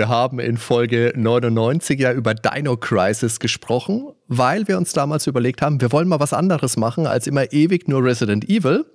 [0.00, 5.60] Wir haben in Folge 99 ja über Dino Crisis gesprochen, weil wir uns damals überlegt
[5.60, 8.86] haben, wir wollen mal was anderes machen als immer ewig nur Resident Evil.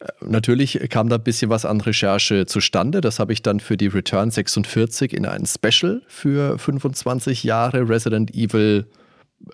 [0.00, 3.00] Äh, natürlich kam da ein bisschen was an Recherche zustande.
[3.00, 8.34] Das habe ich dann für die Return 46 in ein Special für 25 Jahre Resident
[8.34, 8.88] Evil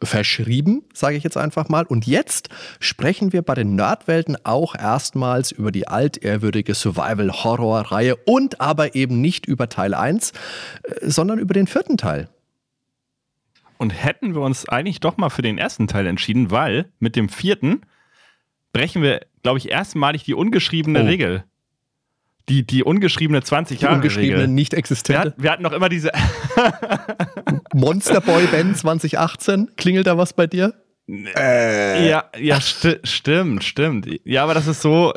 [0.02, 1.84] verschrieben, sage ich jetzt einfach mal.
[1.84, 2.48] Und jetzt
[2.80, 9.47] sprechen wir bei den Nerdwelten auch erstmals über die altehrwürdige Survival-Horror-Reihe und aber eben nicht
[9.47, 10.33] über Teil 1,
[10.83, 12.28] äh, sondern über den vierten Teil.
[13.77, 17.28] Und hätten wir uns eigentlich doch mal für den ersten Teil entschieden, weil mit dem
[17.28, 17.83] vierten
[18.72, 21.06] brechen wir, glaube ich, erstmalig die ungeschriebene oh.
[21.06, 21.44] Regel
[22.48, 23.95] die, die ungeschriebene 20 Jahre.
[23.95, 24.48] Die ungeschriebene, Regel.
[24.48, 25.34] nicht existente.
[25.37, 26.12] Wir, hatten noch immer diese.
[27.75, 29.73] Monsterboy Band 2018.
[29.77, 30.75] Klingelt da was bei dir?
[31.09, 32.09] Äh.
[32.09, 34.09] Ja, ja sti stimmt, stimmt.
[34.25, 35.12] Ja, aber das ist so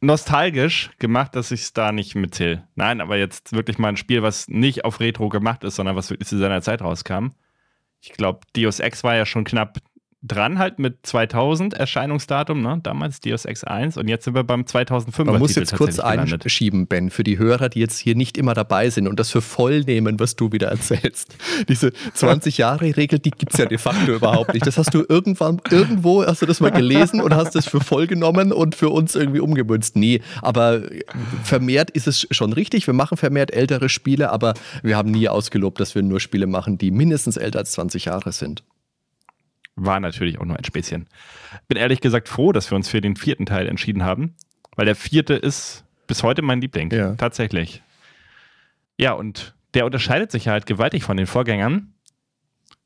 [0.00, 2.66] nostalgisch gemacht, dass ich es da nicht mitzähle.
[2.74, 6.10] Nein, aber jetzt wirklich mal ein Spiel, was nicht auf Retro gemacht ist, sondern was
[6.10, 7.28] wirklich zu seiner Zeit rauskam.
[8.00, 9.78] Ich glaube, Deus Ex war ja schon knapp
[10.22, 12.80] dran halt mit 2000 Erscheinungsdatum, ne?
[12.82, 16.88] damals Deus Ex 1 und jetzt sind wir beim 2005 Man muss jetzt kurz einschieben,
[16.88, 19.82] Ben, für die Hörer, die jetzt hier nicht immer dabei sind und das für voll
[19.82, 21.36] nehmen, was du wieder erzählst.
[21.68, 24.66] Diese 20-Jahre-Regel, die gibt es ja de facto überhaupt nicht.
[24.66, 28.08] Das hast du irgendwann, irgendwo hast du das mal gelesen und hast das für voll
[28.08, 29.94] genommen und für uns irgendwie umgemünzt.
[29.94, 30.82] Nee, aber
[31.44, 32.88] vermehrt ist es schon richtig.
[32.88, 36.76] Wir machen vermehrt ältere Spiele, aber wir haben nie ausgelobt, dass wir nur Spiele machen,
[36.76, 38.64] die mindestens älter als 20 Jahre sind
[39.84, 41.06] war natürlich auch nur ein Späßchen.
[41.68, 44.34] Bin ehrlich gesagt froh, dass wir uns für den vierten Teil entschieden haben,
[44.76, 46.90] weil der vierte ist bis heute mein Liebling.
[46.92, 47.14] Ja.
[47.14, 47.82] Tatsächlich.
[48.96, 51.92] Ja, und der unterscheidet sich halt gewaltig von den Vorgängern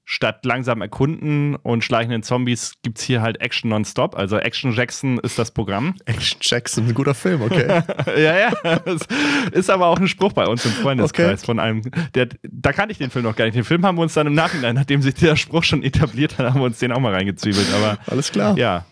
[0.04, 4.16] statt langsam erkunden und schleichenden Zombies gibt es hier halt Action nonstop.
[4.16, 5.94] Also Action Jackson ist das Programm.
[6.06, 7.66] Action Jackson, ein guter Film, okay.
[8.16, 8.52] ja, ja.
[8.84, 9.06] Das
[9.52, 11.46] ist aber auch ein Spruch bei uns im Freundeskreis okay.
[11.46, 11.82] von einem,
[12.14, 13.56] der, da kannte ich den Film noch gar nicht.
[13.56, 16.46] Den Film haben wir uns dann im Nachhinein, nachdem sich der Spruch schon etabliert hat,
[16.46, 17.72] haben wir uns den auch mal reingezwiebelt.
[17.74, 18.56] Aber alles klar.
[18.58, 18.84] Ja.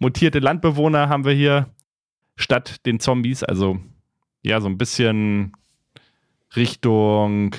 [0.00, 1.68] Mutierte Landbewohner haben wir hier
[2.36, 3.42] statt den Zombies.
[3.42, 3.78] Also
[4.42, 5.52] ja, so ein bisschen
[6.56, 7.54] Richtung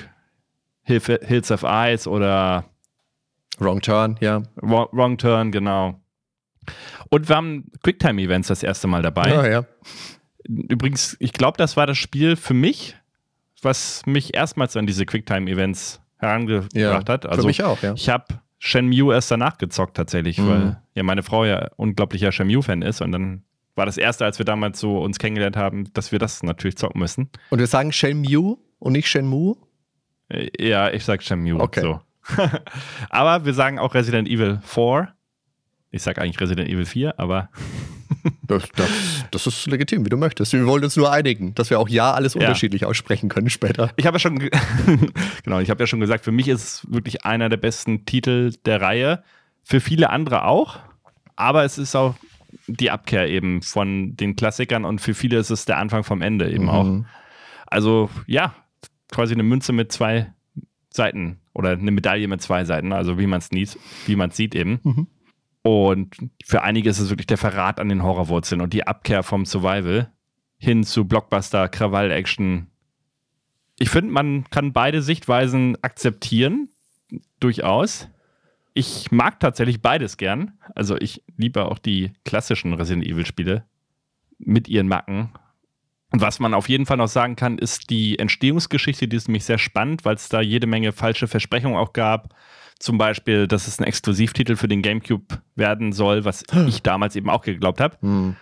[0.84, 2.69] Hills of Ice oder
[3.60, 4.42] Wrong Turn, ja.
[4.56, 6.00] Wrong, wrong Turn, genau.
[7.10, 9.30] Und wir haben Quicktime-Events das erste Mal dabei.
[9.30, 9.64] Ja, ja.
[10.44, 12.96] Übrigens, ich glaube, das war das Spiel für mich,
[13.62, 17.26] was mich erstmals an diese Quicktime-Events herangebracht ja, hat.
[17.26, 17.94] Also, für mich auch, ja.
[17.94, 20.48] Ich habe Shenmue erst danach gezockt tatsächlich, mhm.
[20.48, 23.42] weil ja meine Frau ja unglaublicher Shenmue-Fan ist und dann
[23.74, 27.00] war das erste, als wir damals so uns kennengelernt haben, dass wir das natürlich zocken
[27.00, 27.30] müssen.
[27.48, 29.56] Und wir sagen Shenmue und nicht Shenmue?
[30.28, 31.58] Äh, ja, ich sag Shenmue.
[31.60, 31.80] Okay.
[31.80, 32.00] So.
[33.10, 35.08] aber wir sagen auch Resident Evil 4.
[35.92, 37.48] Ich sage eigentlich Resident Evil 4, aber.
[38.42, 38.88] das, das,
[39.30, 40.52] das, ist legitim, wie du möchtest.
[40.52, 42.40] Wir wollen uns nur einigen, dass wir auch ja alles ja.
[42.40, 43.90] unterschiedlich aussprechen können später.
[43.96, 44.38] Ich habe ja schon,
[45.44, 48.52] genau, ich habe ja schon gesagt, für mich ist es wirklich einer der besten Titel
[48.64, 49.22] der Reihe.
[49.62, 50.78] Für viele andere auch,
[51.36, 52.14] aber es ist auch
[52.66, 56.50] die Abkehr eben von den Klassikern und für viele ist es der Anfang vom Ende
[56.50, 56.70] eben mhm.
[56.70, 57.04] auch.
[57.66, 58.54] Also ja,
[59.10, 60.32] quasi eine Münze mit zwei
[60.90, 63.50] Seiten oder eine Medaille mit zwei Seiten, also wie man es
[64.06, 64.80] wie man sieht eben.
[64.82, 65.06] Mhm.
[65.62, 69.44] Und für einige ist es wirklich der Verrat an den Horrorwurzeln und die Abkehr vom
[69.44, 70.10] Survival
[70.56, 72.68] hin zu Blockbuster, Krawall-Action.
[73.78, 76.70] Ich finde, man kann beide Sichtweisen akzeptieren,
[77.40, 78.08] durchaus.
[78.72, 80.52] Ich mag tatsächlich beides gern.
[80.74, 83.64] Also ich liebe auch die klassischen Resident Evil-Spiele
[84.38, 85.30] mit ihren Macken
[86.12, 89.58] was man auf jeden Fall noch sagen kann, ist die Entstehungsgeschichte, die ist nämlich sehr
[89.58, 92.34] spannend, weil es da jede Menge falsche Versprechungen auch gab.
[92.78, 97.30] Zum Beispiel, dass es ein Exklusivtitel für den GameCube werden soll, was ich damals eben
[97.30, 97.96] auch geglaubt habe.
[98.00, 98.36] Hm.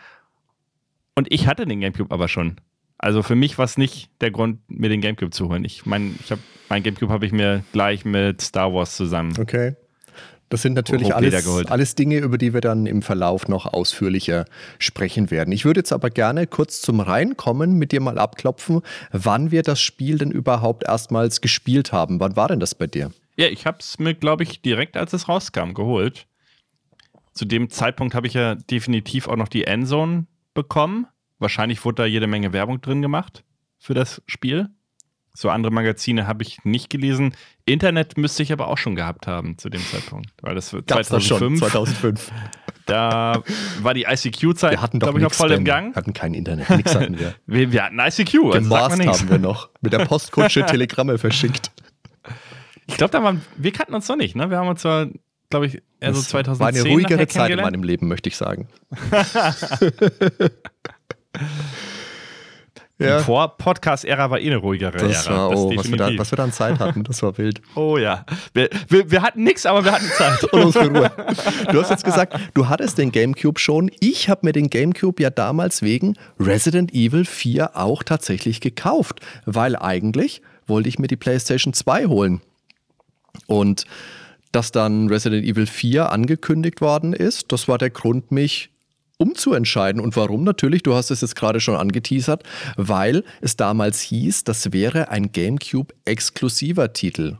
[1.14, 2.60] Und ich hatte den GameCube aber schon.
[2.96, 5.64] Also für mich war es nicht der Grund, mir den GameCube zu holen.
[5.64, 6.38] Ich meine, ich hab,
[6.68, 9.76] mein GameCube habe ich mir gleich mit Star Wars zusammen okay.
[10.48, 14.46] Das sind natürlich alles, alles Dinge, über die wir dann im Verlauf noch ausführlicher
[14.78, 15.52] sprechen werden.
[15.52, 18.80] Ich würde jetzt aber gerne kurz zum Reinkommen mit dir mal abklopfen,
[19.12, 22.18] wann wir das Spiel denn überhaupt erstmals gespielt haben.
[22.20, 23.12] Wann war denn das bei dir?
[23.36, 26.26] Ja, ich habe es mir, glaube ich, direkt als es rauskam geholt.
[27.34, 31.06] Zu dem Zeitpunkt habe ich ja definitiv auch noch die Endzone bekommen.
[31.38, 33.44] Wahrscheinlich wurde da jede Menge Werbung drin gemacht
[33.78, 34.70] für das Spiel.
[35.34, 37.34] So andere Magazine habe ich nicht gelesen.
[37.64, 40.30] Internet müsste ich aber auch schon gehabt haben zu dem Zeitpunkt.
[40.42, 42.32] Weil das 2005, das schon, 2005.
[42.86, 43.42] Da
[43.82, 45.66] war die ICQ-Zeit, Wir hatten doch glaube ich, noch voll im.
[45.66, 45.94] Gang.
[45.94, 47.34] hatten kein Internet, nichts hatten wir.
[47.46, 49.20] Wir, wir hatten ICQ, also Gemorst nichts.
[49.20, 49.68] haben wir noch.
[49.82, 51.70] Mit der Postkutsche Telegramme verschickt.
[52.86, 54.48] Ich glaube, da waren, wir kannten uns noch nicht, ne?
[54.48, 55.06] Wir haben uns zwar,
[55.50, 58.38] glaube ich, eher so Das 2010 war eine ruhigere Zeit in meinem Leben, möchte ich
[58.38, 58.68] sagen.
[63.00, 65.36] Die Vor-Podcast-Ära war eh eine ruhigere Das Ära.
[65.36, 67.62] war, das oh, was wir, da, was wir da an Zeit hatten, das war wild.
[67.76, 68.26] oh ja.
[68.54, 70.42] Wir, wir, wir hatten nichts, aber wir hatten Zeit.
[70.52, 71.10] Und Ruhe.
[71.70, 73.88] Du hast jetzt gesagt, du hattest den GameCube schon.
[74.00, 79.76] Ich habe mir den GameCube ja damals wegen Resident Evil 4 auch tatsächlich gekauft, weil
[79.76, 82.40] eigentlich wollte ich mir die PlayStation 2 holen.
[83.46, 83.84] Und
[84.50, 88.70] dass dann Resident Evil 4 angekündigt worden ist, das war der Grund, mich
[89.18, 90.00] umzuentscheiden.
[90.00, 90.44] Und warum?
[90.44, 92.44] Natürlich, du hast es jetzt gerade schon angeteasert,
[92.76, 97.36] weil es damals hieß, das wäre ein GameCube-exklusiver Titel.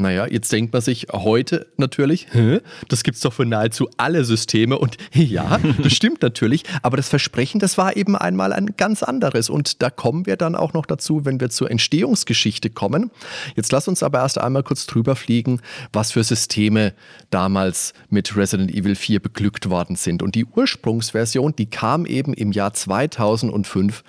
[0.00, 2.60] Naja, jetzt denkt man sich heute natürlich, Hä?
[2.88, 4.78] das gibt's doch für nahezu alle Systeme.
[4.78, 9.50] Und ja, das stimmt natürlich, aber das Versprechen, das war eben einmal ein ganz anderes.
[9.50, 13.10] Und da kommen wir dann auch noch dazu, wenn wir zur Entstehungsgeschichte kommen.
[13.56, 15.60] Jetzt lass uns aber erst einmal kurz drüber fliegen,
[15.92, 16.94] was für Systeme
[17.28, 20.22] damals mit Resident Evil 4 beglückt worden sind.
[20.22, 24.02] Und die Ursprungsversion, die kam eben im Jahr 2005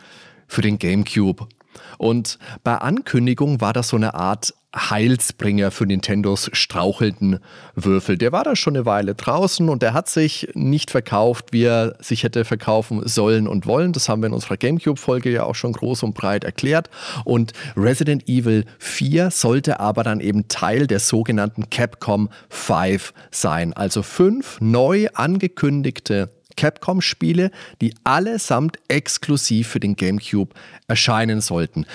[0.47, 1.47] für den GameCube.
[1.97, 7.39] Und bei Ankündigung war das so eine Art Heilsbringer für Nintendos strauchelnden
[7.75, 8.18] Würfel.
[8.18, 11.95] Der war da schon eine Weile draußen und der hat sich nicht verkauft, wie er
[12.00, 13.91] sich hätte verkaufen sollen und wollen.
[13.91, 16.89] Das haben wir in unserer GameCube-Folge ja auch schon groß und breit erklärt.
[17.25, 23.73] Und Resident Evil 4 sollte aber dann eben Teil der sogenannten Capcom 5 sein.
[23.73, 27.51] Also fünf neu angekündigte Capcom-Spiele,
[27.81, 30.53] die allesamt exklusiv für den GameCube
[30.88, 31.85] erscheinen sollten.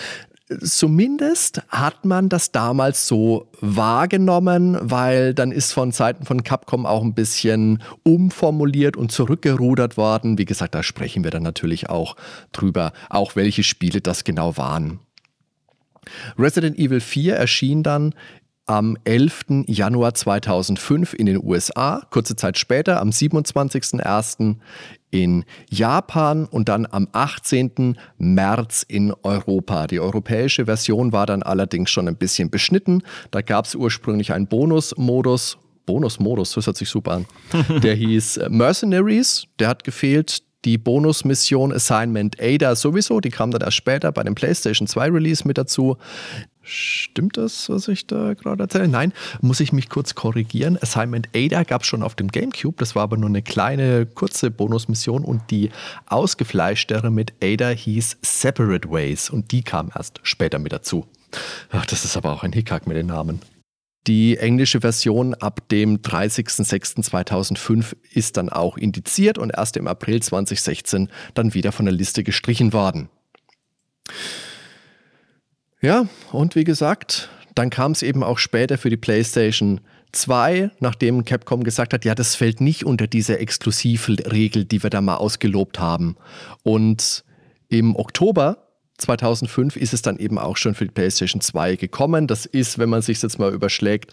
[0.48, 7.02] Zumindest hat man das damals so wahrgenommen, weil dann ist von Seiten von Capcom auch
[7.02, 10.38] ein bisschen umformuliert und zurückgerudert worden.
[10.38, 12.14] Wie gesagt, da sprechen wir dann natürlich auch
[12.52, 15.00] drüber, auch welche Spiele das genau waren.
[16.38, 18.14] Resident Evil 4 erschien dann
[18.66, 19.64] am 11.
[19.66, 24.56] Januar 2005 in den USA, kurze Zeit später am 27.01.
[25.10, 27.96] in Japan und dann am 18.
[28.18, 29.86] März in Europa.
[29.86, 33.02] Die europäische Version war dann allerdings schon ein bisschen beschnitten.
[33.30, 35.58] Da gab es ursprünglich einen Bonusmodus.
[35.86, 37.26] Bonusmodus, das hört sich super an.
[37.82, 40.42] Der hieß Mercenaries, der hat gefehlt.
[40.64, 45.46] Die Bonusmission Assignment Ada sowieso, die kam dann erst später bei dem PlayStation 2 Release
[45.46, 45.96] mit dazu.
[46.68, 48.88] Stimmt das, was ich da gerade erzähle?
[48.88, 50.76] Nein, muss ich mich kurz korrigieren.
[50.82, 54.50] Assignment Ada gab es schon auf dem GameCube, das war aber nur eine kleine, kurze
[54.50, 55.70] Bonusmission und die
[56.06, 61.06] ausgefleischtere mit Ada hieß Separate Ways und die kam erst später mit dazu.
[61.70, 63.40] Ach, das ist aber auch ein Hickhack mit den Namen.
[64.08, 71.10] Die englische Version ab dem 30.06.2005 ist dann auch indiziert und erst im April 2016
[71.34, 73.08] dann wieder von der Liste gestrichen worden.
[75.86, 79.80] Ja, und wie gesagt, dann kam es eben auch später für die PlayStation
[80.10, 85.00] 2, nachdem Capcom gesagt hat, ja, das fällt nicht unter diese Exklusivregel, die wir da
[85.00, 86.16] mal ausgelobt haben.
[86.64, 87.22] Und
[87.68, 88.66] im Oktober
[88.98, 92.26] 2005 ist es dann eben auch schon für die PlayStation 2 gekommen.
[92.26, 94.12] Das ist, wenn man sich jetzt mal überschlägt,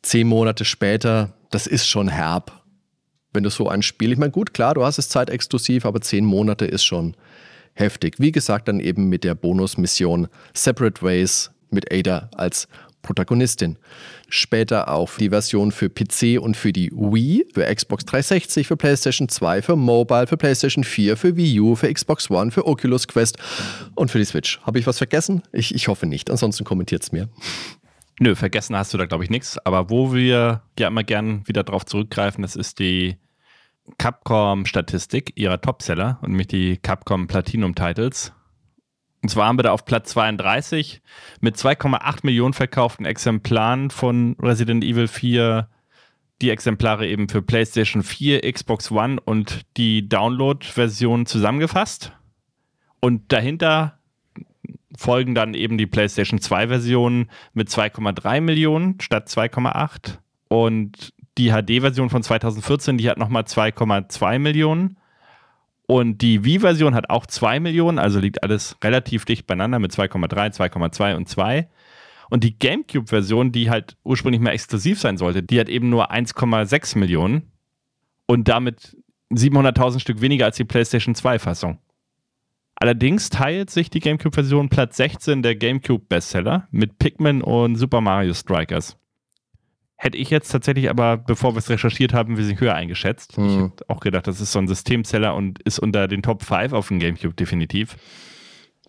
[0.00, 2.62] zehn Monate später, das ist schon herb.
[3.34, 6.24] Wenn du so ein Spiel, ich meine, gut, klar, du hast es zeitexklusiv, aber zehn
[6.24, 7.14] Monate ist schon
[7.74, 8.16] heftig.
[8.18, 12.68] Wie gesagt, dann eben mit der Bonusmission Separate Ways mit Ada als
[13.02, 13.78] Protagonistin.
[14.28, 19.28] Später auch die Version für PC und für die Wii, für Xbox 360, für PlayStation
[19.28, 23.38] 2, für Mobile, für PlayStation 4, für Wii U, für Xbox One, für Oculus Quest
[23.94, 24.60] und für die Switch.
[24.62, 25.42] Habe ich was vergessen?
[25.52, 26.30] Ich, ich hoffe nicht.
[26.30, 27.28] Ansonsten kommentiert es mir.
[28.20, 29.58] Nö, vergessen hast du da, glaube ich, nichts.
[29.58, 33.16] Aber wo wir ja immer gern wieder drauf zurückgreifen, das ist die
[33.98, 38.32] Capcom-Statistik ihrer Topseller und nämlich die Capcom Platinum Titles.
[39.22, 41.00] Und zwar haben wir da auf Platz 32
[41.40, 45.68] mit 2,8 Millionen verkauften Exemplaren von Resident Evil 4
[46.42, 52.12] die Exemplare eben für PlayStation 4, Xbox One und die Download-Version zusammengefasst.
[53.00, 53.98] Und dahinter
[54.96, 60.18] folgen dann eben die PlayStation 2-Version mit 2,3 Millionen statt 2,8.
[60.48, 64.96] Und die HD-Version von 2014, die hat nochmal 2,2 Millionen.
[65.86, 70.54] Und die Wii-Version hat auch 2 Millionen, also liegt alles relativ dicht beieinander mit 2,3,
[70.54, 71.68] 2,2 und 2.
[72.30, 76.96] Und die GameCube-Version, die halt ursprünglich mal exklusiv sein sollte, die hat eben nur 1,6
[76.96, 77.52] Millionen
[78.26, 78.96] und damit
[79.30, 81.78] 700.000 Stück weniger als die PlayStation 2-Fassung.
[82.76, 88.96] Allerdings teilt sich die GameCube-Version Platz 16 der GameCube-Bestseller mit Pikmin und Super Mario Strikers.
[90.02, 93.36] Hätte ich jetzt tatsächlich aber, bevor wir es recherchiert haben, ein bisschen höher eingeschätzt.
[93.36, 93.46] Hm.
[93.46, 96.72] Ich hätte auch gedacht, das ist so ein Systemseller und ist unter den Top 5
[96.72, 97.96] auf dem GameCube definitiv.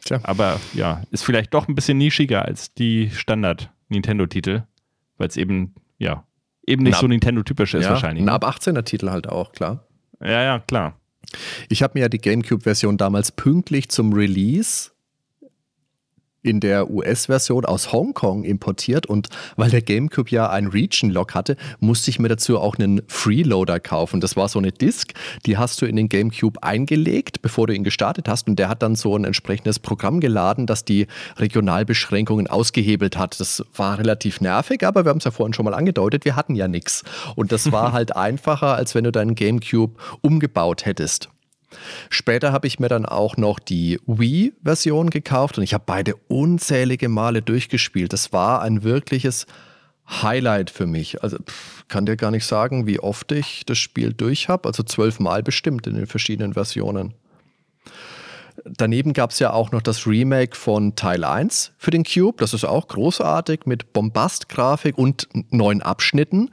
[0.04, 0.20] Tja.
[0.24, 4.64] Aber ja, ist vielleicht doch ein bisschen nischiger als die Standard-Nintendo-Titel,
[5.20, 6.26] weil es eben, ja,
[6.66, 8.24] eben nicht Na, so Nintendo-typisch ist ja, wahrscheinlich.
[8.24, 8.32] Ein ne?
[8.32, 9.86] ab 18er Titel halt auch, klar.
[10.20, 11.00] Ja, ja, klar.
[11.70, 14.93] Ich habe mir ja die GameCube-Version damals pünktlich zum Release
[16.44, 22.12] in der US-Version aus Hongkong importiert und weil der GameCube ja ein Region-Lock hatte, musste
[22.12, 24.20] ich mir dazu auch einen Freeloader kaufen.
[24.20, 25.14] Das war so eine Disk,
[25.46, 28.84] die hast du in den GameCube eingelegt, bevor du ihn gestartet hast und der hat
[28.84, 31.08] dann so ein entsprechendes Programm geladen, das die
[31.38, 33.40] Regionalbeschränkungen ausgehebelt hat.
[33.40, 36.56] Das war relativ nervig, aber wir haben es ja vorhin schon mal angedeutet, wir hatten
[36.56, 37.04] ja nichts.
[37.36, 41.30] Und das war halt einfacher, als wenn du deinen GameCube umgebaut hättest.
[42.10, 47.10] Später habe ich mir dann auch noch die Wii-Version gekauft und ich habe beide unzählige
[47.10, 48.14] Male durchgespielt.
[48.14, 49.46] Das war ein wirkliches
[50.08, 51.24] Highlight für mich.
[51.24, 54.68] Also pff, kann dir gar nicht sagen, wie oft ich das Spiel durch habe.
[54.68, 57.14] Also zwölf Mal bestimmt in den verschiedenen Versionen.
[58.66, 62.38] Daneben gab es ja auch noch das Remake von Teil 1 für den Cube.
[62.38, 66.50] Das ist auch großartig mit Bombast-Grafik und neuen Abschnitten.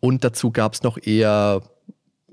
[0.00, 1.62] Und dazu gab es noch eher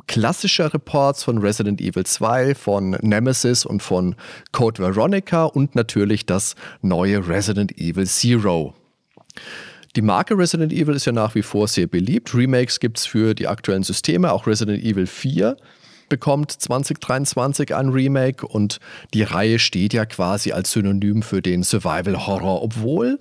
[0.08, 4.16] klassische Reports von Resident Evil 2, von Nemesis und von
[4.52, 8.74] Code Veronica und natürlich das neue Resident Evil Zero.
[9.96, 12.34] Die Marke Resident Evil ist ja nach wie vor sehr beliebt.
[12.34, 14.32] Remakes gibt es für die aktuellen Systeme.
[14.32, 15.58] Auch Resident Evil 4
[16.08, 18.80] bekommt 2023 ein Remake und
[19.14, 23.20] die Reihe steht ja quasi als Synonym für den Survival Horror, obwohl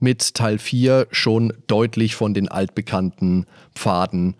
[0.00, 4.36] mit Teil 4 schon deutlich von den altbekannten Pfaden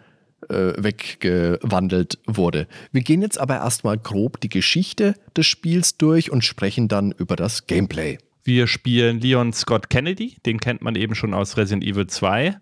[0.49, 2.67] weggewandelt wurde.
[2.93, 7.37] Wir gehen jetzt aber erstmal grob die Geschichte des Spiels durch und sprechen dann über
[7.37, 8.19] das Gameplay.
[8.45, 12.57] Wir spielen Leon Scott Kennedy, den kennt man eben schon aus Resident Evil 2.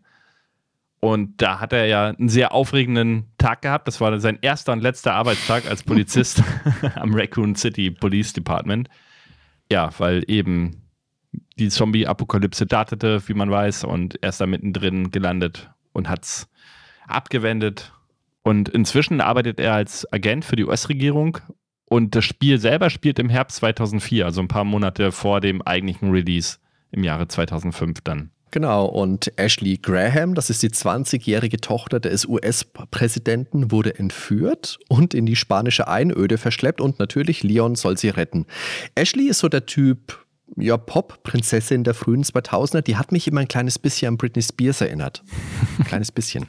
[1.00, 3.88] Und da hat er ja einen sehr aufregenden Tag gehabt.
[3.88, 6.44] Das war sein erster und letzter Arbeitstag als Polizist
[6.94, 8.88] am Raccoon City Police Department.
[9.68, 10.82] Ja, weil eben
[11.58, 16.48] die Zombie-Apokalypse datete, wie man weiß, und er ist da mittendrin gelandet und hat es
[17.06, 17.92] abgewendet.
[18.42, 21.38] Und inzwischen arbeitet er als Agent für die US-Regierung.
[21.86, 26.10] Und das Spiel selber spielt im Herbst 2004, also ein paar Monate vor dem eigentlichen
[26.10, 26.58] Release
[26.90, 28.30] im Jahre 2005 dann.
[28.52, 35.24] Genau, und Ashley Graham, das ist die 20-jährige Tochter des US-Präsidenten, wurde entführt und in
[35.24, 38.44] die spanische Einöde verschleppt und natürlich Leon soll sie retten.
[38.94, 40.22] Ashley ist so der Typ,
[40.56, 44.82] ja, Pop-Prinzessin der frühen 2000er, die hat mich immer ein kleines bisschen an Britney Spears
[44.82, 45.24] erinnert.
[45.78, 46.48] Ein kleines bisschen.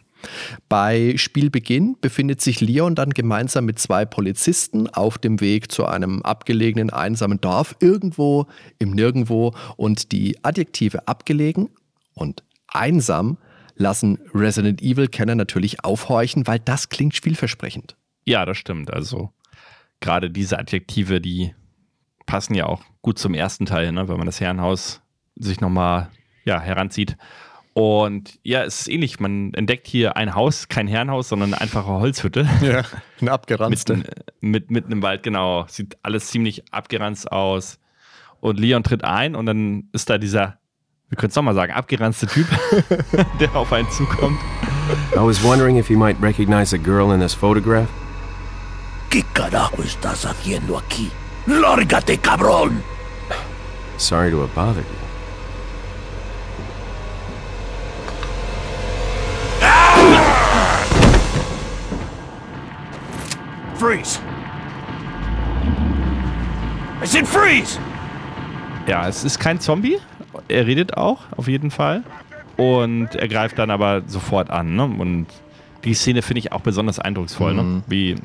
[0.69, 6.21] Bei Spielbeginn befindet sich Leon dann gemeinsam mit zwei Polizisten auf dem Weg zu einem
[6.21, 8.47] abgelegenen, einsamen Dorf irgendwo
[8.79, 11.69] im Nirgendwo und die Adjektive abgelegen
[12.13, 13.37] und einsam
[13.75, 17.95] lassen Resident Evil-Kenner natürlich aufhorchen, weil das klingt vielversprechend.
[18.25, 18.91] Ja, das stimmt.
[18.93, 19.31] Also
[19.99, 21.53] gerade diese Adjektive, die
[22.25, 24.07] passen ja auch gut zum ersten Teil, ne?
[24.07, 25.01] wenn man das Herrenhaus
[25.35, 26.09] sich nochmal
[26.45, 27.17] ja, heranzieht.
[27.73, 29.19] Und ja, es ist ähnlich.
[29.19, 32.47] Man entdeckt hier ein Haus, kein Herrenhaus, sondern eine einfache Holzhütte.
[32.61, 32.83] Ja,
[33.19, 33.97] eine abgeranzte.
[33.97, 35.65] Mitten, mit, mitten im Wald, genau.
[35.67, 37.79] Sieht alles ziemlich abgeranzt aus.
[38.39, 40.59] Und Leon tritt ein und dann ist da dieser,
[41.09, 42.47] wir können es nochmal sagen, abgeranzte Typ,
[43.39, 44.39] der auf einen zukommt.
[45.13, 47.87] I was wondering if you might recognize a girl in this photograph.
[49.09, 51.09] ¿Qué carajo estás haciendo aquí?
[51.45, 52.83] ¡Lárgate, cabrón!
[53.97, 55.02] Sorry to have bothered you.
[63.83, 64.17] Freeze!
[67.03, 67.77] I said freeze!
[68.87, 69.97] Ja, es ist kein Zombie.
[70.47, 72.01] Er redet auch, auf jeden Fall.
[72.55, 74.77] Und er greift dann aber sofort an.
[74.77, 74.85] Ne?
[74.85, 75.27] Und
[75.83, 77.83] die Szene finde ich auch besonders eindrucksvoll, ne?
[77.87, 78.15] wie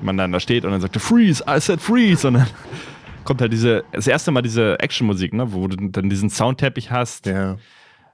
[0.00, 2.26] man dann da steht und dann sagt, Freeze, I said freeze.
[2.26, 2.46] Und dann
[3.24, 5.52] kommt halt diese, das erste Mal diese Actionmusik, ne?
[5.52, 7.58] wo du dann diesen Soundteppich hast, Ja.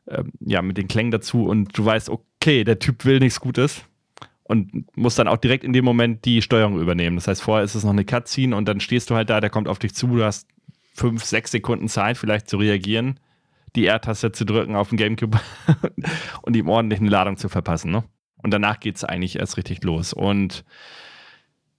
[0.09, 3.85] ähm, ja, mit den Klängen dazu und du weißt, okay, der Typ will nichts Gutes.
[4.53, 7.17] Und musst dann auch direkt in dem Moment die Steuerung übernehmen.
[7.17, 9.49] Das heißt, vorher ist es noch eine Cutscene und dann stehst du halt da, der
[9.49, 10.47] kommt auf dich zu, du hast
[10.93, 13.19] fünf, sechs Sekunden Zeit, vielleicht zu reagieren,
[13.75, 15.41] die R-Taste zu drücken auf dem Gamecube
[16.43, 17.91] und ihm ordentlich eine Ladung zu verpassen.
[17.91, 18.05] Ne?
[18.43, 20.13] Und danach geht es eigentlich erst richtig los.
[20.13, 20.65] Und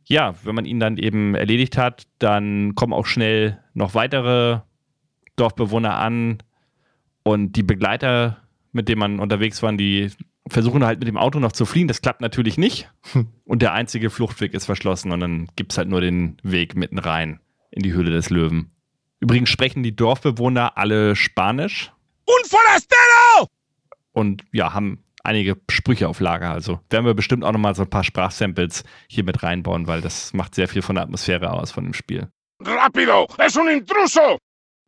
[0.06, 4.62] ja, wenn man ihn dann eben erledigt hat, dann kommen auch schnell noch weitere
[5.36, 6.40] Dorfbewohner an
[7.24, 8.38] und die Begleiter,
[8.72, 10.12] mit denen man unterwegs war, die
[10.48, 11.88] versuchen halt mit dem Auto noch zu fliehen.
[11.88, 12.90] Das klappt natürlich nicht.
[13.46, 17.00] Und der einzige Fluchtweg ist verschlossen und dann gibt es halt nur den Weg mitten
[17.00, 17.40] rein
[17.72, 18.72] in die Höhle des Löwen.
[19.20, 21.92] Übrigens sprechen die Dorfbewohner alle Spanisch
[22.28, 23.50] ¡Un forastero!
[24.12, 26.52] und ja, haben einige Sprüche auf Lager.
[26.52, 30.34] Also werden wir bestimmt auch nochmal so ein paar Sprachsamples hier mit reinbauen, weil das
[30.34, 32.28] macht sehr viel von der Atmosphäre aus von dem Spiel.
[32.62, 33.28] ¡Rápido!
[33.38, 34.38] ¡Es un intruso!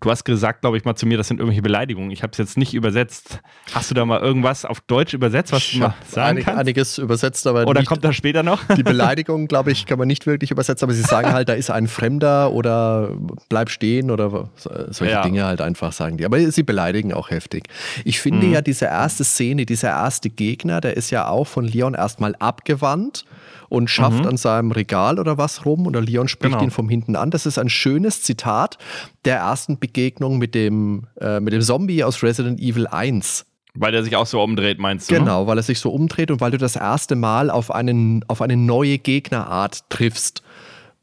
[0.06, 2.12] Du hast gesagt, glaube ich, mal zu mir, das sind irgendwelche Beleidigungen.
[2.12, 3.40] Ich habe es jetzt nicht übersetzt.
[3.74, 6.60] Hast du da mal irgendwas auf Deutsch übersetzt, was du mal sagen Einig, kannst?
[6.60, 8.62] einiges übersetzt, aber Oder nicht, kommt das später noch?
[8.78, 11.72] die Beleidigung, glaube ich, kann man nicht wirklich übersetzen, aber sie sagen halt, da ist
[11.72, 13.18] ein Fremder oder
[13.50, 15.24] bleib stehen oder so- solche Ja.
[15.24, 16.26] Dinge halt einfach sagen die.
[16.26, 17.64] Aber sie beleidigen auch heftig.
[18.04, 21.96] Ich finde ja, diese erste Szene, dieser erste Gegner, der ist ja auch von Leon
[21.96, 23.26] erstmal abgewandt
[23.70, 26.64] und schafft an seinem Regal oder was rum oder Leon spricht Genau.
[26.64, 27.32] ihn von hinten an.
[27.32, 28.78] Das ist ein schönes Zitat
[29.26, 33.46] der ersten Begegnung mit dem, äh, mit dem Zombie aus Resident Evil 1.
[33.78, 35.16] Weil der sich auch so umdreht, meinst du?
[35.16, 35.20] Ne?
[35.20, 38.42] Genau, weil er sich so umdreht und weil du das erste Mal auf, einen, auf
[38.42, 40.44] eine neue Gegnerart triffst.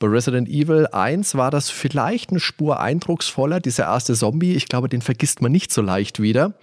[0.02, 4.54] Bei Resident Evil 1 war das vielleicht eine Spur eindrucksvoller, dieser erste Zombie.
[4.54, 6.54] Ich glaube, den vergisst man nicht so leicht wieder.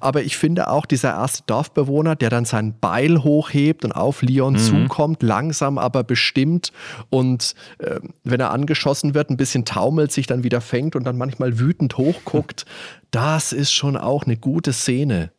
[0.00, 4.56] Aber ich finde auch dieser erste Dorfbewohner, der dann sein Beil hochhebt und auf Leon
[4.56, 6.72] zukommt, langsam aber bestimmt.
[7.10, 11.18] Und äh, wenn er angeschossen wird, ein bisschen taumelt, sich dann wieder fängt und dann
[11.18, 12.64] manchmal wütend hochguckt,
[13.10, 15.32] das ist schon auch eine gute Szene.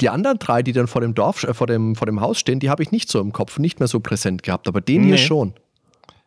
[0.00, 2.58] Die anderen drei, die dann vor dem Dorf, äh, vor dem, vor dem Haus stehen,
[2.58, 5.16] die habe ich nicht so im Kopf, nicht mehr so präsent gehabt, aber den hier
[5.16, 5.18] Nee.
[5.18, 5.52] schon.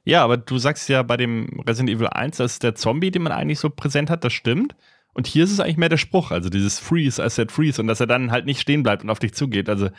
[0.06, 3.24] Ja, aber du sagst ja bei dem Resident Evil 1, das ist der Zombie, den
[3.24, 4.76] man eigentlich so präsent hat, das stimmt.
[5.14, 7.88] Und hier ist es eigentlich mehr der Spruch, also dieses Freeze, I said Freeze und
[7.88, 9.70] dass er dann halt nicht stehen bleibt und auf dich zugeht.
[9.70, 9.90] Also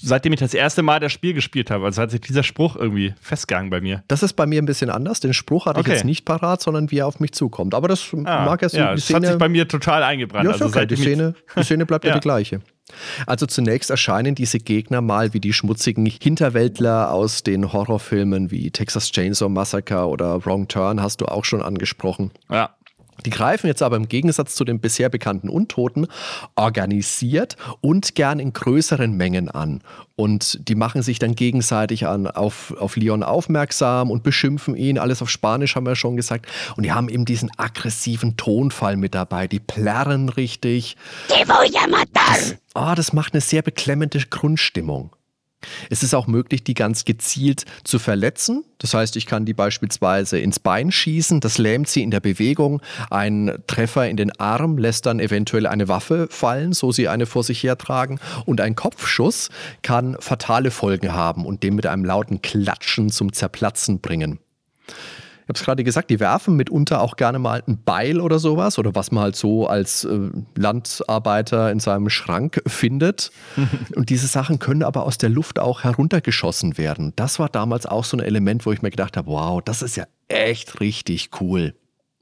[0.00, 3.12] seitdem ich das erste Mal das Spiel gespielt habe, also hat sich dieser Spruch irgendwie
[3.20, 4.02] festgehangen bei mir.
[4.08, 5.18] Das ist bei mir ein bisschen anders.
[5.20, 5.90] Den Spruch hatte Okay.
[5.90, 7.74] ich jetzt nicht parat, sondern wie er auf mich zukommt.
[7.74, 8.76] Aber das mag er so.
[8.78, 10.44] ja, die das hat sich bei mir total eingebrannt.
[10.44, 10.86] Ja, ist also okay.
[10.86, 12.04] Die seitdem ich- Szene, die Szene bleibt.
[12.10, 12.14] Ja.
[12.14, 12.60] die gleiche.
[13.26, 19.10] Also zunächst erscheinen diese Gegner mal wie die schmutzigen Hinterwäldler aus den Horrorfilmen wie Texas
[19.10, 22.30] Chainsaw Massacre oder Wrong Turn, hast du auch schon angesprochen.
[22.50, 22.70] ja,
[23.24, 26.06] Die greifen jetzt aber im Gegensatz zu den bisher bekannten Untoten
[26.56, 29.82] organisiert und gern in größeren Mengen an.
[30.16, 34.98] Und die machen sich dann gegenseitig an, auf, auf Leon aufmerksam und beschimpfen ihn.
[34.98, 36.46] Alles auf Spanisch haben wir schon gesagt.
[36.76, 39.46] Und die haben eben diesen aggressiven Tonfall mit dabei.
[39.46, 40.96] Die plärren richtig.
[41.28, 42.36] Te voy a matar.
[42.74, 45.10] Ah, das macht eine sehr beklemmende Grundstimmung.
[45.90, 48.64] Es ist auch möglich, die ganz gezielt zu verletzen.
[48.78, 52.80] Das heißt, ich kann die beispielsweise ins Bein schießen, das lähmt sie in der Bewegung.
[53.10, 57.44] Ein Treffer in den Arm lässt dann eventuell eine Waffe fallen, so sie eine vor
[57.44, 58.20] sich hertragen.
[58.46, 59.50] Und ein Kopfschuss
[59.82, 64.38] kann fatale Folgen haben und den mit einem lauten Klatschen zum Zerplatzen bringen.
[65.50, 68.78] Ich habe es gerade gesagt, die werfen mitunter auch gerne mal ein Beil oder sowas
[68.78, 73.32] oder was man halt so als äh, Landarbeiter in seinem Schrank findet.
[73.96, 77.14] Und diese Sachen können aber aus der Luft auch heruntergeschossen werden.
[77.16, 79.96] Das war damals auch so ein Element, wo ich mir gedacht habe, wow, das ist
[79.96, 81.74] ja echt richtig cool.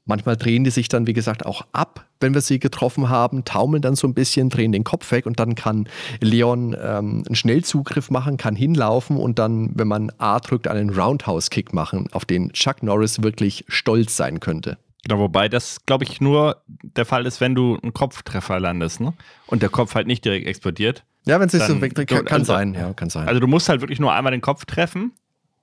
[0.09, 3.83] Manchmal drehen die sich dann, wie gesagt, auch ab, wenn wir sie getroffen haben, taumeln
[3.83, 5.87] dann so ein bisschen, drehen den Kopf weg und dann kann
[6.19, 11.73] Leon ähm, einen Schnellzugriff machen, kann hinlaufen und dann, wenn man A drückt, einen Roundhouse-Kick
[11.73, 14.79] machen, auf den Chuck Norris wirklich stolz sein könnte.
[15.03, 19.13] Genau, wobei das, glaube ich, nur der Fall ist, wenn du einen Kopftreffer landest, ne?
[19.45, 21.03] Und der Kopf halt nicht direkt explodiert.
[21.25, 23.27] Ja, wenn sie so Dann- wegdreht, kann, kann also- sein, ja, kann sein.
[23.27, 25.11] Also du musst halt wirklich nur einmal den Kopf treffen,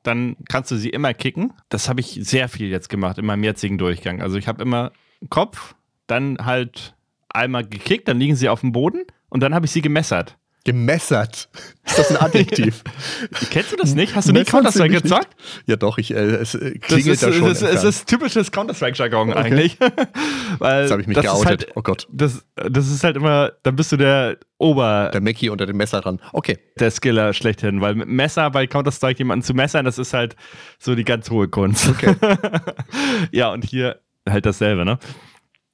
[0.06, 1.52] dann kannst du sie immer kicken.
[1.68, 4.22] Das habe ich sehr viel jetzt gemacht in meinem jetzigen Durchgang.
[4.22, 4.92] Also ich habe immer
[5.30, 5.74] Kopf,
[6.06, 6.94] dann halt
[7.28, 10.38] einmal gekickt, dann liegen sie auf dem Boden und dann habe ich sie gemessert.
[10.66, 11.48] Gemessert.
[11.84, 12.82] Ist das ein Adjektiv?
[13.50, 14.16] Kennst du das nicht?
[14.16, 15.28] Hast du nie Messern Counter-Strike gezockt?
[15.36, 15.68] nicht.
[15.68, 17.48] Ja, doch, ich, äh, es äh, Das klingelt ist, da schon.
[17.48, 19.38] das, es ist typisches Counter-Strike-Jargon Okay.
[19.38, 19.78] eigentlich.
[20.58, 21.46] Weil Jetzt habe ich mich geoutet.
[21.46, 22.08] Halt, oh Gott.
[22.10, 26.00] das, das ist halt immer, dann bist du der Ober, Der Mackie unter dem Messer
[26.00, 26.20] dran.
[26.32, 26.58] Okay.
[26.80, 30.34] der Skiller schlechthin, weil mit Messer bei Counter-Strike jemanden zu messern, das ist halt
[30.80, 31.88] so die ganz hohe Kunst.
[31.88, 32.16] Okay.
[33.30, 34.98] ja, und hier halt dasselbe, ne?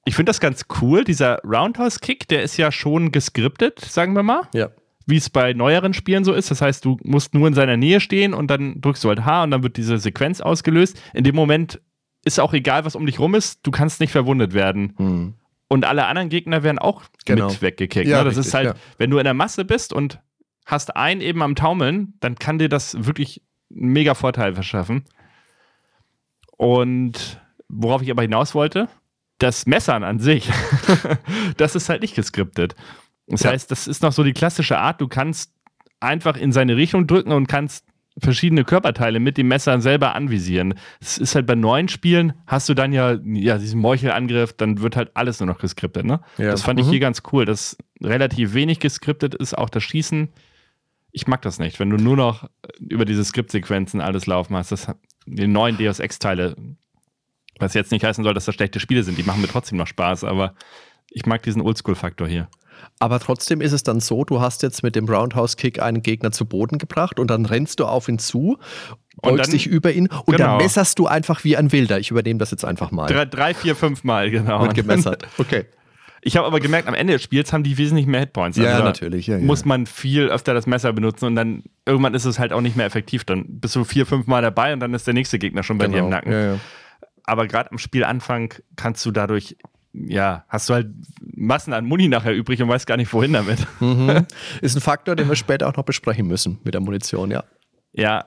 [0.05, 1.03] Ich finde das ganz cool.
[1.03, 4.41] Dieser Roundhouse-Kick, der ist ja schon geskriptet, sagen wir mal.
[4.53, 4.69] Ja.
[5.05, 6.49] Wie es bei neueren Spielen so ist.
[6.51, 9.43] Das heißt, du musst nur in seiner Nähe stehen und dann drückst du halt H
[9.43, 10.99] und dann wird diese Sequenz ausgelöst.
[11.13, 11.81] In dem Moment
[12.25, 14.93] ist auch egal, was um dich rum ist, du kannst nicht verwundet werden.
[14.97, 15.33] Hm.
[15.67, 17.49] Und alle anderen Gegner werden auch Genau.
[17.49, 18.07] mit weggekickt.
[18.07, 18.25] Ja, ne?
[18.25, 18.73] Das richtig, ist halt, ja.
[18.97, 20.19] wenn du in der Masse bist und
[20.65, 23.41] hast einen eben am Taumeln, dann kann dir das wirklich
[23.75, 25.03] einen mega Vorteil verschaffen.
[26.57, 28.87] Und worauf ich aber hinaus wollte,
[29.39, 30.49] das Messern an sich,
[31.57, 32.75] das ist halt nicht geskriptet.
[33.27, 33.51] Das Ja.
[33.51, 35.53] heißt, das ist noch so die klassische Art, du kannst
[35.99, 37.85] einfach in seine Richtung drücken und kannst
[38.19, 40.75] verschiedene Körperteile mit dem Messer selber anvisieren.
[40.99, 44.95] Das ist halt bei neuen Spielen, hast du dann ja, ja diesen Meuchelangriff, dann wird
[44.95, 46.05] halt alles nur noch geskriptet.
[46.05, 46.19] Ne?
[46.37, 46.51] Ja.
[46.51, 46.91] Das fand ich Mhm.
[46.91, 50.29] hier ganz cool, dass relativ wenig geskriptet ist, auch das Schießen.
[51.11, 52.47] Ich mag das nicht, wenn du nur noch
[52.79, 54.71] über diese Skriptsequenzen alles laufen hast.
[54.71, 54.87] Das,
[55.25, 56.55] die neuen Deus Ex-Teile,
[57.59, 59.87] was jetzt nicht heißen soll, dass das schlechte Spiele sind, die machen mir trotzdem noch
[59.87, 60.53] Spaß, aber
[61.09, 62.47] ich mag diesen Oldschool-Faktor hier.
[62.99, 66.45] Aber trotzdem ist es dann so, du hast jetzt mit dem Roundhouse-Kick einen Gegner zu
[66.45, 68.57] Boden gebracht und dann rennst du auf ihn zu,
[69.21, 70.49] beugst dann- dich über ihn und genau.
[70.49, 71.99] dann messerst du einfach wie ein Wilder.
[71.99, 73.07] Ich übernehme das jetzt einfach mal.
[73.07, 74.61] Drei, drei vier, fünf Mal, genau.
[74.61, 75.27] Wird gemessert.
[75.37, 75.65] Okay.
[76.25, 78.57] Ich habe aber gemerkt, am Ende des Spiels haben die wesentlich mehr Hitpoints.
[78.57, 79.43] Also Ja, natürlich, ja, ja.
[79.43, 82.77] Muss man viel öfter das Messer benutzen und dann irgendwann ist es halt auch nicht
[82.77, 83.25] mehr effektiv.
[83.25, 85.87] Dann bist du vier, fünf Mal dabei und dann ist der nächste Gegner schon bei
[85.87, 86.31] dir im Nacken.
[86.31, 86.53] Genau.
[86.53, 86.59] Ja.
[87.25, 89.57] Aber gerade am Spielanfang kannst du dadurch,
[89.93, 90.87] ja, hast du halt
[91.21, 93.65] Massen an Muni nachher übrig und weißt gar nicht, wohin damit.
[93.79, 94.25] Mhm.
[94.61, 97.43] Ist ein Faktor, den wir später auch noch besprechen müssen mit der Munition, ja.
[97.93, 98.25] Ja,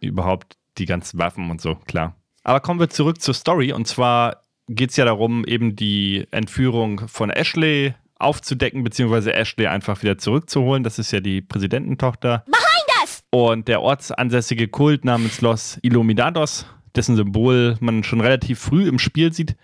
[0.00, 2.16] überhaupt die ganzen Waffen und so, klar.
[2.44, 3.72] Aber kommen wir zurück zur Story.
[3.72, 10.02] Und zwar geht es ja darum, eben die Entführung von Ashley aufzudecken, beziehungsweise Ashley einfach
[10.02, 10.82] wieder zurückzuholen.
[10.82, 12.44] Das ist ja die Präsidententochter.
[12.46, 13.24] Behind us!
[13.30, 19.32] Und der ortsansässige Kult namens Los Illuminados, dessen Symbol man schon relativ früh im Spiel
[19.32, 19.56] sieht.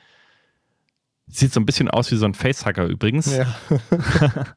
[1.32, 3.34] Sieht so ein bisschen aus wie so ein Facehacker übrigens.
[3.34, 3.46] Ja.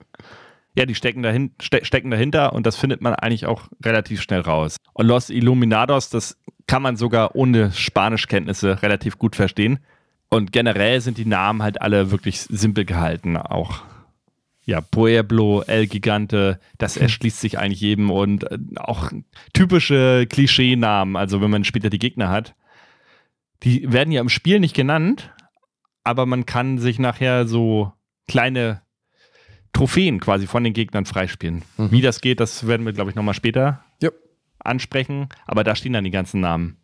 [0.78, 4.42] Ja, die stecken, dahin, ste stecken dahinter und das findet man eigentlich auch relativ schnell
[4.42, 4.76] raus.
[4.92, 9.80] Und Los Illuminados, das kann man sogar ohne Spanischkenntnisse relativ gut verstehen.
[10.28, 13.38] Und generell sind die Namen halt alle wirklich simpel gehalten.
[13.38, 13.84] Auch
[14.66, 19.12] ja, Pueblo, El Gigante, das erschließt sich eigentlich jedem und äh, auch
[19.54, 22.56] typische Klischeenamen, also wenn man später die Gegner hat.
[23.64, 25.32] Die werden ja im Spiel nicht genannt,
[26.06, 27.92] aber man kann sich nachher so
[28.30, 28.82] kleine
[29.74, 31.64] Trophäen quasi von den Gegnern freispielen.
[31.78, 34.10] Wie das geht, das werden wir, glaube ich, nochmal später Ja.
[34.60, 35.28] ansprechen.
[35.46, 36.78] Aber da stehen dann die ganzen Namen.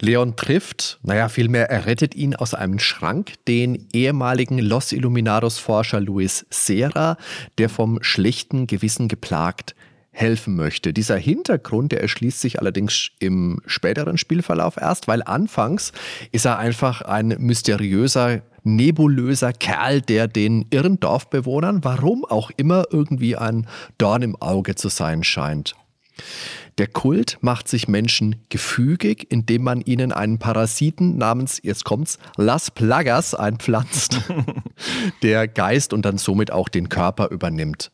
[0.00, 6.44] Leon trifft, naja, vielmehr er rettet ihn aus einem Schrank, den ehemaligen Los Illuminados-Forscher Luis
[6.50, 7.16] Serra,
[7.58, 9.76] der vom schlechten Gewissen geplagt
[10.12, 10.92] helfen möchte.
[10.92, 15.92] Dieser Hintergrund, der erschließt sich allerdings im späteren Spielverlauf erst, weil anfangs
[16.30, 23.36] ist er einfach ein mysteriöser, nebulöser Kerl, der den irren Dorfbewohnern, warum auch immer, irgendwie
[23.36, 23.66] ein
[23.98, 25.74] Dorn im Auge zu sein scheint.
[26.78, 32.70] Der Kult macht sich Menschen gefügig, indem man ihnen einen Parasiten namens, jetzt kommt's, Las
[32.70, 34.20] Plagas einpflanzt,
[35.22, 37.90] der Geist und dann somit auch den Körper übernimmt.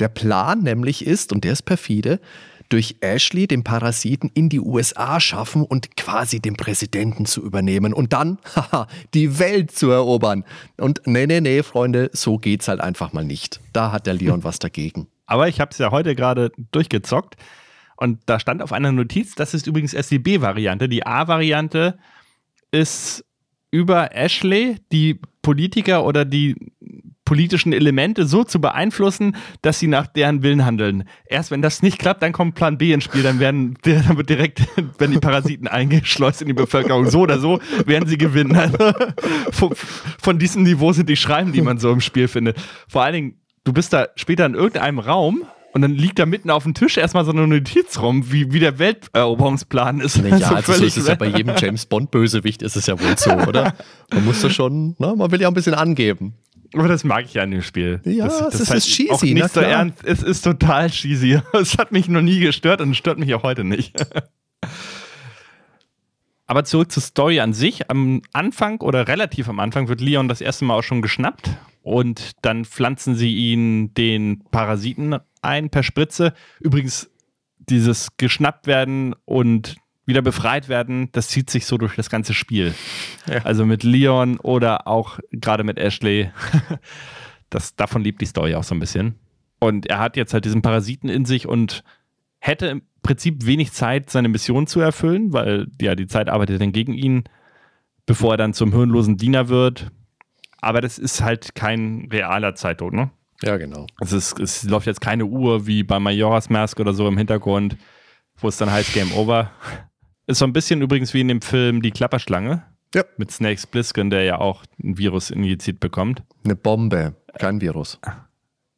[0.00, 2.20] Der Plan nämlich ist, und der ist perfide,
[2.68, 8.12] durch Ashley den Parasiten in die USA schaffen und quasi den Präsidenten zu übernehmen und
[8.12, 10.44] dann, haha, die Welt zu erobern.
[10.78, 13.60] Und nee, nee, nee, Freunde, so geht's halt einfach mal nicht.
[13.72, 15.08] Da hat der Leon was dagegen.
[15.26, 17.36] Aber ich habe es ja heute gerade durchgezockt
[17.96, 20.88] und da stand auf einer Notiz, das ist übrigens erst die B-Variante.
[20.88, 21.98] Die A-Variante
[22.70, 23.24] ist
[23.70, 26.56] über Ashley die Politiker oder die
[27.24, 31.04] politischen Elemente so zu beeinflussen, dass sie nach deren Willen handeln.
[31.26, 34.28] Erst wenn das nicht klappt, dann kommt Plan B ins Spiel, dann werden dann wird
[34.28, 34.62] direkt,
[34.98, 38.54] wenn die Parasiten eingeschleust in die Bevölkerung, so oder so, werden sie gewinnen.
[38.54, 38.78] Also,
[39.50, 39.70] von,
[40.20, 42.58] von diesem Niveau sind die Schreiben, die man so im Spiel findet.
[42.88, 43.34] Vor allen Dingen,
[43.64, 46.96] du bist da später in irgendeinem Raum und dann liegt da mitten auf dem Tisch
[46.98, 50.18] erstmal so eine Notiz rum, wie, wie der Welteroberungsplan ist.
[50.18, 53.00] Ja, Also also so ist es ja bei jedem James Bond Bösewicht ist es ja
[53.00, 53.74] wohl so, oder?
[54.12, 56.34] Man muss das schon, ne, man will ja ein bisschen angeben.
[56.72, 58.00] Aber das mag ich ja an dem Spiel.
[58.04, 60.04] Ja, es ist halt cheesy, auch nicht na so ernst.
[60.04, 61.40] Es ist total cheesy.
[61.52, 63.94] Es hat mich noch nie gestört und es stört mich auch heute nicht.
[66.46, 67.90] Aber zurück zur Story an sich.
[67.90, 71.50] Am Anfang oder relativ am Anfang wird Leon das erste Mal auch schon geschnappt
[71.82, 76.34] und dann pflanzen sie ihn den Parasiten ein per Spritze.
[76.60, 77.10] Übrigens,
[77.58, 82.74] dieses geschnappt werden und wieder befreit werden, das zieht sich so durch das ganze Spiel.
[83.42, 86.30] Also mit Leon oder auch gerade mit Ashley.
[87.50, 89.14] Das, davon lebt die Story auch so ein bisschen.
[89.60, 91.84] Und er hat jetzt halt diesen Parasiten in sich und
[92.40, 96.72] hätte im Prinzip wenig Zeit, seine Mission zu erfüllen, weil ja die Zeit arbeitet dann
[96.72, 97.24] gegen ihn,
[98.06, 99.92] bevor er dann zum hirnlosen Diener wird.
[100.60, 103.10] Aber das ist halt kein realer Zeitdruck, ne?
[103.42, 103.86] Ja, genau.
[104.00, 107.76] Es, ist, es läuft jetzt keine Uhr wie bei Majora's Mask oder so im Hintergrund,
[108.38, 109.50] wo es dann heißt Game Over.
[110.26, 112.62] Ist so ein bisschen übrigens wie in dem Film Die Klapperschlange
[112.94, 113.04] Ja.
[113.16, 116.22] mit Snake Plissken, der ja auch ein Virus injiziert bekommt.
[116.44, 117.98] Eine Bombe, kein Virus.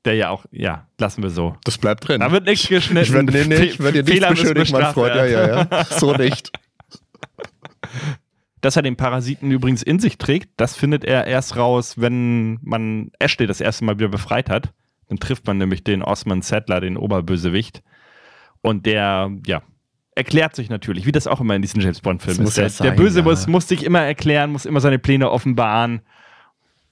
[0.04, 1.56] Der ja auch, ja, lassen wir so.
[1.64, 2.20] Das bleibt drin.
[2.20, 3.12] Da wird nichts ich geschnitten.
[3.12, 5.14] werde nee, nee, ich werd dir nicht Fehler müssen beschuldigt, mein bestraft Freund.
[5.16, 5.84] Ja, ja, ja.
[5.84, 6.50] So nicht.
[8.60, 13.10] Dass er den Parasiten übrigens in sich trägt, das findet er erst raus, wenn man
[13.18, 14.72] Ashley das erste Mal wieder befreit hat.
[15.08, 17.82] Dann trifft man nämlich den Osman Sattler, den Oberbösewicht.
[18.62, 19.62] Und der, ja,
[20.16, 22.56] erklärt sich natürlich, wie das auch immer in diesen James Bond-Filmen ist.
[22.56, 23.24] Der, sein, der Böse ja.
[23.24, 26.00] muss, muss sich immer erklären, muss immer seine Pläne offenbaren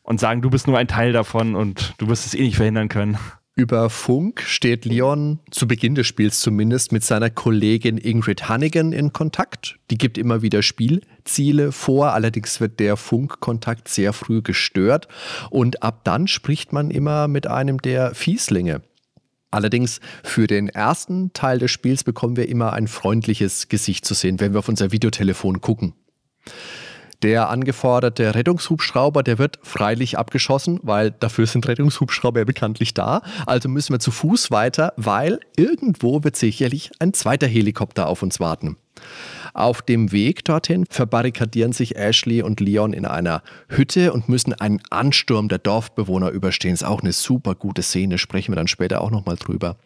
[0.03, 2.89] und sagen, du bist nur ein Teil davon und du wirst es eh nicht verhindern
[2.89, 3.19] können.
[3.57, 9.13] Über Funk steht Leon zu Beginn des Spiels zumindest mit seiner Kollegin Ingrid Hannigan in
[9.13, 9.79] Kontakt.
[9.91, 15.07] Die gibt immer wieder Spielziele vor, allerdings wird der Funkkontakt sehr früh gestört
[15.51, 18.83] und ab dann spricht man immer mit einem der Fieslinge.
[19.55, 24.41] Allerdings für den ersten Teil des Spiels bekommen wir immer ein freundliches Gesicht zu sehen,
[24.41, 25.95] wenn wir auf unser Videotelefon gucken.
[27.23, 33.23] Der angeforderte Rettungshubschrauber, der wird freilich abgeschossen, weil dafür sind Rettungshubschrauber ja bekanntlich da.
[33.47, 38.41] Also müssen wir zu Fuß weiter, weil irgendwo wird sicherlich ein zweiter Helikopter auf uns
[38.41, 38.77] warten.
[39.53, 44.81] Auf dem Weg dorthin verbarrikadieren sich Ashley und Leon in einer Hütte und müssen einen
[44.91, 46.75] Ansturm der Dorfbewohner überstehen.
[46.75, 49.77] Ist auch eine super gute Szene, sprechen wir dann später auch nochmal drüber.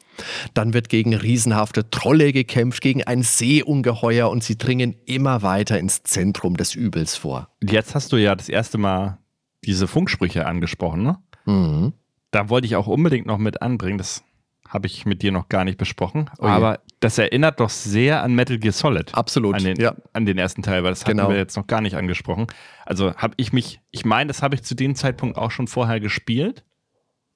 [0.55, 6.03] Dann wird gegen riesenhafte Trolle gekämpft, gegen ein Seeungeheuer und sie dringen immer weiter ins
[6.03, 7.49] Zentrum des Übels vor.
[7.63, 9.19] Jetzt hast du ja das erste Mal
[9.65, 11.19] diese Funksprüche angesprochen, ne?
[11.45, 11.93] Mhm.
[12.31, 13.99] Da wollte ich auch unbedingt noch mit anbringen.
[13.99, 14.23] Das
[14.69, 16.31] habe ich mit dir noch gar nicht besprochen.
[16.39, 19.15] Oh aber das erinnert doch sehr an Metal Gear Solid.
[19.15, 19.95] Absolut, An den, ja.
[20.13, 21.25] an den ersten Teil, weil das Genau.
[21.25, 22.47] hatten wir jetzt noch gar nicht angesprochen.
[22.85, 26.01] Also habe ich mich, ich meine, das habe ich zu dem Zeitpunkt auch schon vorher
[26.01, 26.65] gespielt.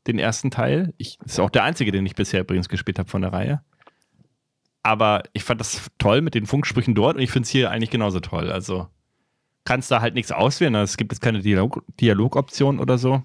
[0.07, 0.93] Den ersten Teil.
[0.99, 3.63] Ich, das ist auch der einzige, den ich bisher übrigens gespielt habe von der Reihe.
[4.83, 7.91] Aber ich fand das toll mit den Funksprüchen dort und ich finde es hier eigentlich
[7.91, 8.51] genauso toll.
[8.51, 8.89] Also
[9.65, 10.75] kannst da halt nichts auswählen.
[10.75, 13.23] Es gibt jetzt keine Dialog Dialogoption oder so.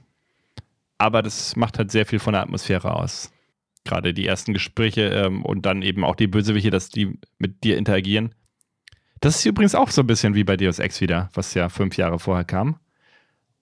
[0.99, 3.31] Aber das macht halt sehr viel von der Atmosphäre aus.
[3.87, 7.77] Gerade die ersten Gespräche ähm, und dann eben auch die Bösewichte, dass die mit dir
[7.77, 8.35] interagieren.
[9.21, 11.97] Das ist übrigens auch so ein bisschen wie bei Deus Ex wieder, was ja fünf
[11.97, 12.79] Jahre vorher kam.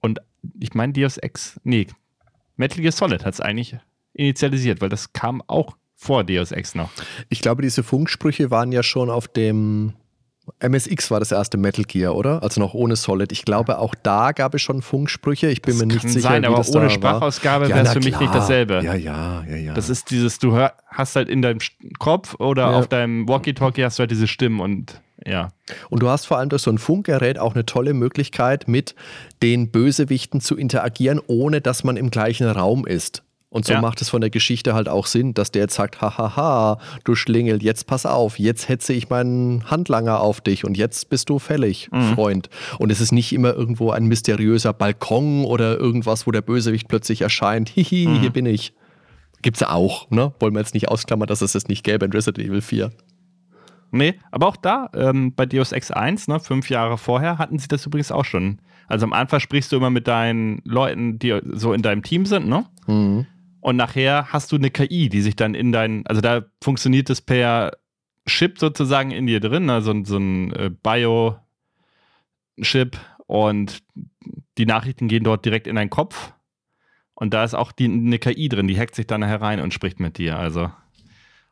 [0.02, 0.20] Und
[0.60, 1.88] ich meine, Deus Ex, nee,
[2.58, 3.78] Metal Gear Solid hat es eigentlich
[4.14, 6.92] initialisiert, weil das kam auch vor Deus Ex noch.
[7.30, 9.94] Ich glaube, diese Funksprüche waren ja schon auf dem
[10.60, 12.42] MSX war das erste Metal Gear, oder?
[12.44, 13.32] Also noch ohne Solid.
[13.32, 15.48] Ich glaube, auch da gab es schon Funksprüche.
[15.48, 17.80] Ich bin Das mir nicht kann sicher, sein, wie aber das ohne da Sprachausgabe wäre
[17.82, 18.82] es für mich nicht dasselbe.
[18.84, 19.74] Ja, ja, ja, ja.
[19.74, 21.60] Das ist dieses, du hör, hast halt in deinem
[22.00, 22.78] Kopf oder Ja.
[22.80, 25.50] auf deinem Walkie-Talkie hast du halt diese Stimmen und ja.
[25.90, 28.94] Und du hast vor allem durch so ein Funkgerät auch eine tolle Möglichkeit, mit
[29.42, 33.24] den Bösewichten zu interagieren, ohne dass man im gleichen Raum ist.
[33.56, 33.80] Und so Ja.
[33.80, 37.64] macht es von der Geschichte halt auch Sinn, dass der jetzt sagt, hahaha, du Schlingel,
[37.64, 41.90] jetzt pass auf, jetzt hetze ich meinen Handlanger auf dich und jetzt bist du fällig,
[42.16, 42.50] Freund.
[42.80, 47.22] Und es ist nicht immer irgendwo ein mysteriöser Balkon oder irgendwas, wo der Bösewicht plötzlich
[47.22, 48.74] erscheint, hihi, hier bin ich.
[49.42, 50.34] Gibt's ja auch, ne?
[50.42, 52.92] Wollen wir jetzt nicht ausklammern, dass es das nicht gäbe in Resident Evil 4.
[53.92, 57.70] Nee, aber auch da, ähm, bei Deus Ex 1, ne, fünf Jahre vorher, hatten sie
[57.70, 58.60] das übrigens auch schon.
[58.90, 62.48] Also am Anfang sprichst du immer mit deinen Leuten, die so in deinem Team sind,
[62.50, 62.66] ne?
[62.88, 63.28] Mhm.
[63.66, 67.20] Und nachher hast du eine KI, die sich dann in dein, also da funktioniert es
[67.20, 67.72] per
[68.28, 71.40] Chip sozusagen in dir drin, also so ein äh, Bio-Chip
[73.26, 73.82] und
[74.60, 76.32] die Nachrichten gehen dort direkt in deinen Kopf.
[77.16, 80.00] Und da ist auch die, eine KI drin, die hackt sich dann herein und spricht
[80.00, 80.38] mit dir.
[80.38, 80.72] Also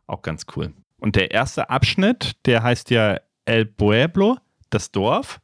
[0.06, 0.72] auch ganz cool.
[0.98, 4.38] Und der erste Abschnitt, der heißt ja El Pueblo,
[4.70, 5.42] das Dorf.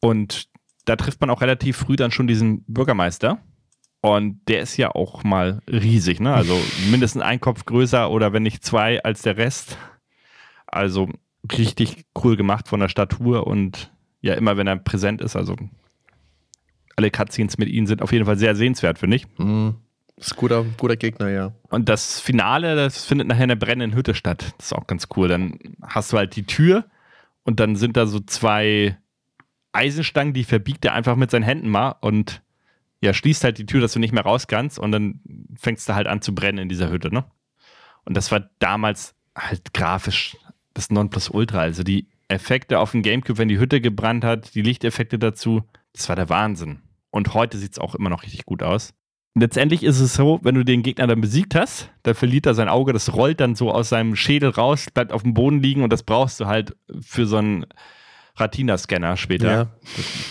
[0.00, 0.48] Und
[0.86, 3.42] da trifft man auch relativ früh dann schon diesen Bürgermeister.
[4.00, 6.32] Und der ist ja auch mal riesig, ne?
[6.32, 6.58] Also
[6.90, 9.76] mindestens ein Kopf größer oder wenn nicht zwei als der Rest.
[10.66, 11.08] Also
[11.56, 15.56] richtig cool gemacht von der Statur und ja, immer wenn er präsent ist, also
[16.96, 19.26] alle Cutscenes mit ihm sind auf jeden Fall sehr sehenswert, finde ich.
[19.38, 19.76] Mhm.
[20.16, 21.52] Ist ein guter, guter Gegner, ja.
[21.68, 24.52] Und das Finale, das findet nachher in der brennenden Hütte statt.
[24.58, 25.28] Das ist auch ganz cool.
[25.28, 26.86] Dann hast du halt die Tür
[27.44, 28.98] und dann sind da so zwei
[29.72, 32.42] Eisenstangen, die verbiegt er einfach mit seinen Händen mal und
[33.00, 35.20] ja, schließt halt die Tür, dass du nicht mehr raus kannst und dann
[35.56, 37.24] fängst du halt an zu brennen in dieser Hütte, ne?
[38.04, 40.36] Und das war damals halt grafisch
[40.74, 41.58] das Nonplusultra.
[41.60, 46.08] Also die Effekte auf dem Gamecube, wenn die Hütte gebrannt hat, die Lichteffekte dazu, das
[46.08, 46.80] war der Wahnsinn.
[47.10, 48.94] Und heute sieht es auch immer noch richtig gut aus.
[49.34, 52.68] Letztendlich ist es so, wenn du den Gegner dann besiegt hast, dann verliert er sein
[52.68, 55.92] Auge, das rollt dann so aus seinem Schädel raus, bleibt auf dem Boden liegen und
[55.92, 57.66] das brauchst du halt für so einen
[58.36, 59.66] Retina-Scanner später, Ja.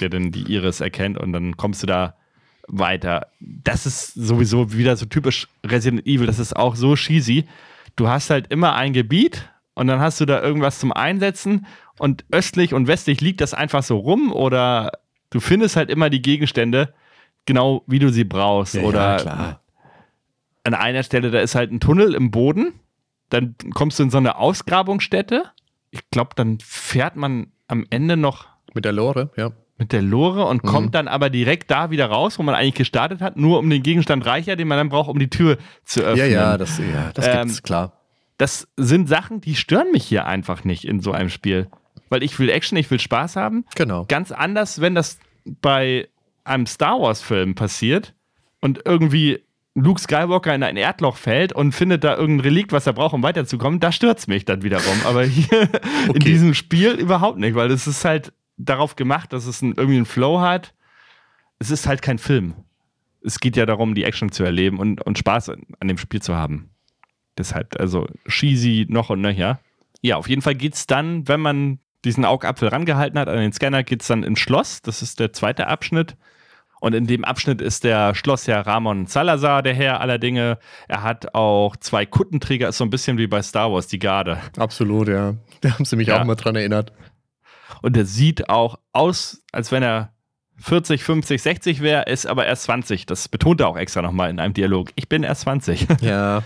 [0.02, 2.16] der dann die Iris erkennt und dann kommst du da
[2.68, 3.28] weiter.
[3.40, 7.46] Das ist sowieso wieder so typisch Resident Evil, das ist auch so cheesy.
[7.96, 11.66] Du hast halt immer ein Gebiet und dann hast du da irgendwas zum Einsetzen
[11.98, 14.92] und östlich und westlich liegt das einfach so rum oder
[15.30, 16.94] du findest halt immer die Gegenstände
[17.46, 19.62] genau wie du sie brauchst oder klar.
[20.64, 22.74] an einer Stelle, da ist halt ein Tunnel im Boden,
[23.30, 25.46] dann kommst du in so eine Ausgrabungsstätte.
[25.90, 29.52] Ich glaube, dann fährt man am Ende noch Mit der Lore, ja.
[29.78, 30.68] Mit der Lore und Mhm.
[30.68, 33.84] kommt dann aber direkt da wieder raus, wo man eigentlich gestartet hat, nur um den
[33.84, 36.18] Gegenstand reicher, den man dann braucht, um die Tür zu öffnen.
[36.18, 37.94] Ja, ja, das, ja, das Ähm, gibt's, klar.
[38.38, 41.68] Das sind Sachen, die stören mich hier einfach nicht in so einem Spiel.
[42.10, 43.66] Weil ich will Action, ich will Spaß haben.
[43.76, 44.06] Genau.
[44.08, 45.20] Ganz anders, wenn das
[45.62, 46.08] bei
[46.44, 48.14] einem Star Wars-Film passiert
[48.62, 49.42] und irgendwie
[49.76, 53.22] Luke Skywalker in ein Erdloch fällt und findet da irgendein Relikt, was er braucht, um
[53.24, 55.02] weiterzukommen, da stürzt mich dann wiederum.
[55.06, 55.62] Aber hier
[56.06, 56.20] in Okay.
[56.20, 60.06] diesem Spiel überhaupt nicht, weil es ist halt darauf gemacht, dass es einen, irgendwie einen
[60.06, 60.74] Flow hat.
[61.60, 62.54] Es ist halt kein Film.
[63.24, 66.36] Es geht ja darum, die Action zu erleben und, und Spaß an, dem Spiel zu
[66.36, 66.70] haben.
[67.38, 69.60] Deshalb, also cheesy noch und nöcher.
[70.02, 73.84] Ja, auf jeden Fall geht's dann, wenn man diesen Augapfel rangehalten hat an den Scanner,
[73.84, 74.82] geht's dann ins Schloss.
[74.82, 76.16] Das ist der zweite Abschnitt.
[76.80, 80.60] Und in dem Abschnitt ist der Schlossherr Ramon Salazar der Herr aller Dinge.
[80.88, 84.38] Er hat auch zwei Kuttenträger, ist so ein bisschen wie bei Star Wars, die Garde.
[84.58, 85.34] Absolut, ja.
[85.62, 86.22] Da haben sie mich Ja.
[86.22, 86.94] auch mal dran erinnert.
[87.82, 90.14] Und er sieht auch aus, als wenn er
[90.60, 93.06] 40, 50, 60 wäre, ist aber erst 20.
[93.06, 94.92] Das betont er auch extra nochmal in einem Dialog.
[94.96, 95.88] Ich bin erst 20.
[96.02, 96.44] Ja.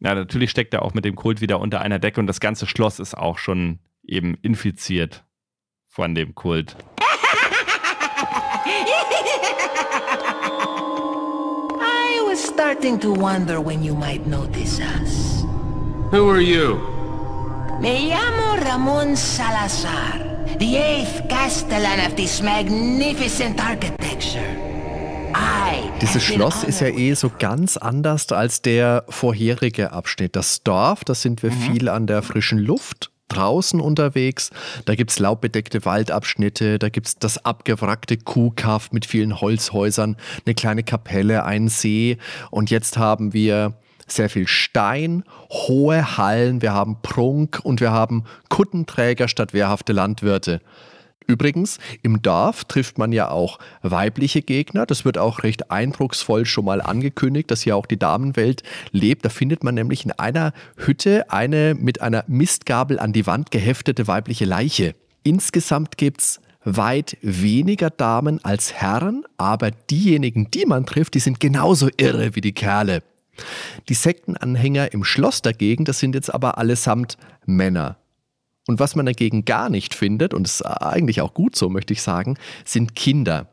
[0.00, 2.66] Ja, natürlich steckt er auch mit dem Kult wieder unter einer Decke und das ganze
[2.66, 5.24] Schloss ist auch schon eben infiziert
[5.86, 6.76] von dem Kult.
[11.80, 15.44] I was starting to wonder when you might notice us.
[16.10, 16.76] Who are you?
[17.80, 20.20] Me llamo Ramon Salazar,
[20.58, 24.64] the eighth Castellan of this magnificent architecture.
[26.00, 30.36] Dieses Schloss ist ja eh so ganz anders als der vorherige Abschnitt.
[30.36, 34.50] Das Dorf, da sind wir viel an der frischen Luft, draußen unterwegs.
[34.84, 40.54] Da gibt es laubbedeckte Waldabschnitte, da gibt es das abgewrackte Kuhkaff mit vielen Holzhäusern, eine
[40.54, 42.18] kleine Kapelle, einen See.
[42.50, 43.74] Und jetzt haben wir
[44.06, 50.60] sehr viel Stein, hohe Hallen, wir haben Prunk und wir haben Kuttenträger statt wehrhafte Landwirte.
[51.26, 54.84] Übrigens, im Dorf trifft man ja auch weibliche Gegner.
[54.84, 58.62] Das wird auch recht eindrucksvoll schon mal angekündigt, dass hier auch die Damenwelt
[58.92, 59.24] lebt.
[59.24, 64.06] Da findet man nämlich in einer Hütte eine mit einer Mistgabel an die Wand geheftete
[64.06, 64.94] weibliche Leiche.
[65.22, 71.88] Insgesamt gibt's weit weniger Damen als Herren, aber diejenigen, die man trifft, die sind genauso
[71.96, 73.02] irre wie die Kerle.
[73.88, 77.16] Die Sektenanhänger im Schloss dagegen, das sind jetzt aber allesamt
[77.46, 77.96] Männer.
[78.66, 81.92] Und was man dagegen gar nicht findet, und es ist eigentlich auch gut so, möchte
[81.92, 83.48] ich sagen, sind Kinder.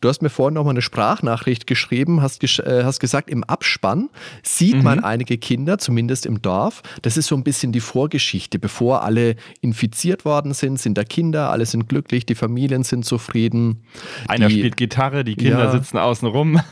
[0.00, 3.44] Du hast mir vorhin noch mal eine Sprachnachricht geschrieben, hast, gesch äh, hast gesagt, im
[3.44, 4.08] Abspann
[4.42, 6.82] sieht man einige Kinder, zumindest im Dorf.
[7.02, 8.58] Das ist so ein bisschen die Vorgeschichte.
[8.58, 13.84] Bevor alle infiziert worden sind, sind da Kinder, alle sind glücklich, die Familien sind zufrieden.
[14.26, 15.70] Einer die, spielt Gitarre, die Kinder Ja.
[15.70, 16.60] sitzen außen rum.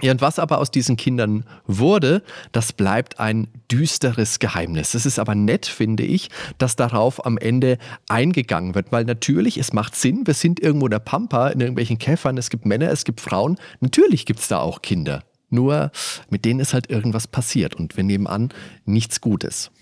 [0.00, 4.94] Ja, und was aber aus diesen Kindern wurde, das bleibt ein düsteres Geheimnis.
[4.94, 9.72] Es ist aber nett, finde ich, dass darauf am Ende eingegangen wird, weil natürlich, es
[9.72, 13.04] macht Sinn, wir sind irgendwo in der Pampa, in irgendwelchen Käfern, es gibt Männer, es
[13.04, 15.24] gibt Frauen, natürlich gibt es da auch Kinder.
[15.50, 15.90] Nur
[16.30, 18.50] mit denen ist halt irgendwas passiert und wir nehmen an,
[18.84, 19.72] nichts Gutes.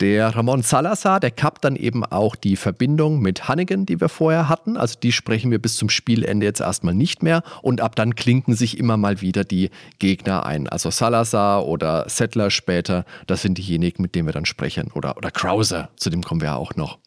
[0.00, 4.48] Der Ramon Salazar, der kappt dann eben auch die Verbindung mit Hannigan, die wir vorher
[4.48, 4.76] hatten.
[4.76, 7.42] Also die sprechen wir bis zum Spielende jetzt erstmal nicht mehr.
[7.62, 10.68] Und ab dann klinken sich immer mal wieder die Gegner ein.
[10.68, 14.92] Also Salazar oder Settler später, das sind diejenigen, mit denen wir dann sprechen.
[14.92, 16.98] Oder, oder Krauser, zu dem kommen wir auch noch.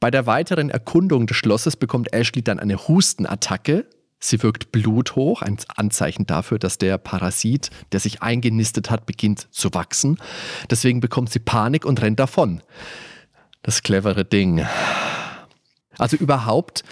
[0.00, 3.86] Bei der weiteren Erkundung des Schlosses bekommt Ashley dann eine Hustenattacke.
[4.20, 9.72] Sie wirkt bluthoch, ein Anzeichen dafür, dass der Parasit, der sich eingenistet hat, beginnt zu
[9.74, 10.18] wachsen.
[10.70, 12.62] Deswegen bekommt sie Panik und rennt davon.
[13.62, 14.66] Das clevere Ding.
[15.98, 16.82] Also überhaupt,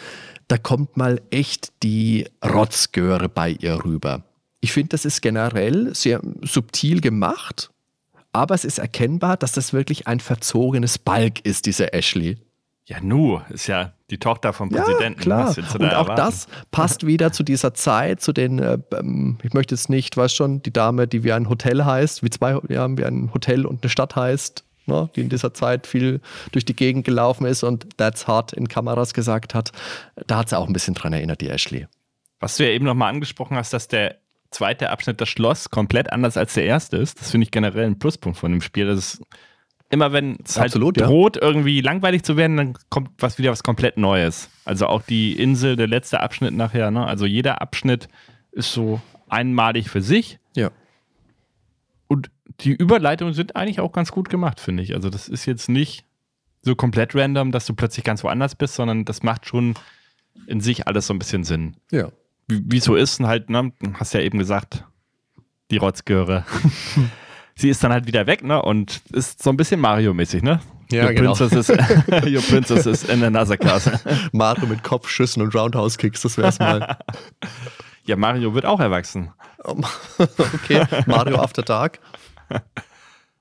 [0.48, 4.22] da kommt mal echt die Rotzgöre bei ihr rüber.
[4.60, 7.70] Ich finde, das ist generell sehr subtil gemacht,
[8.32, 12.36] aber es ist erkennbar, dass das wirklich ein verzogenes Balk ist, diese Ashley.
[12.88, 15.20] Ja, Nu ist ja die Tochter vom Ja, Präsidenten.
[15.20, 15.54] klar.
[15.58, 19.90] Und auch das passt wieder zu dieser Zeit, zu den, äh, ähm, ich möchte jetzt
[19.90, 23.34] nicht, weißt schon, die Dame, die wie ein Hotel heißt, wie zwei, ja, wie ein
[23.34, 26.20] Hotel und eine Stadt heißt, ne, die in dieser Zeit viel
[26.52, 29.72] durch die Gegend gelaufen ist und That's Hard in Kameras gesagt hat.
[30.28, 31.88] Da hat sie auch ein bisschen dran erinnert, die Ashley.
[32.38, 34.14] Was du ja eben nochmal angesprochen hast, dass der
[34.52, 37.20] zweite Abschnitt, das Schloss, komplett anders als der erste ist.
[37.20, 38.86] Das finde ich generell ein Pluspunkt von dem Spiel.
[38.86, 39.22] Das ist
[39.90, 41.06] immer, wenn es halt Absolut, ja.
[41.06, 44.50] droht, irgendwie langweilig zu werden, dann kommt was wieder was komplett Neues.
[44.64, 46.90] Also auch die Insel, der letzte Abschnitt nachher.
[46.90, 47.06] Ne?
[47.06, 48.08] Also jeder Abschnitt
[48.52, 50.38] ist so einmalig für sich.
[50.54, 50.70] Ja.
[52.08, 54.94] Und die Überleitungen sind eigentlich auch ganz gut gemacht, finde ich.
[54.94, 56.04] Also das ist jetzt nicht
[56.62, 59.74] so komplett random, dass du plötzlich ganz woanders bist, sondern das macht schon
[60.46, 62.10] in sich alles so ein bisschen Sinn Ja.
[62.48, 64.84] wie wie es so ist, halt, ne, hast ja eben gesagt,
[65.70, 66.44] die Rotzgöre.
[67.56, 68.60] Sie ist dann halt wieder weg, ne?
[68.60, 70.60] Und ist so ein bisschen Mario-mäßig, ne?
[70.90, 71.34] Ja, your genau.
[71.34, 71.68] Princess is,
[72.26, 73.90] your princess is in another class.
[74.32, 76.98] Mario mit Kopfschüssen und Roundhouse-Kicks, das wär's mal.
[78.04, 79.32] Ja, Mario wird auch erwachsen.
[79.64, 81.98] okay, Mario After Dark.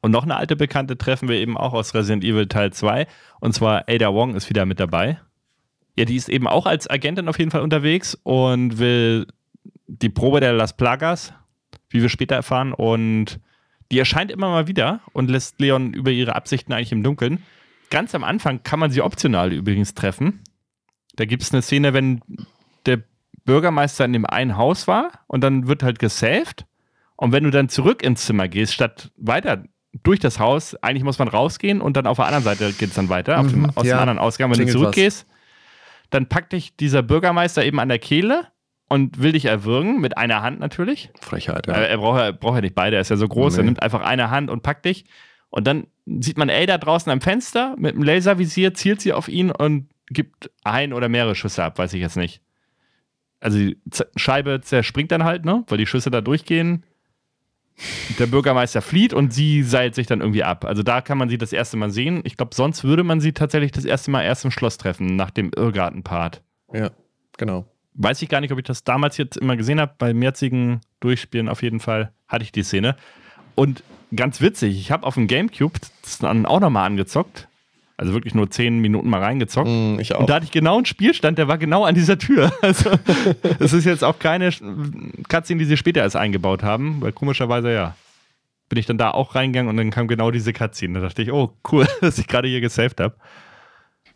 [0.01, 3.07] Und noch eine alte Bekannte treffen wir eben auch aus Resident Evil Teil 2.
[3.39, 5.19] Und zwar Ada Wong ist wieder mit dabei.
[5.97, 9.27] Ja, die ist eben auch als Agentin auf jeden Fall unterwegs und will
[9.87, 11.33] die Probe der Las Plagas,
[11.89, 12.73] wie wir später erfahren.
[12.73, 13.39] Und
[13.91, 17.43] die erscheint immer mal wieder und lässt Leon über ihre Absichten eigentlich im Dunkeln.
[17.89, 20.41] Ganz am Anfang kann man sie optional übrigens treffen.
[21.15, 22.21] Da gibt es eine Szene, wenn
[22.85, 23.03] der
[23.45, 26.65] Bürgermeister in dem einen Haus war und dann wird halt gesaved.
[27.15, 29.63] Und wenn du dann zurück ins Zimmer gehst, statt weiter
[30.03, 32.95] durch das Haus, eigentlich muss man rausgehen und dann auf der anderen Seite geht es
[32.95, 33.95] dann weiter, auf dem, Mhm, aus ja.
[33.95, 34.51] dem anderen Ausgang.
[34.51, 35.25] Wenn du zurückgehst,
[36.09, 38.47] dann packt dich dieser Bürgermeister eben an der Kehle
[38.87, 41.09] und will dich erwürgen, mit einer Hand natürlich.
[41.19, 41.81] Frechheit, Er, ja.
[41.83, 43.67] er, braucht, er braucht ja nicht beide, er ist ja so groß, er Nee.
[43.67, 45.05] nimmt einfach eine Hand und packt dich.
[45.49, 49.51] Und dann sieht man Ada draußen am Fenster mit einem Laservisier, zielt sie auf ihn
[49.51, 52.41] und gibt ein oder mehrere Schüsse ab, weiß ich jetzt nicht.
[53.39, 55.63] Also die Z Scheibe zerspringt dann halt, ne?
[55.67, 56.83] Weil die Schüsse da durchgehen.
[58.19, 60.63] Der Bürgermeister flieht und sie seilt sich dann irgendwie ab.
[60.63, 62.21] Also da kann man sie das erste Mal sehen.
[62.23, 65.29] Ich glaube, sonst würde man sie tatsächlich das erste Mal erst im Schloss treffen, nach
[65.29, 66.41] dem Irrgarten-Part.
[66.71, 66.91] Ja,
[67.37, 67.65] genau.
[67.95, 69.93] Weiß ich gar nicht, ob ich das damals jetzt immer gesehen habe.
[69.97, 72.95] Beim jetzigen Durchspielen auf jeden Fall hatte ich die Szene.
[73.55, 73.83] Und
[74.15, 77.47] ganz witzig, ich habe auf dem Gamecube das dann auch nochmal angezockt.
[77.97, 79.69] Also wirklich nur zehn Minuten mal reingezockt.
[79.69, 80.19] Mm, ich auch.
[80.19, 82.51] Und da hatte ich genau einen Spielstand, der war genau an dieser Tür.
[82.61, 82.91] Also,
[83.59, 84.49] das ist jetzt auch keine
[85.29, 87.95] Cutscene, die sie später erst eingebaut haben, weil komischerweise, ja,
[88.67, 90.99] bin ich dann da auch reingegangen und dann kam genau diese Cutscene.
[90.99, 93.15] Da dachte ich, oh, cool, dass ich gerade hier gesaved habe.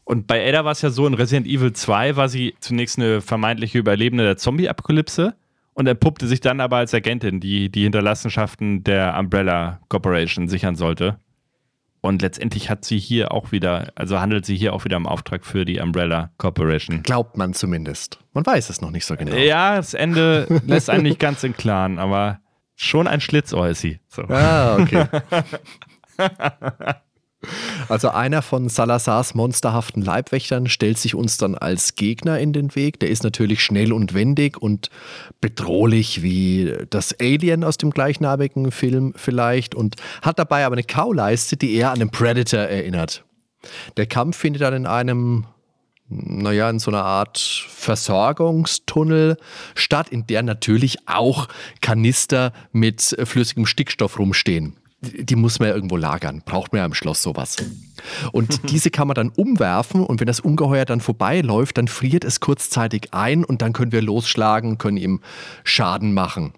[0.10, 3.22] Und bei Ada war es ja so, in Resident Evil 2 war sie zunächst eine
[3.22, 5.36] vermeintliche Überlebende der Zombie-Apokalypse
[5.76, 11.20] und entpuppte sich dann aber als Agentin, die die Hinterlassenschaften der Umbrella Corporation sichern sollte.
[12.02, 15.46] Und letztendlich hat sie hier auch wieder, also handelt sie hier auch wieder im Auftrag
[15.46, 17.04] für die Umbrella Corporation.
[17.04, 18.18] Glaubt man zumindest.
[18.34, 19.36] Man weiß es noch nicht so genau.
[19.36, 22.40] Ja, das Ende lässt einen nicht ganz im Klaren, aber
[22.76, 24.00] schon ein Schlitzohr ist sie.
[24.08, 24.24] So.
[24.24, 25.06] Ah, okay.
[27.88, 33.00] Also einer von Salazars monsterhaften Leibwächtern stellt sich uns dann als Gegner in den Weg.
[33.00, 34.90] Der ist natürlich schnell und wendig und
[35.40, 41.56] bedrohlich wie das Alien aus dem gleichnamigen Film vielleicht und hat dabei aber eine Kauleiste,
[41.56, 43.24] die eher an den Predator erinnert.
[43.98, 45.46] Der Kampf findet dann in einem
[46.12, 49.38] naja, in so einer Art Versorgungstunnel
[49.76, 51.48] statt, in der natürlich auch
[51.82, 54.79] Kanister mit flüssigem Stickstoff rumstehen.
[55.02, 56.42] Die muss man ja irgendwo lagern.
[56.44, 57.56] Braucht man ja im Schloss sowas.
[58.32, 62.40] Und diese kann man dann umwerfen und wenn das Ungeheuer dann vorbeiläuft, dann friert es
[62.40, 65.22] kurzzeitig ein und dann können wir losschlagen, können ihm
[65.64, 66.54] Schaden machen.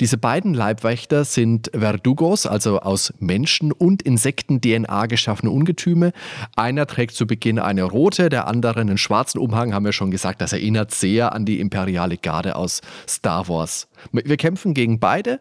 [0.00, 6.12] Diese beiden Leibwächter sind Verdugos, also aus Menschen- und Insekten-DNA geschaffene Ungetüme.
[6.54, 10.40] Einer trägt zu Beginn eine rote, der andere einen schwarzen Umhang, haben wir schon gesagt.
[10.40, 13.88] Das erinnert sehr an die imperiale Garde aus Star Wars.
[14.12, 15.40] Wir kämpfen gegen beide,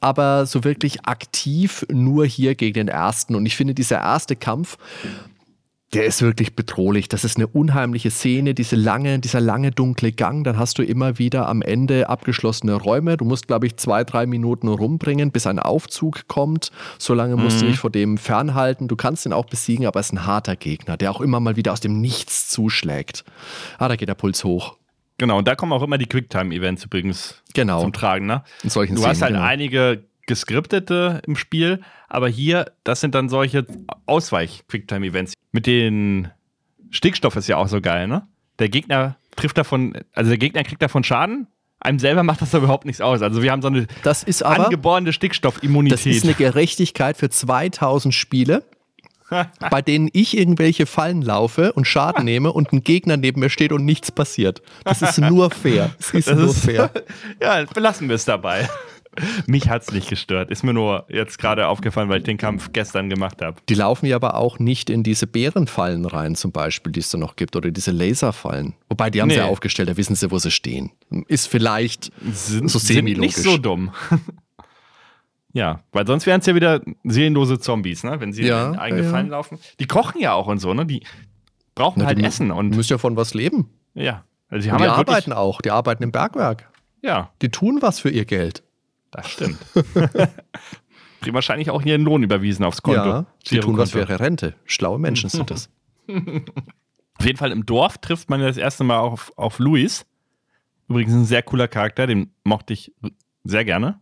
[0.00, 3.34] aber so wirklich aktiv nur hier gegen den ersten.
[3.34, 4.76] Und ich finde, dieser erste Kampf,
[5.92, 7.08] der ist wirklich bedrohlich.
[7.08, 10.44] Das ist eine unheimliche Szene, diese lange, dieser lange dunkle Gang.
[10.44, 13.16] Dann hast du immer wieder am Ende abgeschlossene Räume.
[13.16, 16.70] Du musst, glaube ich, zwei, drei Minuten rumbringen, bis ein Aufzug kommt.
[16.98, 18.88] So lange musst du dich vor dem fernhalten.
[18.88, 21.56] Du kannst ihn auch besiegen, aber er ist ein harter Gegner, der auch immer mal
[21.56, 23.24] wieder aus dem Nichts zuschlägt.
[23.78, 24.76] Ah, da geht der Puls hoch.
[25.18, 27.80] Genau, und da kommen auch immer die Quicktime-Events übrigens Genau.
[27.80, 28.26] zum Tragen.
[28.26, 28.42] Ne?
[28.62, 29.44] In solchen Du Szenen, hast halt genau.
[29.44, 33.64] einige geskriptete im Spiel, aber hier, das sind dann solche
[34.06, 35.34] Ausweich-Quicktime-Events.
[35.52, 36.28] Mit den
[36.90, 38.26] Stickstoff ist ja auch so geil, ne?
[38.58, 41.46] Der Gegner trifft davon, also der Gegner kriegt davon Schaden,
[41.80, 43.22] einem selber macht das aber überhaupt nichts aus.
[43.22, 44.64] Also wir haben so eine Das ist aber.
[44.64, 45.98] angeborene Stickstoffimmunität.
[45.98, 48.64] Das ist eine Gerechtigkeit für 2000 Spiele,
[49.70, 53.72] bei denen ich irgendwelche Fallen laufe und Schaden nehme und ein Gegner neben mir steht
[53.72, 54.62] und nichts passiert.
[54.84, 55.90] Das ist nur fair.
[55.98, 56.90] Das ist Das nur ist- fair.
[57.42, 58.68] ja, belassen wir es dabei.
[59.46, 60.50] Mich hat es nicht gestört.
[60.50, 63.56] Ist mir nur jetzt gerade aufgefallen, weil ich den Kampf gestern gemacht habe.
[63.70, 67.16] Die laufen ja aber auch nicht in diese Bärenfallen rein, zum Beispiel, die es da
[67.16, 68.74] noch gibt, oder diese Laserfallen.
[68.90, 69.42] Wobei, die haben sie Nee.
[69.42, 70.90] ja aufgestellt, da wissen sie, wo sie stehen.
[71.28, 73.36] Ist vielleicht Sind, so sind nicht semi-logisch.
[73.36, 73.90] so dumm.
[75.56, 78.20] Ja, weil sonst wären es ja wieder seelenlose Zombies, ne?
[78.20, 79.10] wenn sie Ja, in eigene ja, ja.
[79.12, 79.58] Fallen laufen.
[79.80, 80.84] Die kochen ja auch und so, ne?
[80.86, 81.02] Die
[81.74, 83.70] brauchen Na, halt die Essen und müssen ja von was leben.
[83.94, 84.24] ja.
[84.48, 86.70] Also die die halt arbeiten auch, die arbeiten im Bergwerk.
[87.02, 88.62] Ja, Die tun was für ihr Geld.
[89.10, 89.58] das stimmt.
[91.20, 93.00] Kriegen wahrscheinlich auch ihren Lohn überwiesen aufs Konto.
[93.08, 94.54] Ja, die tun was für ihre Rente.
[94.64, 95.68] Schlaue Menschen sind das.
[96.08, 100.06] Auf jeden Fall im Dorf trifft man das erste Mal auf, auf Luis.
[100.88, 102.92] Übrigens ein sehr cooler Charakter, den mochte ich
[103.42, 103.98] sehr gerne.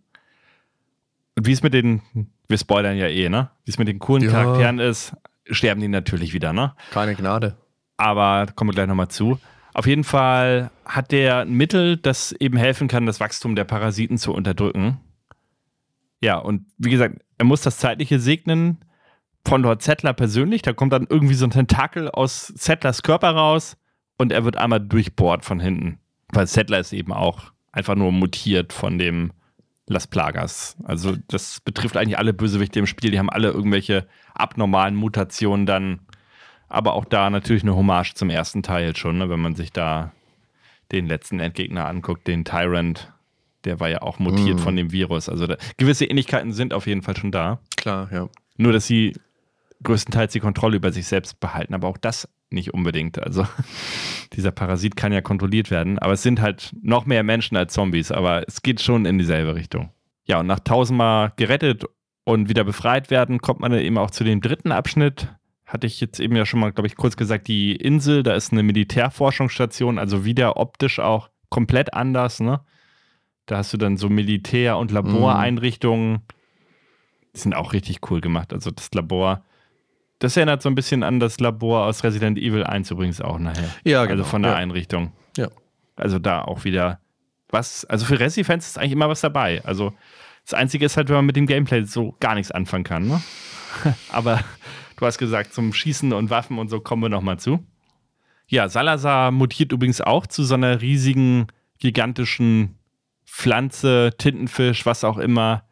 [1.37, 2.03] Und wie es mit den,
[2.49, 3.51] wir spoilern ja eh, ne?
[3.65, 4.31] Wie es mit den coolen Ja.
[4.31, 5.17] Charakteren ist,
[5.51, 6.75] sterben die natürlich wieder, ne?
[6.91, 7.57] Keine Gnade.
[7.97, 9.39] Aber kommen wir gleich nochmal zu.
[9.73, 14.19] Auf jeden Fall hat der ein Mittel, das eben helfen kann, das Wachstum der Parasiten
[14.19, 15.01] zu unterdrücken.
[16.21, 18.85] Ja, und wie gesagt, er muss das Zeitliche segnen
[19.47, 20.63] von Lord Zettler persönlich.
[20.63, 23.77] Da kommt dann irgendwie so ein Tentakel aus Zettlers Körper raus
[24.17, 25.99] und er wird einmal durchbohrt von hinten.
[26.29, 29.33] Weil Zettler ist eben auch einfach nur mutiert von dem
[29.87, 30.77] Las Plagas.
[30.85, 33.11] Also das betrifft eigentlich alle Bösewichte im Spiel.
[33.11, 36.01] Die haben alle irgendwelche abnormalen Mutationen dann.
[36.69, 39.29] Aber auch da natürlich eine Hommage zum ersten Teil schon, ne?
[39.29, 40.13] wenn man sich da
[40.93, 43.13] den letzten Endgegner anguckt, den Tyrant.
[43.65, 44.63] Der war ja auch mutiert Mm.
[44.63, 45.29] von dem Virus.
[45.29, 47.61] Also da, gewisse Ähnlichkeiten sind auf jeden Fall schon da.
[47.77, 48.29] Klar, ja.
[48.57, 49.15] Nur, dass sie
[49.83, 53.19] größtenteils die Kontrolle über sich selbst behalten, aber auch das nicht unbedingt.
[53.19, 53.47] Also
[54.33, 58.11] dieser Parasit kann ja kontrolliert werden, aber es sind halt noch mehr Menschen als Zombies,
[58.11, 59.91] aber es geht schon in dieselbe Richtung.
[60.27, 61.85] Ja, und nach tausendmal gerettet
[62.25, 65.29] und wieder befreit werden, kommt man dann eben auch zu dem dritten Abschnitt.
[65.67, 68.53] Hatte ich jetzt eben ja schon mal, glaube ich, kurz gesagt, die Insel, da ist
[68.53, 72.61] eine Militärforschungsstation, also wieder optisch auch komplett anders, ne?
[73.47, 76.23] Da hast du dann so Militär- und Laboreinrichtungen.
[77.35, 78.55] Die sind auch richtig cool gemacht.
[78.55, 79.45] Also das Labor,
[80.25, 83.69] das erinnert so ein bisschen an das Labor aus Resident Evil 1 übrigens auch nachher.
[83.85, 84.23] Ja, genau.
[84.23, 84.57] Also von der ja.
[84.57, 85.13] Einrichtung.
[85.37, 85.49] Ja.
[85.97, 86.99] Also da auch wieder
[87.51, 89.63] was, also für Resi-Fans ist eigentlich immer was dabei.
[89.65, 89.93] Also
[90.45, 93.07] das Einzige ist halt, wenn man mit dem Gameplay so gar nichts anfangen kann.
[93.07, 93.23] Ne?
[94.11, 94.43] Aber
[94.97, 97.65] du hast gesagt, zum Schießen und Waffen und so kommen wir nochmal zu.
[98.47, 101.47] Ja, Salazar mutiert übrigens auch zu so einer riesigen,
[101.79, 102.79] gigantischen
[103.27, 105.65] Pflanze, Tintenfisch, was auch immer.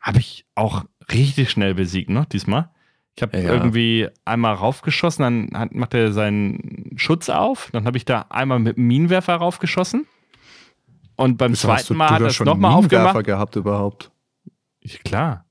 [0.00, 2.70] Habe ich auch richtig schnell besiegt, ne, diesmal.
[3.16, 3.52] Ich habe Ja.
[3.52, 8.58] irgendwie einmal raufgeschossen, dann hat, macht er seinen Schutz auf, dann habe ich da einmal
[8.58, 10.06] mit dem Minenwerfer raufgeschossen.
[11.16, 13.24] Und beim hast zweiten du- Mal du hat er es nochmal Minenwerfer aufgemacht.
[13.26, 14.10] gehabt überhaupt.
[14.80, 15.44] Ich, klar.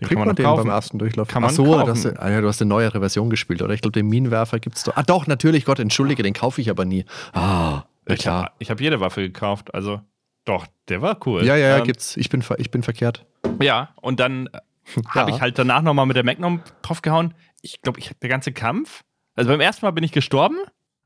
[0.00, 1.28] Den Kriegt man, noch den beim ersten Durchlauf?
[1.28, 1.86] Kann man Ach so, kaufen.
[1.86, 3.72] das, ah ja, du hast eine neuere Version gespielt, oder?
[3.74, 4.96] Ich glaube, den Minenwerfer gibt es doch.
[4.96, 7.04] Ah, doch, natürlich, Gott, entschuldige, den kaufe ich aber nie.
[7.32, 10.00] Ah, ja, Ich habe hab jede Waffe gekauft, also
[10.44, 11.44] doch, der war cool.
[11.44, 12.16] Ja, ja, ja, Ähm, gibt's.
[12.16, 13.24] Ich bin, ich bin verkehrt.
[13.62, 14.48] Ja, und dann
[15.08, 15.36] habe Ja.
[15.36, 17.34] ich halt danach nochmal mit der Magnum draufgehauen.
[17.62, 19.02] Ich glaube, ich, der ganze Kampf,
[19.34, 20.56] also beim ersten Mal bin ich gestorben,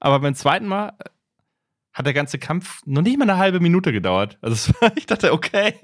[0.01, 1.05] aber beim zweiten Mal äh,
[1.93, 4.39] hat der ganze Kampf noch nicht mal eine halbe Minute gedauert.
[4.43, 5.74] Also es war, ich dachte, okay.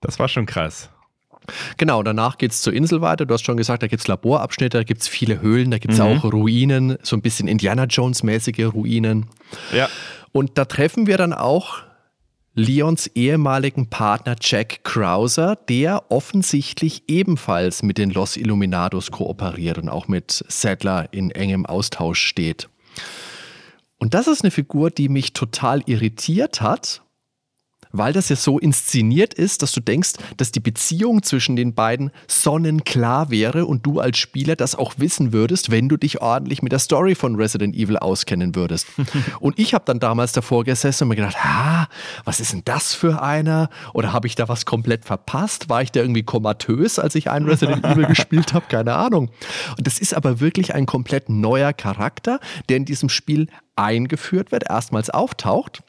[0.00, 0.90] Das war schon krass.
[1.76, 3.26] Genau, danach geht's zur Insel weiter.
[3.26, 6.04] Du hast schon gesagt, da gibt's Laborabschnitte, da gibt's viele Höhlen, da gibt's Mhm.
[6.04, 9.26] auch Ruinen, so ein bisschen Indiana Jones-mäßige Ruinen.
[9.72, 9.88] Ja.
[10.32, 11.82] Und da treffen wir dann auch
[12.56, 20.06] Leons ehemaligen Partner Jack Krauser, der offensichtlich ebenfalls mit den Los Illuminados kooperiert und auch
[20.06, 22.68] mit Sadler in engem Austausch steht.
[23.98, 27.02] Und das ist eine Figur, die mich total irritiert hat,
[27.96, 32.10] weil das ja so inszeniert ist, dass du denkst, dass die Beziehung zwischen den beiden
[32.26, 36.72] sonnenklar wäre und du als Spieler das auch wissen würdest, wenn du dich ordentlich mit
[36.72, 38.88] der Story von Resident Evil auskennen würdest.
[39.40, 41.86] und ich habe dann damals davor gesessen und mir gedacht, ah,
[42.24, 43.70] was ist denn das für einer?
[43.92, 45.68] Oder habe ich da was komplett verpasst?
[45.68, 48.66] War ich da irgendwie komatös, als ich einen Resident Evil gespielt habe?
[48.68, 49.30] Keine Ahnung.
[49.78, 54.68] Und das ist aber wirklich ein komplett neuer Charakter, der in diesem Spiel eingeführt wird,
[54.68, 55.82] erstmals auftaucht.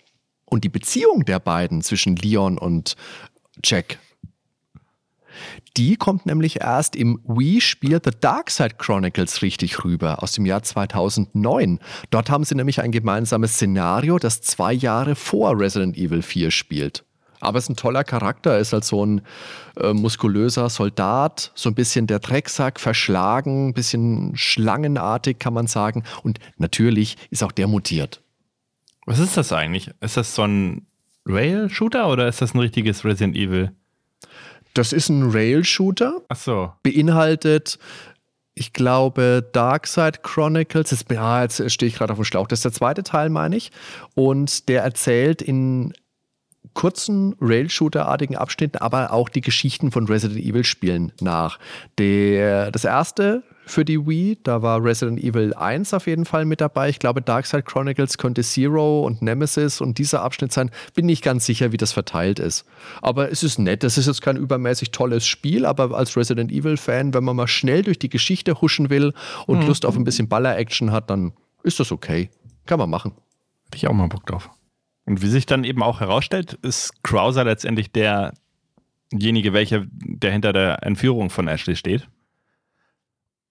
[0.46, 2.96] Und die Beziehung der beiden zwischen Leon und
[3.64, 4.00] Jack,
[5.78, 10.64] die kommt nämlich erst im Wii-Spiel The Dark Side Chronicles richtig rüber, aus dem Jahr
[10.64, 11.80] 2009.
[12.10, 17.04] Dort haben sie nämlich ein gemeinsames Szenario, das zwei Jahre vor Resident Evil 4 spielt.
[17.42, 19.22] Aber es ist ein toller Charakter, er ist halt so ein
[19.78, 26.04] äh, muskulöser Soldat, so ein bisschen der Drecksack, verschlagen, ein bisschen schlangenartig, kann man sagen.
[26.24, 28.22] Und natürlich ist auch der mutiert.
[29.06, 29.92] Was ist das eigentlich?
[30.02, 30.88] Ist das so ein
[31.26, 33.72] Rail-Shooter oder ist das ein richtiges Resident Evil?
[34.74, 36.74] Das ist ein Rail-Shooter, Ach so.
[36.84, 37.80] beinhaltet,
[38.56, 40.92] ich glaube, Darkside Chronicles.
[40.92, 42.48] Jetzt, ja, jetzt stehe ich gerade auf dem Schlauch.
[42.48, 43.72] Das ist der zweite Teil, meine ich.
[44.16, 45.94] Und der erzählt in
[46.74, 51.60] kurzen Rail-Shooter-artigen Abschnitten, aber auch die Geschichten von Resident Evil-Spielen nach.
[51.98, 56.62] Der, das erste für die Wii, da war Resident Evil 1 auf jeden Fall mit
[56.62, 56.90] dabei.
[56.90, 60.72] Ich glaube, Darkside Chronicles könnte Zero und Nemesis und dieser Abschnitt sein.
[60.94, 62.66] Bin nicht ganz sicher, wie das verteilt ist.
[63.02, 63.84] Aber es ist nett.
[63.84, 67.82] Das ist jetzt kein übermäßig tolles Spiel, aber als Resident Evil-Fan, wenn man mal schnell
[67.82, 69.14] durch die Geschichte huschen will
[69.48, 72.30] und Lust auf ein bisschen Baller-Action hat, dann ist das okay.
[72.66, 73.14] Kann man machen.
[73.66, 74.50] Hätte ich auch mal Bock drauf.
[75.06, 80.84] Und wie sich dann eben auch herausstellt, ist Krauser letztendlich derjenige, welcher der hinter der
[80.84, 82.08] Entführung von Ashley steht.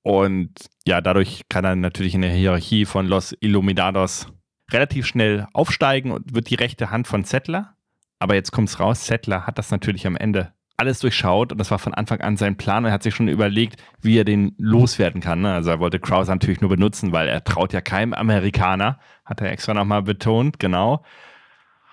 [0.05, 0.53] Und
[0.87, 4.29] ja, dadurch kann er natürlich in der Hierarchie von Los Illuminados
[4.71, 7.75] relativ schnell aufsteigen und wird die rechte Hand von Settler.
[8.19, 11.79] Aber jetzt kommt's raus, Settler hat das natürlich am Ende alles durchschaut und das war
[11.79, 12.85] von Anfang an sein Plan.
[12.85, 15.41] Er hat sich schon überlegt, wie er den loswerden kann.
[15.41, 15.55] ne?
[15.55, 19.51] Also er wollte Krauser natürlich nur benutzen, weil er traut ja keinem Amerikaner, hat er
[19.51, 21.03] extra nochmal betont, genau.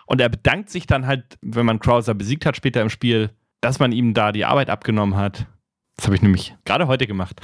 [0.05, 3.29] Und er bedankt sich dann halt, wenn man Krauser besiegt hat später im Spiel,
[3.61, 5.45] dass man ihm da die Arbeit abgenommen hat.
[6.01, 7.39] Das habe ich nämlich gerade heute gemacht.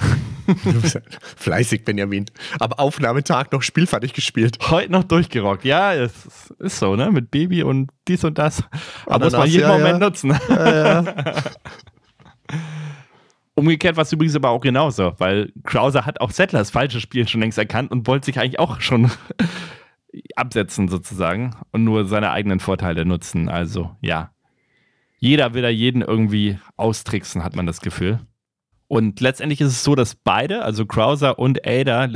[1.37, 2.25] Fleißig, Benjamin.
[2.59, 4.57] Am Aufnahmetag noch spielfertig gespielt.
[4.71, 5.63] Heute noch durchgerockt.
[5.63, 7.11] Ja, es ist so, ne?
[7.11, 8.63] Mit Baby und dies und das.
[9.05, 10.09] Aber muss man jeden ja, Moment ja.
[10.09, 10.31] nutzen.
[13.53, 17.41] Umgekehrt war es übrigens aber auch genauso, weil Krauser hat auch Settlers falsches Spiel schon
[17.41, 19.11] längst erkannt und wollte sich eigentlich auch schon
[20.35, 23.49] absetzen sozusagen und nur seine eigenen Vorteile nutzen.
[23.49, 24.31] Also ja,
[25.19, 28.19] jeder will da jeden irgendwie austricksen, hat man das Gefühl.
[28.87, 32.07] Und letztendlich ist es so, dass beide, also Krauser und Ada,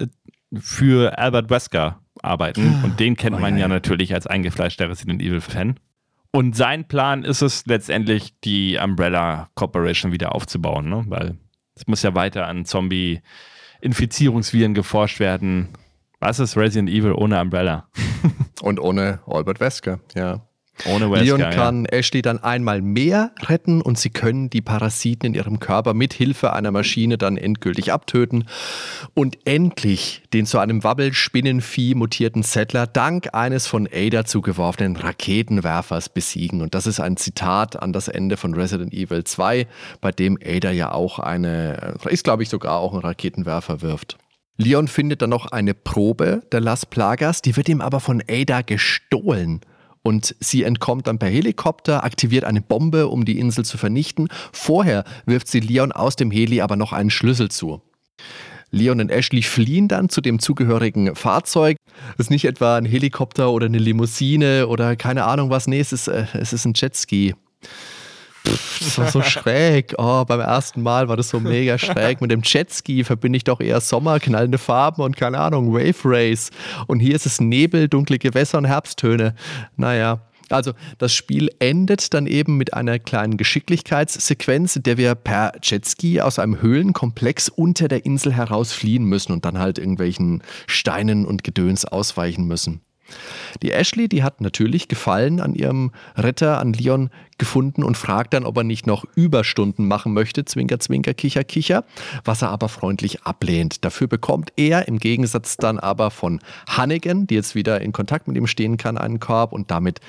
[0.58, 2.82] für Albert Wesker arbeiten.
[2.84, 3.70] Und den kennt Oh, man ja, ja ja.
[3.70, 5.80] natürlich als eingefleischter Resident Evil-Fan.
[6.34, 11.04] Und sein Plan ist es letztendlich, die Umbrella Corporation wieder aufzubauen, ne?
[11.08, 11.38] weil
[11.76, 15.70] es muss ja weiter an Zombie-Infizierungsviren geforscht werden.
[16.20, 17.90] Was ist Resident Evil ohne Umbrella?
[18.62, 20.46] Und ohne Albert Wesker, ja.
[20.86, 21.50] Ohne Wesker, Leon ja.
[21.52, 26.14] kann Ashley dann einmal mehr retten und sie können die Parasiten in ihrem Körper mit
[26.14, 28.46] Hilfe einer Maschine dann endgültig abtöten
[29.14, 36.62] und endlich den zu einem Wabbelspinnenvieh mutierten Settler dank eines von Ada zugeworfenen Raketenwerfers besiegen.
[36.62, 39.68] Und das ist ein Zitat an das Ende von Resident Evil 2,
[40.00, 44.18] bei dem Ada ja auch eine, ist glaube ich sogar auch einen Raketenwerfer wirft.
[44.58, 48.62] Leon findet dann noch eine Probe der Las Plagas, die wird ihm aber von Ada
[48.62, 49.62] gestohlen.
[50.04, 54.30] Und sie entkommt dann per Helikopter, aktiviert eine Bombe, um die Insel zu vernichten.
[54.52, 57.82] Vorher wirft sie Leon aus dem Heli aber noch einen Schlüssel zu.
[58.72, 61.76] Leon und Ashley fliehen dann zu dem zugehörigen Fahrzeug.
[62.18, 65.68] Das ist nicht etwa ein Helikopter oder eine Limousine oder keine Ahnung was.
[65.68, 67.36] Nee, es ist, äh, es ist ein Jetski.
[68.80, 69.94] Das war so schräg.
[69.98, 72.22] Oh, beim ersten Mal war das so mega schräg.
[72.22, 76.52] Mit dem Jetski verbinde ich doch eher Sommer, knallende Farben und keine Ahnung, Wave Race.
[76.88, 79.36] Und hier ist es Nebel, dunkle Gewässer und Herbsttöne.
[79.78, 80.22] Naja.
[80.50, 86.20] Also das Spiel endet dann eben mit einer kleinen Geschicklichkeitssequenz, in der wir per Jetski
[86.20, 91.46] aus einem Höhlenkomplex unter der Insel heraus fliehen müssen und dann halt irgendwelchen Steinen und
[91.46, 92.82] Gedöns ausweichen müssen.
[93.62, 98.46] Die Ashley, die hat natürlich Gefallen an ihrem Retter, an Leon gefunden und fragt dann,
[98.46, 101.84] ob er nicht noch Überstunden machen möchte, Zwinker, Zwinker, Kicher, Kicher,
[102.24, 103.84] was er aber freundlich ablehnt.
[103.84, 108.38] Dafür bekommt er im Gegensatz dann aber von Hannigan, die jetzt wieder in Kontakt mit
[108.38, 110.02] ihm stehen kann, einen Korb und damit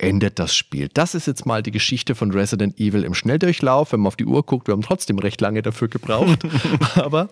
[0.00, 0.88] endet das Spiel.
[0.92, 3.92] Das ist jetzt mal die Geschichte von Resident Evil im Schnelldurchlauf.
[3.92, 6.40] Wenn man auf die Uhr guckt, wir haben trotzdem recht lange dafür gebraucht.
[6.94, 7.28] Aber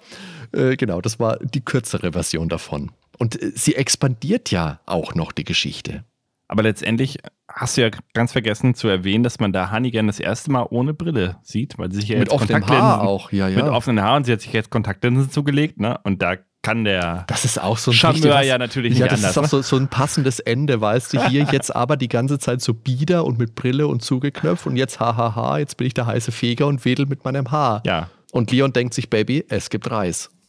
[0.52, 2.90] äh, genau, das war die kürzere Version davon.
[3.18, 6.04] Und äh, sie expandiert ja auch noch die Geschichte.
[6.48, 10.50] Aber letztendlich hast du ja ganz vergessen zu erwähnen, dass man da Hannigan das erste
[10.50, 13.56] Mal ohne Brille sieht, weil sie sich ja Mit jetzt offenem Kontaktlinsen, auch, ja, ja.
[13.56, 16.00] Mit offenen Haaren, sie hat sich jetzt Kontaktlinsen zugelegt, ne?
[16.04, 19.24] Und da kann der Das ist auch so ein Charmeur ja natürlich ja, nicht das
[19.24, 21.26] anders, ist auch so, so ein passendes Ende, weißt du.
[21.28, 25.00] Hier jetzt aber die ganze Zeit so bieder und mit Brille und zugeknöpft und jetzt
[25.00, 27.82] hahaha, jetzt bin ich der heiße Feger und wedel mit meinem Haar.
[27.86, 28.10] Ja.
[28.32, 30.30] Und Leon denkt sich, Baby, es gibt Reis.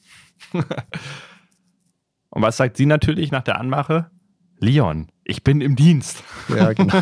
[2.31, 4.11] Und was sagt sie natürlich nach der Anmache?
[4.59, 6.23] Leon, ich bin im Dienst.
[6.47, 7.01] Ja, genau.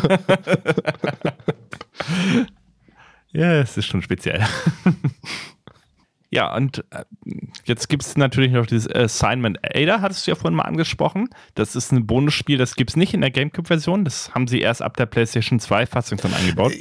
[3.32, 4.44] Ja, es ist schon speziell.
[6.30, 7.04] Ja, und äh,
[7.64, 11.30] jetzt gibt es natürlich noch dieses Assignment Ada, hattest du ja vorhin mal angesprochen.
[11.54, 14.04] Das ist ein Bonusspiel, das gibt es nicht in der GameCube-Version.
[14.04, 16.72] Das haben sie erst ab der PlayStation 2-Fassung dann eingebaut.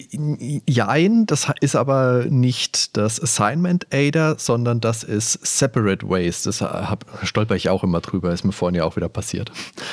[0.67, 6.43] Jein, das ist aber nicht das Assignment Ada, sondern das ist Separate Ways.
[6.43, 9.51] Das hab, stolper ich auch immer drüber, ist mir vorhin ja auch wieder passiert.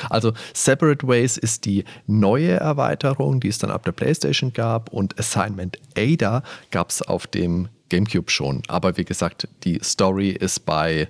[0.09, 5.17] Also Separate Ways ist die neue Erweiterung, die es dann ab der PlayStation gab und
[5.17, 8.63] Assignment Ada gab es auf dem GameCube schon.
[8.67, 11.09] Aber wie gesagt, die Story ist bei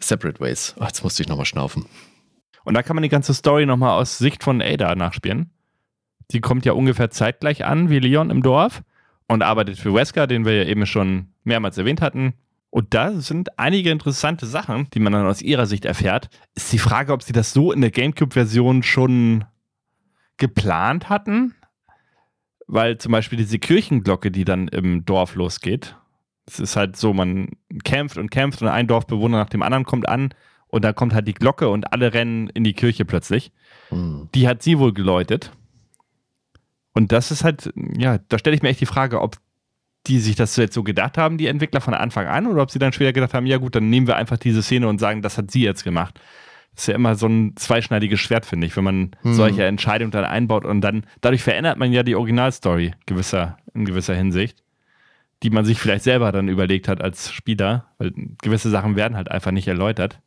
[0.00, 0.74] Separate Ways.
[0.78, 1.86] Ach, jetzt musste ich nochmal schnaufen.
[2.64, 5.50] Und da kann man die ganze Story nochmal aus Sicht von Ada nachspielen.
[6.30, 8.82] Die kommt ja ungefähr zeitgleich an wie Leon im Dorf
[9.28, 12.34] und arbeitet für Wesker, den wir ja eben schon mehrmals erwähnt hatten.
[12.70, 16.28] Und da sind einige interessante Sachen, die man dann aus ihrer Sicht erfährt.
[16.54, 19.44] Ist die Frage, ob sie das so in der GameCube-Version schon
[20.38, 21.54] geplant hatten.
[22.66, 25.96] Weil zum Beispiel diese Kirchenglocke, die dann im Dorf losgeht,
[26.46, 27.48] es ist halt so, man
[27.84, 30.34] kämpft und kämpft und ein Dorfbewohner nach dem anderen kommt an
[30.68, 33.52] und da kommt halt die Glocke und alle rennen in die Kirche plötzlich.
[33.90, 34.28] Hm.
[34.34, 35.52] Die hat sie wohl geläutet.
[36.92, 39.36] Und das ist halt, ja, da stelle ich mir echt die Frage, ob
[40.06, 42.78] die sich das jetzt so gedacht haben, die Entwickler von Anfang an, oder ob sie
[42.78, 45.38] dann später gedacht haben, ja gut, dann nehmen wir einfach diese Szene und sagen, das
[45.38, 46.20] hat sie jetzt gemacht.
[46.74, 50.24] Das ist ja immer so ein zweischneidiges Schwert, finde ich, wenn man solche Entscheidungen dann
[50.24, 54.63] einbaut und dann, dadurch verändert man ja die Originalstory gewisser, in gewisser Hinsicht,
[55.44, 59.30] die man sich vielleicht selber dann überlegt hat als Spieler, weil gewisse Sachen werden halt
[59.30, 60.18] einfach nicht erläutert.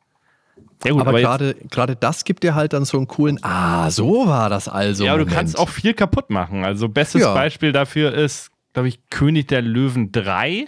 [0.84, 3.90] Ja gut, aber jetzt- gerade gerade das gibt dir halt dann so einen coolen, ah,
[3.90, 5.04] so war das also.
[5.04, 6.64] ja, aber du kannst auch viel kaputt machen.
[6.64, 7.34] Also bestes Ja.
[7.34, 10.66] Beispiel dafür ist, glaube ich, König der Löwen 3.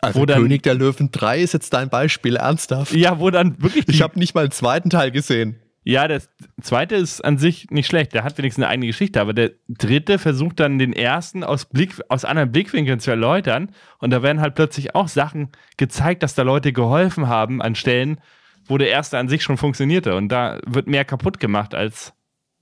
[0.00, 2.92] Also Wo dann- König der Löwen 3 ist jetzt dein Beispiel, ernsthaft?
[2.94, 3.86] Ja, wo dann wirklich.
[3.88, 5.56] Ich habe nicht mal den zweiten Teil gesehen.
[5.88, 6.20] Ja, der
[6.60, 8.12] zweite ist an sich nicht schlecht.
[8.12, 11.94] Der hat wenigstens eine eigene Geschichte, aber der dritte versucht dann den ersten aus, Blick,
[12.08, 13.70] aus anderen Blickwinkeln zu erläutern.
[13.98, 18.20] Und da werden halt plötzlich auch Sachen gezeigt, dass da Leute geholfen haben an Stellen,
[18.64, 20.16] wo der erste an sich schon funktionierte.
[20.16, 22.14] Und da wird mehr kaputt gemacht als,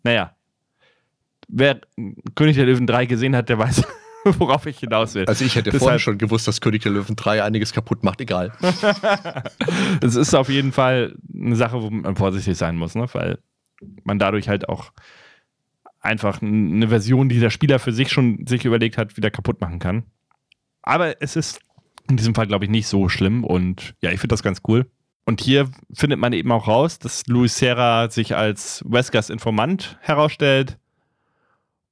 [0.03, 0.37] naja.
[1.49, 1.81] Wer
[2.35, 3.85] König der Löwen 3 gesehen hat, der weiß,
[4.39, 5.27] worauf ich hinaus will.
[5.27, 8.20] Also ich hätte Deshalb- vorhin schon gewusst, dass König der Löwen 3 einiges kaputt macht,
[8.20, 8.53] egal.
[10.01, 13.07] Es ist auf jeden Fall eine Sache, wo man vorsichtig sein muss, ne?
[13.12, 13.39] weil
[14.05, 14.93] man dadurch halt auch
[16.01, 19.79] einfach eine Version, die der Spieler für sich schon sich überlegt hat, wieder kaputt machen
[19.79, 20.05] kann.
[20.83, 21.61] Aber es ist
[22.09, 24.87] in diesem Fall, glaube ich, nicht so schlimm und ja, ich finde das ganz cool.
[25.25, 30.79] Und hier findet man eben auch raus, dass Luis Serra sich als Weskers Informant herausstellt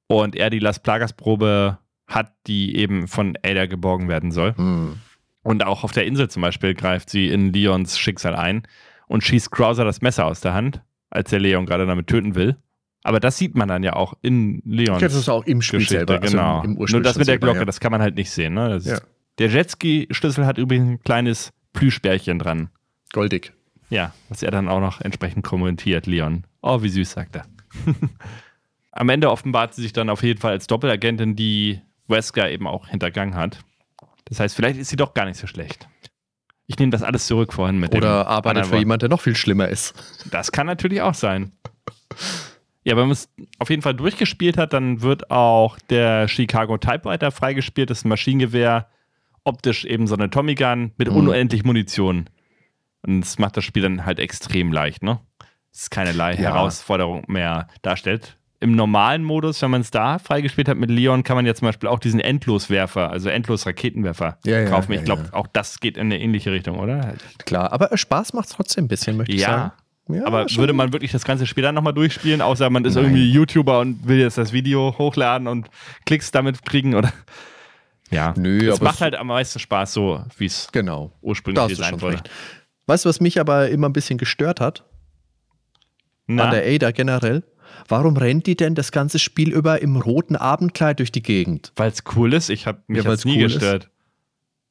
[0.05, 1.79] und er die Las Plagas Probe
[2.13, 4.55] hat, die eben von Ada geborgen werden soll.
[4.55, 4.97] Hm.
[5.43, 8.63] Und auch auf der Insel zum Beispiel greift sie in Leons Schicksal ein
[9.07, 12.57] und schießt Krauser das Messer aus der Hand, als der Leon gerade damit töten will.
[13.03, 15.97] Aber das sieht man dann ja auch in Leons Das ist auch im Spiel Geschichte,
[15.97, 16.21] selber.
[16.21, 16.63] also genau.
[16.63, 17.65] im, im Nur das mit der Glocke, ja.
[17.65, 18.53] das kann man halt nicht sehen.
[18.53, 18.69] Ne?
[18.69, 18.75] Ja.
[18.95, 19.05] ist,
[19.39, 22.69] der Jetski-Schlüssel hat übrigens ein kleines Plüschbärchen dran.
[23.11, 23.53] Goldig.
[23.89, 26.45] Ja, was er dann auch noch entsprechend kommentiert, Leon.
[26.61, 27.45] Oh, wie süß, sagt er.
[28.91, 32.87] Am Ende offenbart sie sich dann auf jeden Fall als Doppelagentin, die Wesker eben auch
[32.87, 33.59] hintergangen hat.
[34.25, 35.87] Das heißt, vielleicht ist sie doch gar nicht so schlecht.
[36.65, 38.79] Ich nehme das alles zurück vorhin mit dem Oder arbeitet für Wort.
[38.79, 39.93] jemand, der noch viel schlimmer ist.
[40.31, 41.51] Das kann natürlich auch sein.
[42.85, 43.29] Ja, wenn man es
[43.59, 47.89] auf jeden Fall durchgespielt hat, dann wird auch der Chicago Typewriter freigespielt.
[47.89, 48.87] Das ist ein Maschinengewehr,
[49.43, 51.15] optisch eben so eine Tommy Gun mit Mhm.
[51.17, 52.29] unendlich Munition.
[53.01, 55.19] Und das macht das Spiel dann halt extrem leicht, ne?
[55.73, 56.39] Es ist keinerlei Ja.
[56.53, 58.37] Herausforderung mehr darstellt.
[58.63, 61.67] Im normalen Modus, wenn man es da freigespielt hat mit Leon, kann man ja zum
[61.67, 64.93] Beispiel auch diesen Endloswerfer, also Endlos-Raketenwerfer Ja, ja, kaufen.
[64.93, 65.33] Ich ja, glaube, ja.
[65.33, 67.15] auch das geht in eine ähnliche Richtung, oder?
[67.45, 69.73] Klar, aber Spaß macht es trotzdem ein bisschen, möchte ich sagen.
[70.09, 70.59] Ja, Aber schon.
[70.59, 73.05] würde man wirklich das ganze Spiel dann nochmal durchspielen, außer man ist Nein.
[73.05, 75.69] irgendwie YouTuber und will jetzt das Video hochladen und
[76.05, 77.11] Klicks damit kriegen oder?
[78.11, 81.11] Ja, Nö, es macht halt am meisten Spaß so, wie es Genau.
[81.21, 82.29] Ursprünglich sein recht.
[82.85, 84.83] Weißt du, was mich aber immer ein bisschen gestört hat?
[86.27, 87.43] Na, An der Ada generell?
[87.87, 91.71] Warum rennt die denn das ganze Spiel über im roten Abendkleid durch die Gegend?
[91.75, 93.53] weil es cool ist, ich habe mich Ja, ja, nie cool ist.
[93.53, 93.89] gestört.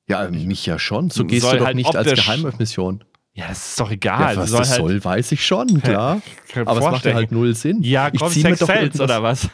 [0.09, 1.11] Ja, mich ja schon.
[1.11, 3.05] So Soll gehst du doch halt nicht als Geheimmission.
[3.35, 4.35] Ja, das ist doch egal.
[4.35, 6.21] ja, was soll das halt, soll, weiß ich schon, klar.
[6.49, 7.83] kann Aber es macht ja halt null Sinn.
[7.83, 9.49] Ja, ich komm, mir Sex irgendwas- oder was?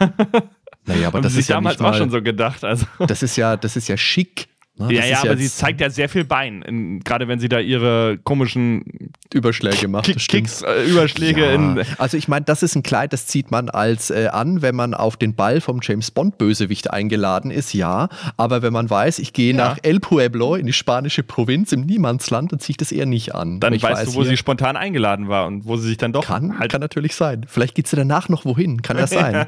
[0.85, 2.65] Naja, aber Haben das sie ist ja damals nicht mal, auch schon so gedacht.
[2.65, 2.87] Also.
[3.07, 4.49] das ist ja, das ist ja schick.
[4.79, 4.93] Ne?
[4.95, 7.59] Ja, Das ja, aber sie zeigt ja sehr viel Bein, in, gerade wenn sie da
[7.59, 8.85] ihre komischen
[9.33, 10.07] Überschläge macht.
[10.07, 10.27] Kick, das.
[10.29, 11.53] Kicks, äh, Überschläge Ja.
[11.55, 11.83] in.
[11.99, 14.95] Also ich meine, das ist ein Kleid, das zieht man als äh, an, wenn man
[14.95, 18.09] auf den Ball vom James Bond Bösewicht eingeladen ist, ja.
[18.37, 19.57] Aber wenn man weiß, ich gehe Ja.
[19.69, 23.35] nach El Pueblo in die spanische Provinz im Niemandsland, dann ziehe ich das eher nicht
[23.35, 23.61] an.
[23.61, 26.13] Dann Ich weißt weiß du, wo sie spontan eingeladen war und wo sie sich dann
[26.13, 27.45] doch kann, halt kann natürlich sein.
[27.49, 29.47] Vielleicht geht sie danach noch wohin, kann ja sein.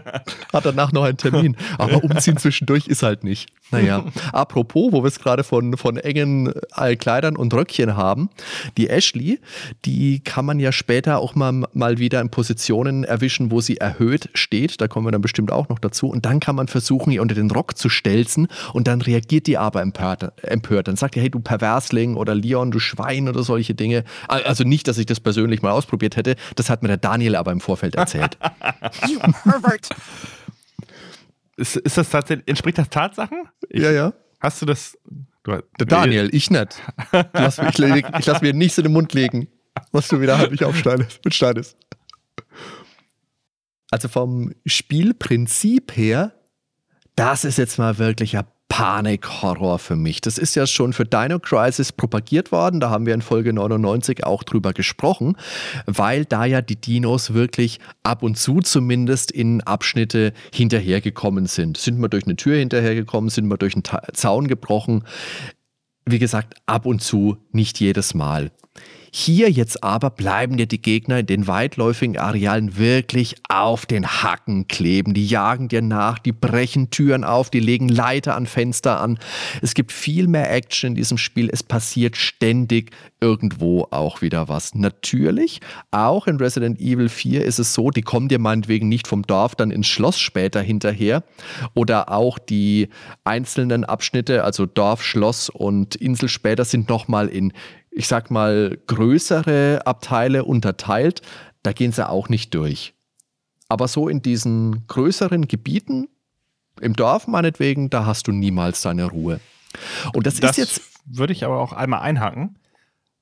[0.52, 1.56] Hat danach noch einen Termin.
[1.78, 3.50] Aber umziehen zwischendurch ist halt nicht.
[3.70, 6.52] Naja, apropos, wo wir es gerade von, von engen
[6.98, 8.30] Kleidern und Röckchen haben,
[8.76, 9.40] die Ashley,
[9.84, 14.30] die kann man ja später auch mal, mal wieder in Positionen erwischen, wo sie erhöht
[14.34, 14.80] steht.
[14.80, 16.08] Da kommen wir dann bestimmt auch noch dazu.
[16.08, 19.58] Und dann kann man versuchen, ihr unter den Rock zu stelzen und dann reagiert die
[19.58, 20.32] aber empört.
[20.42, 20.88] empört.
[20.88, 24.04] Dann sagt ihr, hey, du Perversling oder Leon, du Schwein oder solche Dinge.
[24.28, 26.36] Also nicht, dass ich das persönlich mal ausprobiert hätte.
[26.56, 28.38] Das hat mir der Daniel aber im Vorfeld erzählt.
[31.56, 33.48] Ist, ist das tatsächlich, entspricht das Tatsachen?
[33.68, 34.14] Ich, ja.
[34.40, 34.98] Hast du das?
[35.42, 36.82] Du, Der Daniel, ich nicht.
[37.32, 39.48] Lass, ich lasse mir nichts in den Mund legen,
[39.92, 41.24] was du wieder halblich aufschneidest.
[41.24, 41.76] Mit schneidest.
[43.90, 46.32] Also vom Spielprinzip her,
[47.16, 50.22] das ist jetzt mal wirklich ein Panik-Horror für mich.
[50.22, 52.80] Das ist ja schon für Dino Crisis propagiert worden.
[52.80, 55.36] Da haben wir in Folge 99 auch drüber gesprochen,
[55.86, 61.76] weil da ja die Dinos wirklich ab und zu zumindest in Abschnitte hinterhergekommen sind.
[61.76, 65.04] Sind wir durch eine Tür hinterhergekommen, sind wir durch einen Ta Zaun gebrochen.
[66.06, 68.52] Wie gesagt, ab und zu, nicht jedes Mal.
[69.12, 74.68] Hier jetzt aber bleiben dir die Gegner in den weitläufigen Arealen wirklich auf den Hacken
[74.68, 75.14] kleben.
[75.14, 79.18] Die jagen dir nach, die brechen Türen auf, die legen Leiter an Fenster an.
[79.62, 81.50] Es gibt viel mehr Action in diesem Spiel.
[81.52, 84.74] Es passiert ständig irgendwo auch wieder was.
[84.74, 89.22] Natürlich, auch in Resident Evil 4 ist es so, die kommen dir meinetwegen nicht vom
[89.22, 91.24] Dorf dann ins Schloss später hinterher.
[91.74, 92.88] Oder auch die
[93.24, 97.52] einzelnen Abschnitte, also Dorf, Schloss und Insel später sind nochmal in
[97.90, 101.22] ich sag mal, größere Abteile unterteilt,
[101.62, 102.94] da gehen sie auch nicht durch.
[103.68, 106.08] Aber so in diesen größeren Gebieten,
[106.80, 109.40] im Dorf meinetwegen, da hast du niemals deine Ruhe.
[110.14, 112.58] Und das, Das ist jetzt würde ich aber auch einmal einhaken,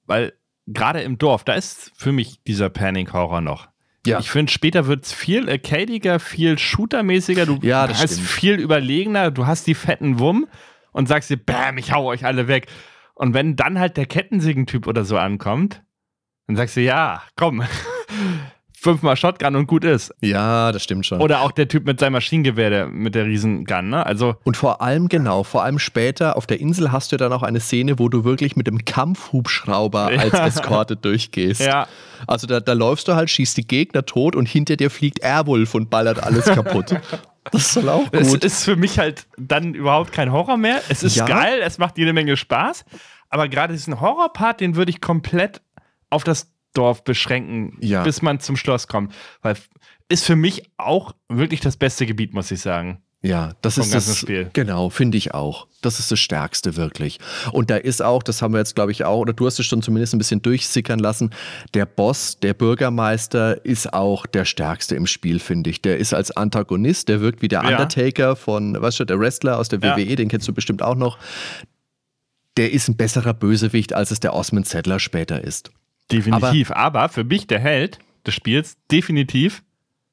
[0.07, 0.33] weil
[0.67, 3.69] gerade im Dorf, da ist für mich dieser Panic-Horror noch.
[4.07, 4.21] Ja.
[4.21, 8.29] Ich finde, später wird es viel arcadiger, viel shootermäßiger, du Ja, das hast stimmt.
[8.29, 10.47] viel überlegener, du hast die fetten Wumm
[10.93, 12.69] und sagst dir, bam, ich hau euch alle weg.
[13.19, 15.83] Und wenn dann halt der Kettensägentyp oder so ankommt,
[16.47, 17.63] dann sagst du, ja, komm,
[18.73, 20.15] fünfmal Shotgun und gut ist.
[20.21, 21.21] Ja, das stimmt schon.
[21.21, 24.07] Oder auch der Typ mit seinem Maschinengewehr, der, mit der Riesengun, ne?
[24.07, 27.43] Also, Und vor allem, genau, vor allem später auf der Insel hast du dann auch
[27.43, 30.21] eine Szene, wo du wirklich mit dem Kampfhubschrauber Ja.
[30.21, 31.61] als Eskorte durchgehst.
[31.61, 31.89] Ja.
[32.29, 35.75] Also da, da läufst du halt, schießt die Gegner tot und hinter dir fliegt Airwolf
[35.75, 36.95] und ballert alles kaputt.
[37.53, 38.45] Das soll auch Es gut.
[38.45, 40.81] ist für mich halt dann überhaupt kein Horror mehr.
[40.89, 41.27] Es ist Ja.
[41.27, 42.85] geil, es macht jede Menge Spaß.
[43.31, 45.61] Aber gerade diesen Horrorpart, den würde ich komplett
[46.11, 48.03] auf das Dorf beschränken, Ja.
[48.03, 49.15] bis man zum Schloss kommt.
[49.43, 49.57] Weil
[50.09, 53.03] ist für mich auch wirklich das beste Gebiet, muss ich sagen.
[53.21, 54.49] Ja, das ist das Spiel.
[54.53, 55.67] Genau, finde ich auch.
[55.83, 57.19] Das ist das Stärkste wirklich.
[57.51, 59.67] Und da ist auch, das haben wir jetzt, glaube ich, auch, oder du hast es
[59.67, 61.31] schon zumindest ein bisschen durchsickern lassen,
[61.75, 65.83] der Boss, der Bürgermeister, ist auch der Stärkste im Spiel, finde ich.
[65.83, 67.69] Der ist als Antagonist, der wirkt wie der Ja.
[67.71, 69.97] Undertaker von, weißt du, der Wrestler aus der Ja.
[69.97, 71.19] WWE, den kennst du bestimmt auch noch.
[72.57, 75.73] Der ist ein besserer Bösewicht, als es der Osmond Settler später ist.
[76.13, 76.71] Definitiv.
[76.71, 79.63] Aber, für mich der Held des Spiels, definitiv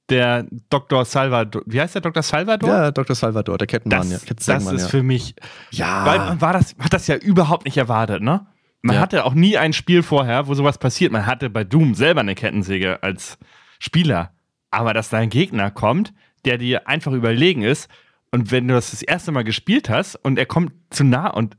[0.10, 1.06] der Dr.
[1.06, 1.64] Salvador.
[1.66, 2.24] Wie heißt der Dr.
[2.24, 2.70] Salvador?
[2.70, 3.16] Ja, Dr.
[3.16, 4.14] Salvador, der Kettenmann, ja.
[4.14, 4.88] das, das Kettensägenmann, ist ja.
[4.90, 5.36] für mich
[5.72, 6.06] ja.
[6.06, 8.46] Weil man war das, hat das ja überhaupt nicht erwartet, ne?
[8.82, 9.02] Man Ja.
[9.02, 11.12] hatte auch nie ein Spiel vorher, wo sowas passiert.
[11.12, 13.40] Man hatte bei Doom selber eine Kettensäge als
[13.80, 14.32] Spieler.
[14.70, 16.14] Aber dass da ein Gegner kommt,
[16.46, 17.90] der dir einfach überlegen ist,
[18.32, 21.58] und wenn du das das erste Mal gespielt hast und er kommt zu nah und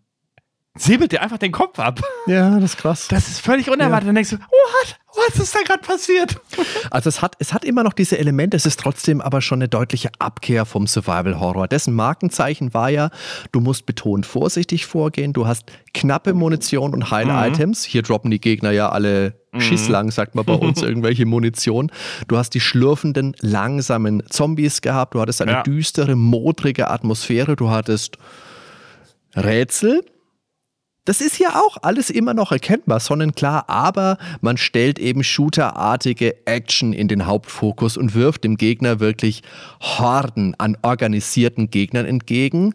[0.76, 2.00] säbelt dir einfach den Kopf ab.
[2.26, 3.08] ja, das ist krass.
[3.08, 4.08] Das ist völlig unerwartet.
[4.08, 4.96] Dann denkst du, what?
[5.32, 6.36] Was ist da gerade passiert?
[6.90, 9.68] Also es hat, es hat immer noch diese Elemente, es ist trotzdem aber schon eine
[9.68, 11.66] deutliche Abkehr vom Survival Horror.
[11.68, 13.10] Dessen Markenzeichen war ja,
[13.50, 15.64] du musst betont vorsichtig vorgehen, du hast
[15.94, 17.82] knappe Munition und Heil-Items.
[17.84, 21.90] Hier droppen die Gegner ja alle schisslang, sagt man bei uns, irgendwelche Munition.
[22.28, 25.62] Du hast die schlürfenden, langsamen Zombies gehabt, du hattest eine Ja.
[25.64, 28.16] düstere, modrige Atmosphäre, du hattest
[29.34, 30.04] Rätsel,
[31.06, 36.92] das ist ja auch alles immer noch erkennbar, sonnenklar, aber man stellt eben shooterartige Action
[36.92, 39.42] in den Hauptfokus und wirft dem Gegner wirklich
[39.80, 42.74] Horden an organisierten Gegnern entgegen,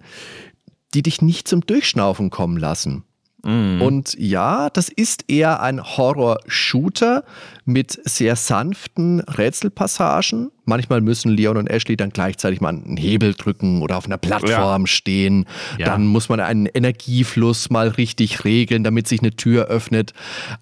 [0.94, 3.04] die dich nicht zum Durchschnaufen kommen lassen.
[3.44, 7.24] Und ja, das ist eher ein Horror-Shooter
[7.66, 10.52] mit sehr sanften Rätselpassagen.
[10.66, 14.86] Manchmal müssen Leon und Ashley dann gleichzeitig mal einen Hebel drücken oder auf einer Plattform
[14.86, 15.48] stehen.
[15.80, 15.88] Ja.
[15.88, 20.14] Dann muss man einen Energiefluss mal richtig regeln, damit sich eine Tür öffnet.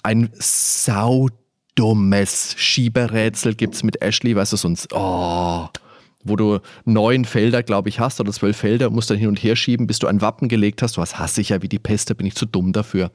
[0.03, 1.25] Ein saudummes
[2.57, 5.67] Schieberätsel gibt's mit Ashley, weißt du, so ein, oh,
[6.29, 9.55] wo du neun Felder, glaube ich, hast oder zwölf Felder musst dann hin und her
[9.55, 10.95] schieben, bis du ein Wappen gelegt hast.
[10.97, 13.11] Du was hasse ich ja wie die Pest, da bin ich zu dumm dafür.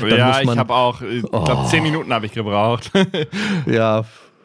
[0.00, 2.90] Dann ja, muss man- ich habe auch, ich glaube, zehn Minuten habe ich gebraucht.
[3.66, 4.04] Ja,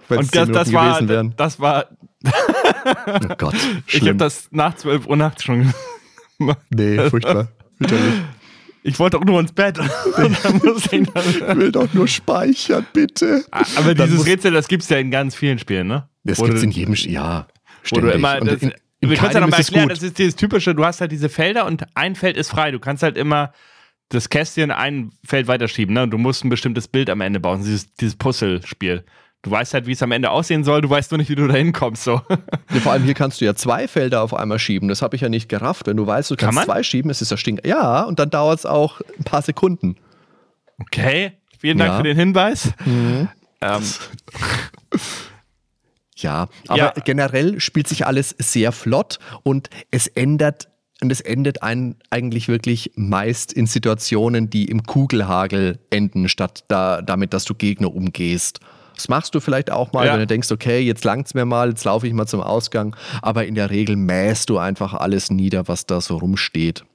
[0.10, 1.34] wenn es das, das, war, gewesen wären.
[1.38, 1.86] das war,
[2.26, 3.54] Oh Gott,
[3.88, 4.18] ich habe schlimm.
[4.18, 5.74] das nach 12 Uhr nachts schon
[6.40, 6.60] gemacht.
[6.70, 7.48] nee, furchtbar.
[8.86, 9.80] Ich wollte auch nur ins Bett.
[10.92, 10.92] Ich
[11.56, 13.46] will doch nur speichern, bitte.
[13.52, 16.08] aber Dann dieses Rätsel, das gibt es ja in ganz vielen Spielen, ne?
[16.24, 17.48] Das gibt's du- in jedem, Sch- ja,
[17.90, 18.16] Wo du ständig.
[18.16, 20.86] immer, das, in, in wir können es ja nochmal erklären, das ist dieses typische, du
[20.86, 22.72] hast halt diese Felder und ein Feld ist frei.
[22.72, 23.54] Du kannst halt immer
[24.10, 26.04] das Kästchen ein Feld weiterschieben, ne?
[26.04, 29.04] Und du musst ein bestimmtes Bild am Ende bauen, dieses, dieses Puzzle-Spiel.
[29.42, 31.48] Du weißt halt, wie es am Ende aussehen soll, du weißt nur nicht, wie du
[31.48, 32.04] da hinkommst.
[32.06, 32.22] So.
[32.30, 34.88] Ja, vor allem hier kannst du ja zwei Felder auf einmal schieben.
[34.88, 35.88] Das habe ich ja nicht gerafft.
[35.88, 36.66] Wenn du weißt, du Kann kannst man?
[36.66, 37.66] zwei schieben, ist es ja stink.
[37.66, 39.98] Ja, und dann dauert es auch ein paar Sekunden.
[40.80, 41.98] Okay, vielen Dank Ja.
[41.98, 42.72] für den Hinweis.
[42.86, 43.28] Mhm.
[43.62, 43.82] Ähm,
[46.24, 46.94] Ja, aber Ja.
[47.06, 50.70] generell spielt sich alles sehr flott und es ändert
[51.02, 57.02] und es endet ein, eigentlich wirklich meist in Situationen, die im Kugelhagel enden, statt da,
[57.02, 58.60] damit, dass du Gegner umgehst.
[58.96, 60.14] Das machst du vielleicht auch mal, Ja.
[60.14, 63.46] wenn du denkst, okay, jetzt langt's mir mal, jetzt laufe ich mal zum Ausgang, aber
[63.46, 66.86] in der Regel mähst du einfach alles nieder, was da so rumsteht.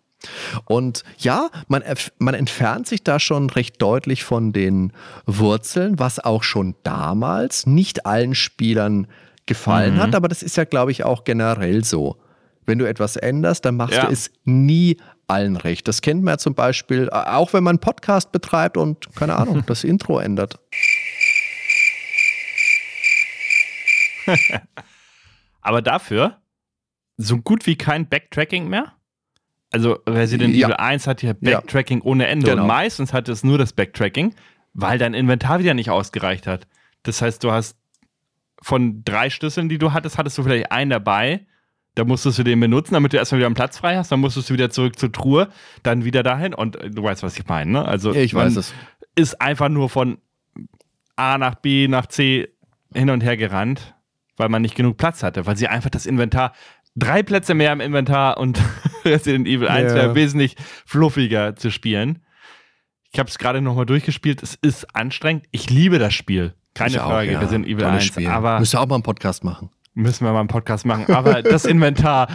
[0.65, 1.83] Und ja, man,
[2.19, 4.93] man entfernt sich da schon recht deutlich von den
[5.27, 9.07] Wurzeln, was auch schon damals nicht allen Spielern
[9.47, 10.01] gefallen Mhm.
[10.01, 12.17] hat, aber das ist ja, glaube ich, auch generell so.
[12.67, 14.07] Wenn du etwas änderst, dann machst Ja.
[14.07, 15.89] du es nie allen recht.
[15.89, 19.37] Das kennt man ja zum Beispiel, äh, auch wenn man einen Podcast betreibt und, keine
[19.37, 20.59] Ahnung, das Intro ändert.
[25.63, 26.39] aber dafür
[27.17, 28.93] so gut wie kein Backtracking mehr.
[29.71, 30.67] Also Resident Ja.
[30.69, 31.59] Evil 1 hat ja Ja.
[31.61, 32.63] Backtracking ohne Ende Genau.
[32.63, 34.35] und meistens hatte es nur das Backtracking,
[34.75, 36.67] weil dein Inventar wieder nicht ausgereicht hat.
[37.03, 37.77] Das heißt, du hast
[38.63, 41.47] von drei Schlüsseln, die du hattest, hattest du vielleicht einen dabei.
[41.95, 44.11] Da musstest du den benutzen, damit du erstmal wieder einen Platz frei hast.
[44.13, 45.49] Dann musstest du wieder zurück zur Truhe,
[45.83, 46.55] dann wieder dahin.
[46.55, 47.71] Und äh, du weißt, was ich meine.
[47.73, 47.85] Ne?
[47.85, 48.73] Also Ja, ich weiß es.
[49.17, 50.19] ist einfach nur von
[51.17, 52.49] A nach B nach C
[52.95, 53.95] hin und her gerannt,
[54.37, 56.53] weil man nicht genug Platz hatte, weil sie einfach das Inventar,
[56.95, 58.61] drei Plätze mehr im Inventar und
[59.05, 59.97] Resident Evil 1 Ja.
[59.97, 62.21] wäre wesentlich fluffiger zu spielen.
[63.13, 64.43] Ich habe es gerade nochmal durchgespielt.
[64.43, 65.47] Es ist anstrengend.
[65.51, 66.55] Ich liebe das Spiel.
[66.75, 67.39] Keine Ich auch, Frage, ja.
[67.41, 68.05] Resident Evil Tolles 1.
[68.07, 68.27] Spiel.
[68.29, 69.71] Aber Müsst ihr auch mal einen Podcast machen.
[69.95, 71.13] müssen wir mal einen Podcast machen.
[71.13, 72.29] Aber das Inventar,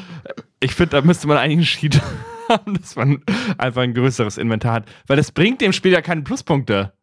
[0.60, 2.02] ich finde, da müsste man eigentlich einen Sheet
[2.50, 3.22] haben, dass man
[3.58, 4.86] einfach ein größeres Inventar hat.
[5.08, 6.94] Weil das bringt dem Spiel ja keine Pluspunkte.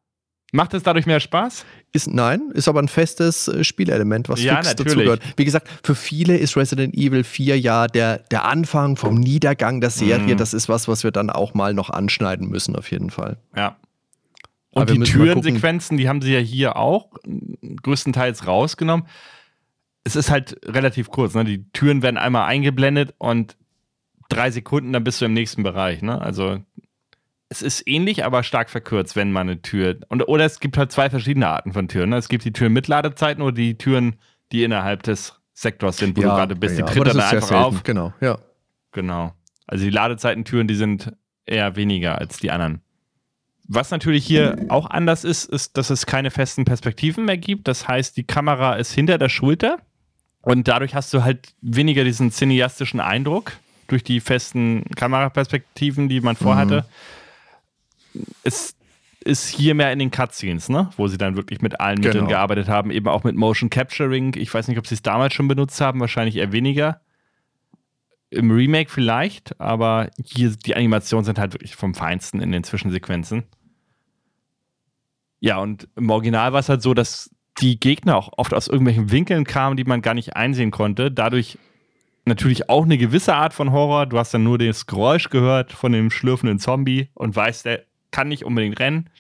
[0.53, 1.65] Macht es dadurch mehr Spaß?
[1.93, 4.93] Ist, nein, ist aber ein festes äh, Spielelement, was Ja, fix natürlich.
[4.93, 5.23] dazugehört.
[5.37, 9.91] Wie gesagt, für viele ist Resident Evil 4 ja der, der Anfang vom Niedergang der
[9.91, 10.35] Serie.
[10.35, 10.39] Mhm.
[10.39, 13.39] Das ist was, was wir dann auch mal noch anschneiden müssen, auf jeden Fall.
[13.57, 13.77] Ja.
[14.73, 15.11] Aber Und wir die.
[15.11, 19.07] Türensequenzen, die haben sie ja hier auch äh, größtenteils rausgenommen.
[20.05, 21.35] Es ist halt relativ kurz.
[21.35, 21.45] Ne?
[21.45, 23.57] Die Türen werden einmal eingeblendet und
[24.29, 26.03] drei Sekunden, dann bist du im nächsten Bereich.
[26.03, 26.21] Ne?
[26.21, 26.61] Also
[27.51, 29.99] es ist ähnlich, aber stark verkürzt, wenn man eine Tür.
[30.09, 32.11] Und, oder es gibt halt zwei verschiedene Arten von Türen.
[32.11, 32.17] Ne?
[32.17, 34.17] Es gibt die Türen mit Ladezeiten oder die Türen,
[34.53, 36.77] die innerhalb des Sektors sind, wo du gerade bist.
[36.77, 37.83] Die ja, tritt aber das dann einfach auf.
[37.83, 38.39] Genau, ja.
[38.93, 39.35] Genau.
[39.67, 41.13] Also die Ladezeitentüren, die sind
[41.45, 42.83] eher weniger als die anderen.
[43.67, 47.67] Was natürlich hier auch anders ist, ist, dass es keine festen Perspektiven mehr gibt.
[47.69, 49.79] Das heißt, die Kamera ist hinter der Schulter
[50.43, 53.53] und dadurch hast du halt weniger diesen cineastischen Eindruck
[53.89, 56.85] durch die festen Kameraperspektiven, die man vorhatte.
[58.43, 58.75] Es
[59.25, 60.91] ist hier mehr in den Cutscenes, ne?
[60.97, 62.29] wo sie dann wirklich mit allen Mitteln Genau.
[62.29, 64.35] gearbeitet haben, eben auch mit Motion Capturing.
[64.37, 67.01] Ich weiß nicht, ob sie es damals schon benutzt haben, wahrscheinlich eher weniger.
[68.31, 73.43] Im Remake vielleicht, aber hier die Animationen sind halt wirklich vom Feinsten in den Zwischensequenzen.
[75.41, 79.11] Ja, und im Original war es halt so, dass die Gegner auch oft aus irgendwelchen
[79.11, 81.11] Winkeln kamen, die man gar nicht einsehen konnte.
[81.11, 81.59] Dadurch
[82.25, 84.07] natürlich auch eine gewisse Art von Horror.
[84.07, 88.29] Du hast dann nur das Geräusch gehört von dem schlürfenden Zombie und weißt, der kann
[88.29, 89.11] nicht unbedingt rennen.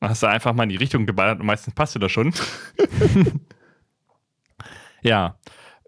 [0.00, 2.32] Dann hast du einfach mal in die Richtung geballert und meistens passt du das schon.
[5.02, 5.36] ja.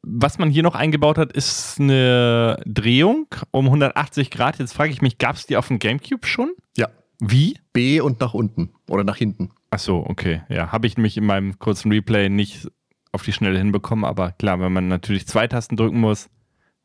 [0.02, 4.58] Was man hier noch eingebaut hat, ist eine Drehung um 180 Grad.
[4.58, 6.52] Jetzt frage ich mich, gab es die auf dem Gamecube schon?
[6.76, 6.88] Ja.
[7.20, 7.58] Wie?
[7.74, 9.50] B und nach unten oder nach hinten.
[9.70, 10.42] Ach so, okay.
[10.48, 12.68] Ja, habe ich nämlich in meinem kurzen Replay nicht
[13.12, 16.30] auf die Schnelle hinbekommen, aber klar, wenn man natürlich zwei Tasten drücken muss,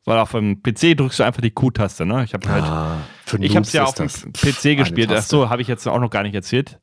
[0.04, 2.22] weil auf dem PC drückst du einfach die Q-Taste, ne?
[2.24, 5.10] Ich habe halt, Ah, für ich habe es ja auf dem PC gespielt.
[5.10, 6.78] eine Ach so, habe ich jetzt auch noch gar nicht erzählt.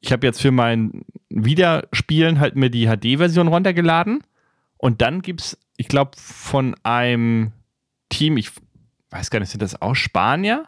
[0.00, 4.22] Ich habe jetzt für mein Wiederspielen halt mir die HD-Version runtergeladen
[4.76, 7.52] und dann gibt's, ich glaube, von einem
[8.10, 8.50] Team, ich
[9.08, 10.66] weiß gar nicht, sind das auch Spanier?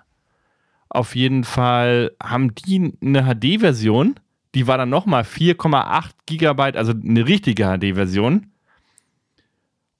[0.88, 4.18] Auf jeden Fall haben die eine HD-Version,
[4.54, 8.50] die war dann nochmal 4,8 Gigabyte, also eine richtige HD-Version.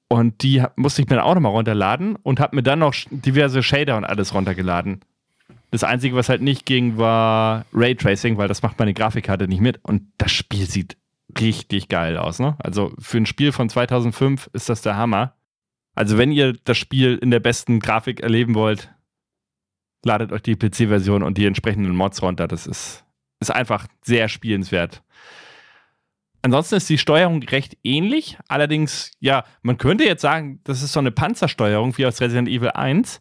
[0.09, 3.63] Und die musste ich mir dann auch nochmal runterladen und habe mir dann noch diverse
[3.63, 5.01] Shader und alles runtergeladen.
[5.73, 9.81] Das Einzige, was halt nicht ging, war Raytracing, weil das macht meine Grafikkarte nicht mit.
[9.83, 10.97] Und das Spiel sieht
[11.41, 12.39] richtig geil aus.
[12.39, 12.57] Ne?
[12.59, 15.35] Also für ein Spiel von 2005 ist das der Hammer.
[15.95, 18.93] Also wenn ihr das Spiel in der besten Grafik erleben wollt,
[20.05, 22.47] ladet euch die PC-Version und die entsprechenden Mods runter.
[22.47, 23.05] Das ist,
[23.41, 25.03] ist einfach sehr spielenswert.
[26.47, 28.39] Ansonsten ist die Steuerung recht ähnlich.
[28.47, 32.71] Allerdings, ja, man könnte jetzt sagen, das ist so eine Panzersteuerung wie aus Resident Evil
[32.71, 33.21] 1,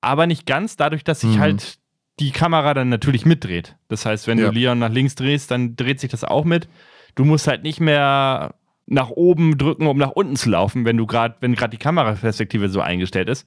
[0.00, 1.40] aber nicht ganz, dadurch, dass sich Mhm.
[1.40, 1.78] halt
[2.18, 3.76] die Kamera dann natürlich mitdreht.
[3.86, 4.48] Das heißt, wenn Ja.
[4.48, 6.68] du Leon nach links drehst, dann dreht sich das auch mit.
[7.14, 8.56] Du musst halt nicht mehr
[8.86, 12.68] nach oben drücken, um nach unten zu laufen, wenn du gerade, wenn gerade die Kameraperspektive
[12.70, 13.46] so eingestellt ist.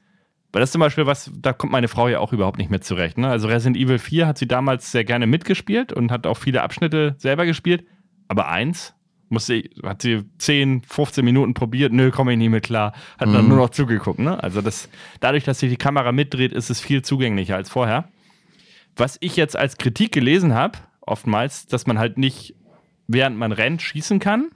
[0.53, 3.17] Weil das zum Beispiel was, da kommt meine Frau ja auch überhaupt nicht mit zurecht.
[3.17, 3.27] Ne?
[3.27, 7.15] Also Resident Evil 4 hat sie damals sehr gerne mitgespielt und hat auch viele Abschnitte
[7.17, 7.85] selber gespielt.
[8.29, 8.93] Aber eins
[9.31, 12.93] musste, hat sie 10, 15 Minuten probiert, nö, komme ich nie mit klar.
[13.17, 13.49] Hat dann Mhm.
[13.49, 14.19] nur noch zugeguckt.
[14.19, 14.41] Ne?
[14.43, 18.09] Also das, dadurch, dass sich die Kamera mitdreht, ist es viel zugänglicher als vorher.
[18.95, 22.55] Was ich jetzt als Kritik gelesen habe, oftmals, dass man halt nicht,
[23.07, 24.49] während man rennt, schießen kann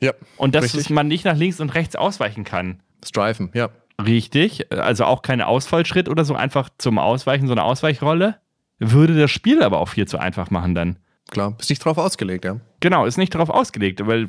[0.00, 0.12] Ja.
[0.36, 0.90] und dass Richtig.
[0.90, 2.80] man nicht nach links und rechts ausweichen kann.
[3.04, 3.68] Strifen, ja.
[4.00, 8.36] Richtig, also auch keine Ausfallschritt oder so, einfach zum Ausweichen, so eine Ausweichrolle.
[8.78, 10.96] Würde das Spiel aber auch viel zu einfach machen dann.
[11.30, 11.56] Klar.
[11.58, 12.60] Ist nicht drauf ausgelegt, ja.
[12.80, 14.28] Genau, ist nicht darauf ausgelegt, weil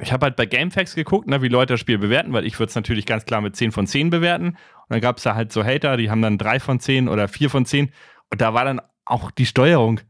[0.00, 2.70] ich habe halt bei GameFAQs geguckt, ne, wie Leute das Spiel bewerten, weil ich würde
[2.70, 4.48] es natürlich ganz klar mit 10 von 10 bewerten.
[4.48, 4.56] Und
[4.88, 7.50] dann gab es da halt so Hater, die haben dann 3 von 10 oder 4
[7.50, 7.90] von 10.
[8.30, 10.00] Und da war dann auch die Steuerung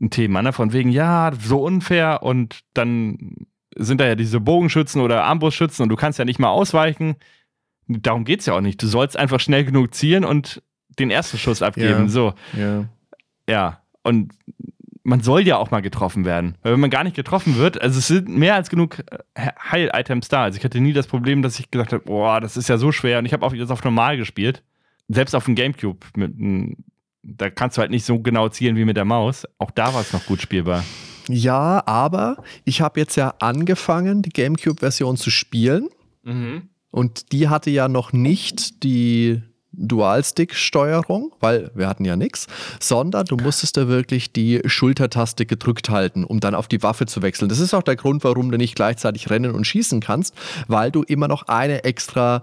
[0.00, 0.52] ein Thema, ne?
[0.52, 5.88] Von wegen, ja, so unfair und dann sind da ja diese Bogenschützen oder Armbrustschützen und
[5.88, 7.16] du kannst ja nicht mal ausweichen.
[7.86, 8.82] Darum geht es ja auch nicht.
[8.82, 10.62] Du sollst einfach schnell genug zielen und
[10.98, 12.04] den ersten Schuss abgeben.
[12.04, 12.08] Ja.
[12.08, 12.34] So.
[12.54, 12.88] Ja.
[13.48, 14.32] Ja, und
[15.04, 16.56] man soll ja auch mal getroffen werden.
[16.62, 19.00] Weil wenn man gar nicht getroffen wird, also es sind mehr als genug
[19.34, 20.44] äh, Heil-Items da.
[20.44, 22.92] Also ich hatte nie das Problem, dass ich gesagt habe, boah, das ist ja so
[22.92, 23.18] schwer.
[23.18, 24.62] Und ich habe auch jetzt auf normal gespielt.
[25.08, 26.06] Selbst auf dem Gamecube.
[26.16, 26.76] Mit,
[27.22, 29.46] da kannst du halt nicht so genau zielen wie mit der Maus.
[29.58, 30.84] Auch da war es noch gut spielbar.
[31.28, 35.88] Ja, aber ich habe jetzt ja angefangen, die GameCube-Version zu spielen.
[36.22, 36.68] Mhm.
[36.90, 39.42] Und die hatte ja noch nicht die
[39.72, 42.46] Dual-Stick-Steuerung, weil wir hatten ja nichts,
[42.80, 47.22] sondern du musstest da wirklich die Schultertaste gedrückt halten, um dann auf die Waffe zu
[47.22, 47.48] wechseln.
[47.48, 50.34] Das ist auch der Grund, warum du nicht gleichzeitig rennen und schießen kannst,
[50.68, 52.42] weil du immer noch eine extra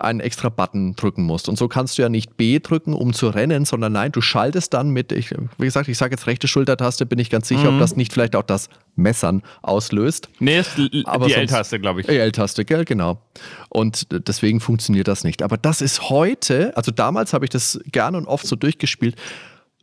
[0.00, 1.48] einen extra Button drücken musst.
[1.48, 4.72] Und so kannst du ja nicht B drücken, um zu rennen, sondern nein, du schaltest
[4.74, 7.74] dann mit, ich, wie gesagt, ich sage jetzt rechte Schultertaste, bin ich ganz sicher, Mhm.
[7.76, 10.28] ob das nicht vielleicht auch das Messern auslöst.
[10.38, 12.06] Nee, ist Aber die L-Taste, glaube ich.
[12.06, 13.20] Die L-Taste, gell, genau.
[13.68, 15.42] Und deswegen funktioniert das nicht.
[15.42, 19.16] Aber das ist heute, also damals habe ich das gerne und oft so durchgespielt.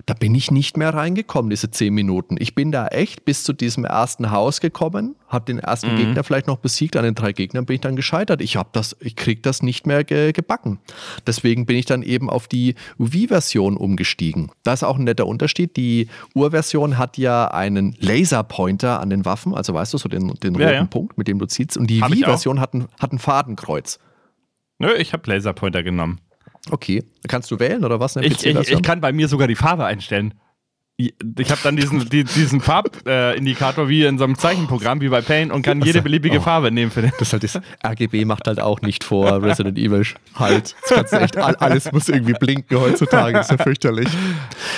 [0.08, 2.38] Da bin ich nicht mehr reingekommen, diese zehn Minuten.
[2.40, 5.98] Ich bin da echt bis zu diesem ersten Haus gekommen, habe den ersten Mhm.
[5.98, 8.42] Gegner vielleicht noch besiegt, an den drei Gegnern bin ich dann gescheitert.
[8.42, 10.80] Ich habe das, ich krieg das nicht mehr ge gebacken.
[11.28, 14.50] Deswegen bin ich dann eben auf die Wii-Version umgestiegen.
[14.64, 15.76] Da ist auch ein netter Unterschied.
[15.76, 20.56] Die Urversion hat ja einen Laserpointer an den Waffen, also weißt du, so den, den
[20.56, 20.86] Ja, roten ja.
[20.86, 21.76] Punkt, mit dem du ziehst.
[21.76, 22.02] Und die.
[22.02, 24.00] Wii-Version hat ein, hat ein Fadenkreuz.
[24.80, 26.22] Nö, ich habe Laserpointer genommen.
[26.72, 27.04] Okay.
[27.28, 28.16] Kannst du wählen oder was?
[28.18, 30.34] Ich, ich, ich kann bei mir sogar die Farbe einstellen.
[31.00, 35.22] Ich habe dann diesen, die, diesen Farbindikator äh, wie in so einem Zeichenprogramm wie bei
[35.22, 36.42] Paint und kann jede beliebige Oh.
[36.42, 37.12] Farbe nehmen für den.
[37.20, 40.04] Das, halt das RGB macht halt auch nicht vor Resident Evil
[40.34, 40.76] halt.
[40.82, 43.34] Das kannst du echt, all- alles muss irgendwie blinken heutzutage.
[43.34, 44.08] Das ist ja fürchterlich.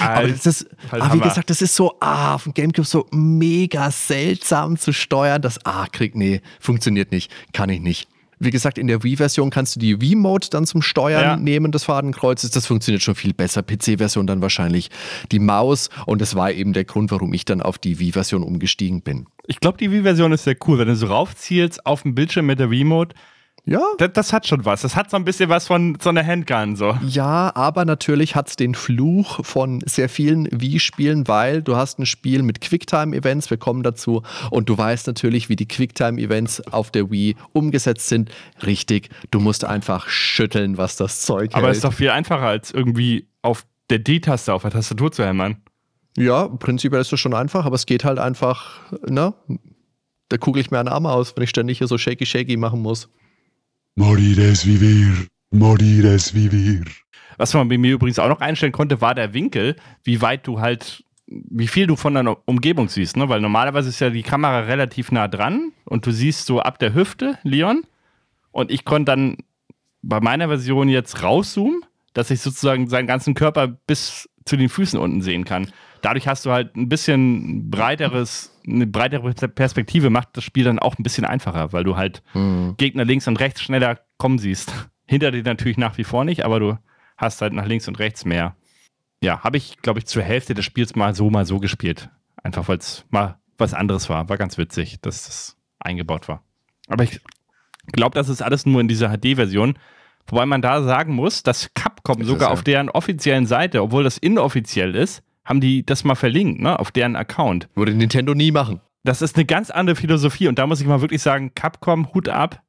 [0.01, 3.07] Aber, das ist, Halt aber wie gesagt, das ist so, ah, auf dem Gamecube so
[3.11, 5.41] mega seltsam zu steuern.
[5.41, 7.31] Das, ah, krieg, nee, funktioniert nicht.
[7.53, 8.09] Kann ich nicht.
[8.39, 11.35] Wie gesagt, in der Wii-Version kannst du die Wii-Mode dann zum Steuern Ja.
[11.35, 12.51] nehmen des Fadenkreuzes.
[12.51, 13.63] Das funktioniert schon viel besser.
[13.63, 14.89] PC-Version dann wahrscheinlich
[15.31, 15.89] die Maus.
[16.05, 19.27] Und das war eben der Grund, warum ich dann auf die Wii-Version umgestiegen bin.
[19.47, 22.59] Ich glaube, die Wii-Version ist sehr cool, wenn du so raufzielst auf dem Bildschirm mit
[22.59, 23.13] der Remote.
[23.65, 24.81] Ja, Das, das hat schon was.
[24.81, 26.75] Das hat so ein bisschen was von so einer Handgun.
[26.75, 26.97] So.
[27.05, 32.05] Ja, aber natürlich hat es den Fluch von sehr vielen Wii-Spielen, weil du hast ein
[32.05, 37.11] Spiel mit Quicktime-Events, wir kommen dazu, und du weißt natürlich, wie die Quicktime-Events auf der
[37.11, 38.31] Wii umgesetzt sind.
[38.65, 42.71] Richtig, du musst einfach schütteln, was das Zeug Aber es ist doch viel einfacher, als
[42.71, 45.57] irgendwie auf der D-Taste auf der Tastatur zu hämmern.
[46.17, 49.33] ja, prinzipiell ist das schon einfach, aber es geht halt einfach, ne?
[50.29, 53.09] Da kugel ich mir einen Arm aus, wenn ich ständig hier so shaky-shaky machen muss.
[53.95, 56.85] Morires vivir, morires vivir.
[57.37, 60.59] Was man bei mir übrigens auch noch einstellen konnte, war der Winkel, wie weit du
[60.59, 63.29] halt, wie viel du von deiner Umgebung siehst, ne?
[63.29, 66.93] Weil normalerweise ist ja die Kamera relativ nah dran und du siehst so ab der
[66.93, 67.83] Hüfte Leon.
[68.51, 69.37] Und ich konnte dann
[70.01, 71.81] bei meiner Version jetzt rauszoomen,
[72.13, 75.71] dass ich sozusagen seinen ganzen Körper bis zu den Füßen unten sehen kann.
[76.01, 80.97] Dadurch hast du halt ein bisschen breiteres, eine breitere Perspektive, macht das Spiel dann auch
[80.97, 82.23] ein bisschen einfacher, weil du halt
[82.77, 84.73] Gegner links und rechts schneller kommen siehst.
[85.05, 86.77] Hinter dir natürlich nach wie vor nicht, aber du
[87.17, 88.55] hast halt nach links und rechts mehr.
[89.21, 92.09] Ja, habe ich, glaube ich, zur Hälfte des Spiels mal so, mal so gespielt.
[92.41, 94.29] Einfach weil es mal was anderes war.
[94.29, 96.43] War ganz witzig, dass das eingebaut war.
[96.87, 97.19] Aber ich
[97.91, 99.77] glaube, das ist alles nur in dieser HD-Version.
[100.27, 102.53] Wobei man da sagen muss, dass Capcom Ist sogar ja.
[102.53, 106.91] auf deren offiziellen Seite, obwohl das inoffiziell ist, haben die das mal verlinkt, ne, auf
[106.91, 107.67] deren Account.
[107.75, 108.79] Würde Nintendo nie machen.
[109.03, 112.29] Das ist eine ganz andere Philosophie und da muss ich mal wirklich sagen, Capcom, Hut
[112.29, 112.61] ab.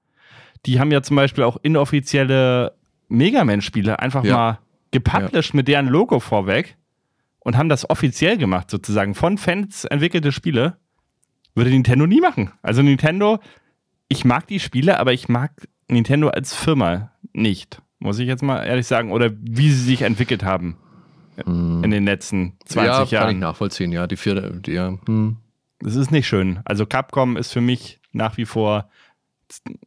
[0.67, 2.73] Die haben ja zum Beispiel auch inoffizielle
[3.09, 4.37] Mega Man-Spiele einfach Ja.
[4.37, 4.59] mal
[4.93, 6.77] gepublished mit deren Logo vorweg
[7.41, 9.15] und haben das offiziell gemacht, sozusagen.
[9.15, 10.77] Von Fans entwickelte Spiele.
[11.55, 12.53] Würde Nintendo nie machen.
[12.63, 13.39] Also Nintendo,
[14.09, 15.51] ich mag die Spiele, aber ich mag
[15.89, 17.83] Nintendo als Firma nicht.
[17.99, 19.11] Muss ich jetzt mal ehrlich sagen.
[19.13, 20.77] Oder wie sie sich entwickelt haben
[21.47, 23.39] in den letzten 20 ja, kann ich Jahren.
[23.39, 24.07] nachvollziehen, ja.
[24.07, 24.99] Die vierte, die, ja.
[25.07, 25.37] Hm.
[25.81, 26.61] Das ist nicht schön.
[26.65, 28.91] Also Capcom ist für mich nach wie vor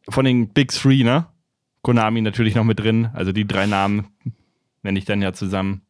[0.08, 1.26] von den Big Three, ne?
[1.82, 3.10] Konami natürlich noch mit drin.
[3.12, 4.08] Also die drei Namen
[4.82, 5.82] nenne ich dann ja zusammen.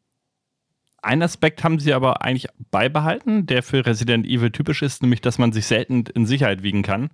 [1.02, 5.38] Ein Aspekt haben sie aber eigentlich beibehalten, der für Resident Evil typisch ist, nämlich, dass
[5.38, 7.10] man sich selten in Sicherheit wiegen kann.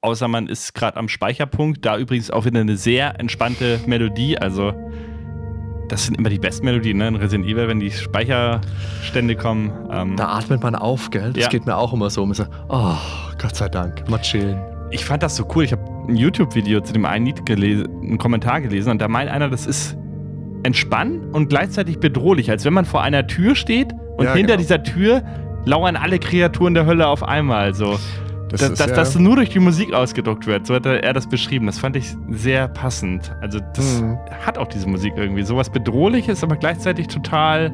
[0.00, 1.84] Außer man ist gerade am Speicherpunkt.
[1.84, 4.38] Da übrigens auch wieder eine sehr entspannte Melodie.
[4.38, 4.72] Also,
[5.88, 7.08] das sind immer die besten Melodien, ne?
[7.08, 9.70] In Resident Evil, wenn die Speicherstände kommen.
[9.90, 11.32] Ähm, Da atmet man auf, gell?
[11.32, 11.48] Das Ja.
[11.48, 12.24] geht mir auch immer so.
[12.24, 12.94] Man sagt, oh,
[13.40, 14.58] Gott sei Dank, mal chillen.
[14.90, 15.64] ich fand das so cool.
[15.64, 19.30] Ich habe ein YouTube-Video zu dem einen Lied gelesen, einen Kommentar gelesen und da meint
[19.30, 19.96] einer, das ist
[20.62, 24.62] entspannt und gleichzeitig bedrohlich, als wenn man vor einer Tür steht und Ja, hinter genau.
[24.62, 25.22] dieser Tür
[25.66, 27.74] lauern alle Kreaturen der Hölle auf einmal.
[27.74, 27.98] So.
[28.48, 30.66] Das dass, dass ja- das nur durch die Musik ausgedruckt wird.
[30.66, 31.66] So hat er das beschrieben.
[31.66, 33.34] Das fand ich sehr passend.
[33.40, 34.18] Also, das Mhm.
[34.46, 35.42] hat auch diese Musik irgendwie.
[35.42, 37.72] Sowas Bedrohliches, aber gleichzeitig total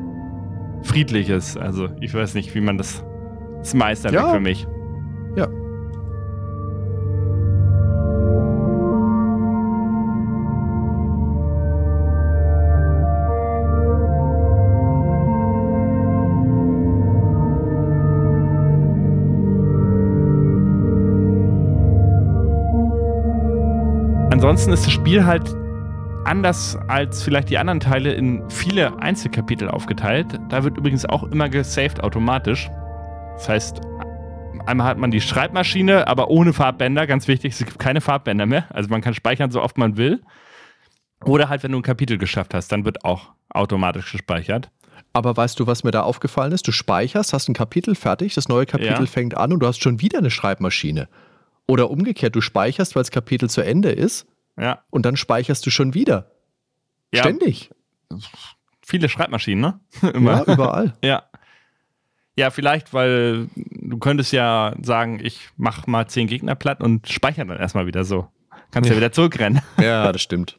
[0.82, 1.56] Friedliches.
[1.56, 3.04] Also, ich weiß nicht, wie man das
[3.58, 4.32] Das ist Meisterwerk Ja.
[4.34, 4.66] für mich.
[24.54, 25.52] Ansonsten ist das Spiel halt
[26.24, 30.38] anders als vielleicht die anderen Teile in viele Einzelkapitel aufgeteilt.
[30.48, 32.70] Da wird übrigens auch immer gesaved automatisch.
[33.34, 33.80] Das heißt,
[34.64, 37.08] einmal hat man die Schreibmaschine, aber ohne Farbbänder.
[37.08, 38.66] Ganz wichtig, es gibt keine Farbbänder mehr.
[38.72, 40.22] Also man kann speichern, so oft man will.
[41.24, 44.70] Oder halt, wenn du ein Kapitel geschafft hast, dann wird auch automatisch gespeichert.
[45.12, 46.68] Aber weißt du, was mir da aufgefallen ist?
[46.68, 49.06] Du speicherst, hast ein Kapitel fertig, das neue Kapitel Ja.
[49.06, 51.08] fängt an und du hast schon wieder eine Schreibmaschine.
[51.66, 54.28] Oder umgekehrt, du speicherst, weil das Kapitel zu Ende ist
[54.58, 54.82] Ja.
[54.90, 56.30] und dann speicherst du schon wieder.
[57.12, 57.70] ja Ständig.
[58.86, 59.60] Viele Schreibmaschinen,
[60.02, 60.12] ne?
[60.14, 60.44] Immer.
[60.46, 60.94] Ja, überall.
[61.02, 61.24] Ja.
[62.36, 67.46] Ja, vielleicht, weil du könntest ja sagen, ich mach mal zehn Gegner platt und speichere
[67.46, 68.26] dann erstmal wieder so.
[68.72, 69.00] Kannst ja, Ja.
[69.00, 69.60] wieder zurückrennen.
[69.80, 70.58] ja, das stimmt.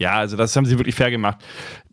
[0.00, 1.38] Ja, also das haben sie wirklich fair gemacht.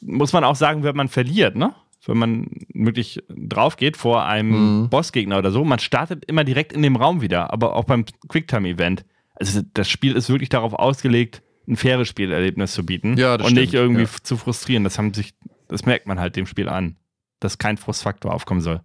[0.01, 1.73] Muss man auch sagen, wenn man verliert, ne?
[2.07, 4.89] Wenn man wirklich drauf geht vor einem Mhm.
[4.89, 9.05] Bossgegner oder so, man startet immer direkt in dem Raum wieder, aber auch beim Quicktime-Event.
[9.35, 13.53] Also das Spiel ist wirklich darauf ausgelegt, ein faires Spielerlebnis zu bieten Ja, das und
[13.53, 14.09] nicht stimmt, irgendwie ja.
[14.23, 14.83] zu frustrieren.
[14.83, 15.33] Das haben sich,
[15.67, 16.97] das merkt man halt dem Spiel an,
[17.39, 18.81] dass kein Frustfaktor aufkommen soll.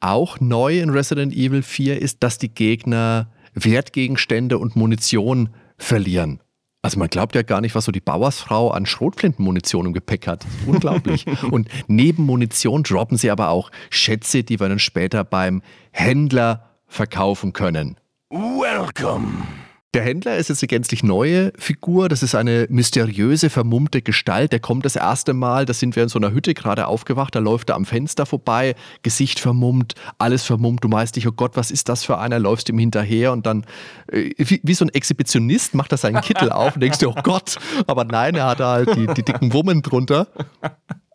[0.00, 6.40] Auch neu in Resident Evil 4 ist, dass die Gegner Wertgegenstände und Munition verlieren.
[6.82, 10.46] Also man glaubt ja gar nicht, was so die Bauersfrau an Schrotflintenmunition im Gepäck hat.
[10.66, 11.26] Unglaublich.
[11.50, 17.52] und neben Munition droppen sie aber auch Schätze, die wir dann später beim Händler verkaufen
[17.52, 17.96] können.
[18.30, 19.46] Welcome.
[19.92, 22.08] Der Händler ist jetzt eine gänzlich neue Figur.
[22.08, 24.52] Das ist eine mysteriöse, vermummte Gestalt.
[24.52, 27.40] Der kommt das erste Mal, da sind wir in so einer Hütte gerade aufgewacht, da
[27.40, 30.84] läuft er am Fenster vorbei, Gesicht vermummt, alles vermummt.
[30.84, 32.38] Du meinst dich, oh Gott, was ist das für einer?
[32.38, 33.66] Läufst ihm hinterher und dann,
[34.12, 37.22] äh, wie, wie so ein Exhibitionist, macht er seinen Kittel auf und denkst dir, oh
[37.24, 37.56] Gott.
[37.88, 40.28] Aber nein, er hat da halt die, die dicken Wummen drunter.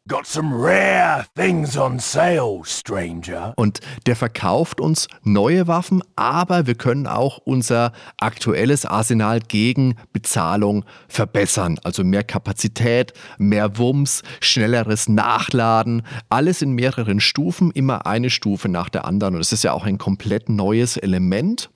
[0.07, 3.53] Got some rare things on sale, stranger.
[3.55, 10.85] Und der verkauft uns neue Waffen, aber wir können auch unser aktuelles Arsenal gegen Bezahlung
[11.07, 11.79] verbessern.
[11.83, 18.89] Also mehr Kapazität, mehr Wumms, schnelleres Nachladen, alles in mehreren Stufen, immer eine Stufe nach
[18.89, 19.33] der anderen.
[19.33, 21.71] Und das ist ja auch ein komplett neues Element.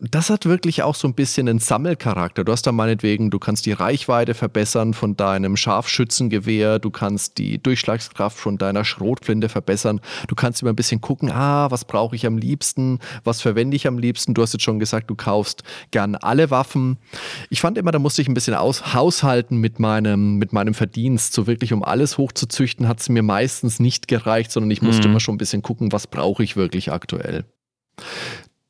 [0.00, 2.42] Das hat wirklich auch so ein bisschen einen Sammelcharakter.
[2.42, 7.62] Du hast da meinetwegen, du kannst die Reichweite verbessern von deinem Scharfschützengewehr, du kannst die
[7.62, 12.24] Durchschlagskraft von deiner Schrotflinte verbessern, du kannst immer ein bisschen gucken, ah, was brauche ich
[12.24, 14.32] am liebsten, was verwende ich am liebsten.
[14.32, 16.96] Du hast jetzt schon gesagt, du kaufst gern alle Waffen.
[17.50, 21.34] Ich fand immer, da musste ich ein bisschen aus, haushalten mit meinem, mit meinem Verdienst.
[21.34, 25.12] So wirklich, um alles hochzuzüchten, hat es mir meistens nicht gereicht, sondern ich musste Mhm.
[25.12, 27.44] immer schon ein bisschen gucken, was brauche ich wirklich aktuell.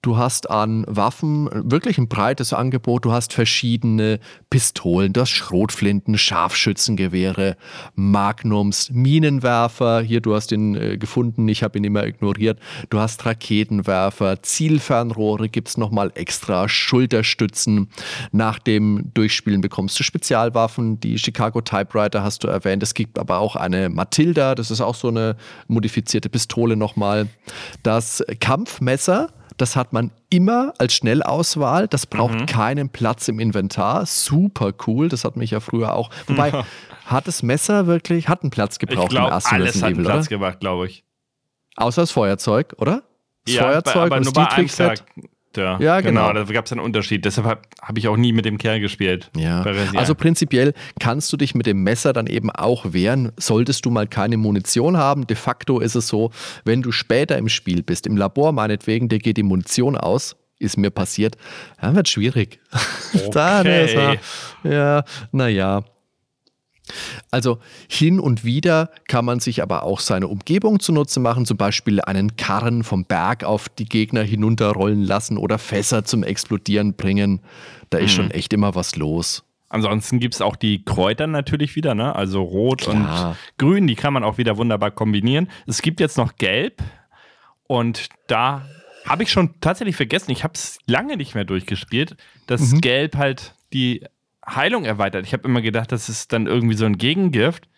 [0.04, 3.06] Du hast an Waffen wirklich ein breites Angebot.
[3.06, 4.20] Du hast verschiedene
[4.50, 7.56] Pistolen, du hast Schrotflinten, Scharfschützengewehre,
[7.94, 10.02] Magnums, Minenwerfer.
[10.02, 12.58] Hier, du hast ihn äh, gefunden, ich habe ihn immer ignoriert.
[12.90, 17.88] Du hast Raketenwerfer, Zielfernrohre gibt es nochmal extra, Schulterstützen.
[18.30, 21.00] Nach dem Durchspielen bekommst du Spezialwaffen.
[21.00, 22.82] Die Chicago Typewriter hast du erwähnt.
[22.82, 25.36] Es gibt aber auch eine Matilda, das ist auch so eine
[25.66, 27.28] modifizierte Pistole nochmal.
[27.82, 29.30] Das Kampfmesser.
[29.56, 31.86] Das hat man immer als Schnellauswahl.
[31.86, 32.46] Das braucht Mhm.
[32.46, 34.04] keinen Platz im Inventar.
[34.06, 35.08] Super cool.
[35.08, 36.10] Das hat mich ja früher auch.
[36.26, 36.64] Wobei,
[37.06, 40.04] hat das Messer wirklich, hat einen Platz gebraucht im glaube, ersten alles Resident hat Evil,
[40.04, 40.28] Platz oder?
[40.28, 41.04] gemacht, glaube ich.
[41.76, 43.02] Außer das Feuerzeug, oder?
[43.46, 45.04] Das Feuerzeug aber und nur das Dietrich-Set.
[45.56, 46.32] Ja, Ja, genau.
[46.32, 47.24] Da gab es einen Unterschied.
[47.24, 49.30] Deshalb habe hab ich auch nie mit dem Kerl gespielt.
[49.36, 49.64] Ja,
[49.94, 54.06] also prinzipiell kannst du dich mit dem Messer dann eben auch wehren, solltest du mal
[54.06, 55.26] keine Munition haben.
[55.26, 56.30] De facto ist es so,
[56.64, 60.76] wenn du später im Spiel bist, im Labor meinetwegen, dir geht die Munition aus, ist
[60.76, 61.36] mir passiert,
[61.80, 62.60] dann wird schwierig.
[63.12, 64.16] ist er,
[64.64, 65.84] ja, naja.
[67.30, 67.58] Also
[67.88, 72.36] hin und wieder kann man sich aber auch seine Umgebung zunutze machen, zum Beispiel einen
[72.36, 77.40] Karren vom Berg auf die Gegner hinunterrollen lassen oder Fässer zum Explodieren bringen.
[77.90, 79.44] Da ist schon echt immer was los.
[79.70, 82.14] Ansonsten gibt es auch die Kräuter natürlich wieder, ne?
[82.14, 83.30] Also rot Klar.
[83.30, 85.48] und grün, die kann man auch wieder wunderbar kombinieren.
[85.66, 86.80] Es gibt jetzt noch gelb
[87.66, 88.66] und da
[89.06, 92.16] habe ich schon tatsächlich vergessen, ich habe es lange nicht mehr durchgespielt,
[92.46, 92.80] dass Mhm.
[92.82, 94.04] gelb halt die
[94.46, 95.26] Heilung erweitert.
[95.26, 97.68] Ich habe immer gedacht, das ist dann irgendwie so ein Gegengift.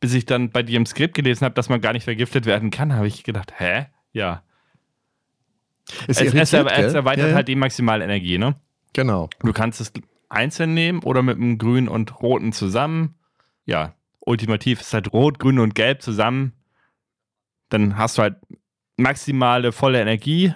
[0.00, 2.70] Bis ich dann bei dir im Skript gelesen habe, dass man gar nicht vergiftet werden
[2.70, 3.86] kann, habe ich gedacht, hä?
[4.12, 4.42] Ja.
[6.06, 8.56] Es, Es, es, irritiert, es erweitert Ja, halt die Maximalenergie, ne?
[8.92, 9.30] Genau.
[9.40, 9.92] Du kannst es
[10.28, 13.14] einzeln nehmen oder mit dem Grün und Roten zusammen.
[13.66, 16.52] Ja, ultimativ ist halt Rot, Grün und Gelb zusammen.
[17.70, 18.36] dann hast du halt
[18.96, 20.54] maximale volle Energie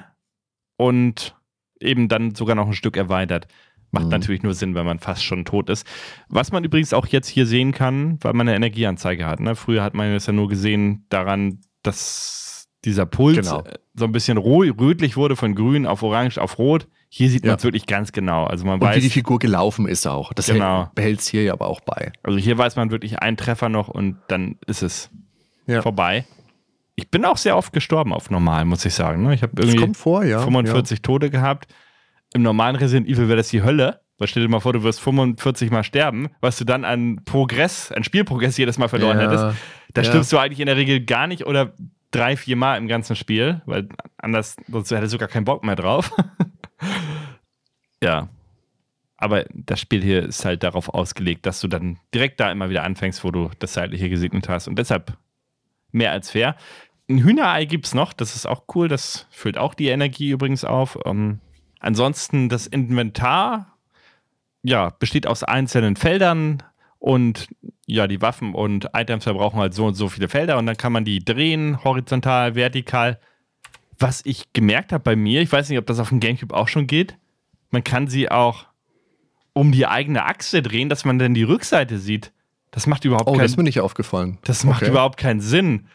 [0.77, 1.35] und
[1.81, 3.49] eben dann sogar noch ein Stück erweitert.
[3.91, 4.11] Macht Mhm.
[4.11, 5.87] natürlich nur Sinn, wenn man fast schon tot ist.
[6.29, 9.41] Was man übrigens auch jetzt hier sehen kann, weil man eine Energieanzeige hat.
[9.41, 9.55] Ne?
[9.57, 13.63] Früher hat man es ja nur gesehen daran, dass dieser Puls Genau.
[13.63, 16.87] äh, so ein bisschen rötlich wurde von grün auf orange auf rot.
[17.09, 17.57] Hier sieht man Ja.
[17.57, 18.45] es wirklich ganz genau.
[18.45, 20.33] Also man Und weiß, wie die Figur gelaufen ist auch.
[20.35, 20.91] Das Genau.
[20.95, 22.13] behält es hier ja aber auch bei.
[22.23, 25.11] also hier weiß man wirklich einen Treffer noch und dann ist es
[25.67, 25.81] Ja.
[25.83, 26.25] vorbei.
[26.95, 29.23] Ich bin auch sehr oft gestorben auf normal, muss ich sagen.
[29.23, 29.35] ne?
[29.35, 30.41] Ich habe Das irgendwie vor, ja.
[30.41, 31.67] 45 Tote gehabt.
[32.39, 34.01] Im normalen Resident Evil wäre das die Hölle.
[34.17, 37.91] Weil stell dir mal vor, du wirst 45 Mal sterben, was du dann an Progress,
[37.93, 39.25] an Spielprogress jedes Mal verloren Ja.
[39.25, 39.45] hättest.
[39.95, 40.09] Da Ja.
[40.09, 41.73] stirbst du eigentlich in der Regel gar nicht oder
[42.13, 45.77] drei, vier Mal im ganzen Spiel, weil anders, sonst hättest du gar keinen Bock mehr
[45.77, 46.13] drauf.
[48.03, 48.29] ja.
[49.17, 52.85] Aber das Spiel hier ist halt darauf ausgelegt, dass du dann direkt da immer wieder
[52.85, 54.69] anfängst, wo du das Seitliche gesegnet hast.
[54.69, 55.17] Und deshalb
[55.91, 56.55] mehr als fair.
[57.11, 60.65] Ein Hühnerei gibt es noch, das ist auch cool, das füllt auch die Energie übrigens
[60.65, 60.99] auf.
[61.05, 61.41] Ähm,
[61.81, 63.75] ansonsten das Inventar
[64.63, 66.63] ja, besteht aus einzelnen Feldern
[66.99, 67.49] und
[67.87, 70.93] ja, die Waffen und Items verbrauchen halt so und so viele Felder und dann kann
[70.93, 73.19] man die drehen, horizontal, vertikal.
[73.99, 76.69] Was ich gemerkt habe bei mir, ich weiß nicht, ob das auf dem Gamecube auch
[76.69, 77.17] schon geht,
[77.71, 78.67] man kann sie auch
[79.53, 82.33] um die eigene Achse drehen, dass man dann die Rückseite sieht.
[82.71, 84.39] Das macht überhaupt Oh, keinen das ist mir nicht aufgefallen.
[84.45, 84.91] das macht Okay.
[84.91, 85.87] überhaupt keinen Sinn.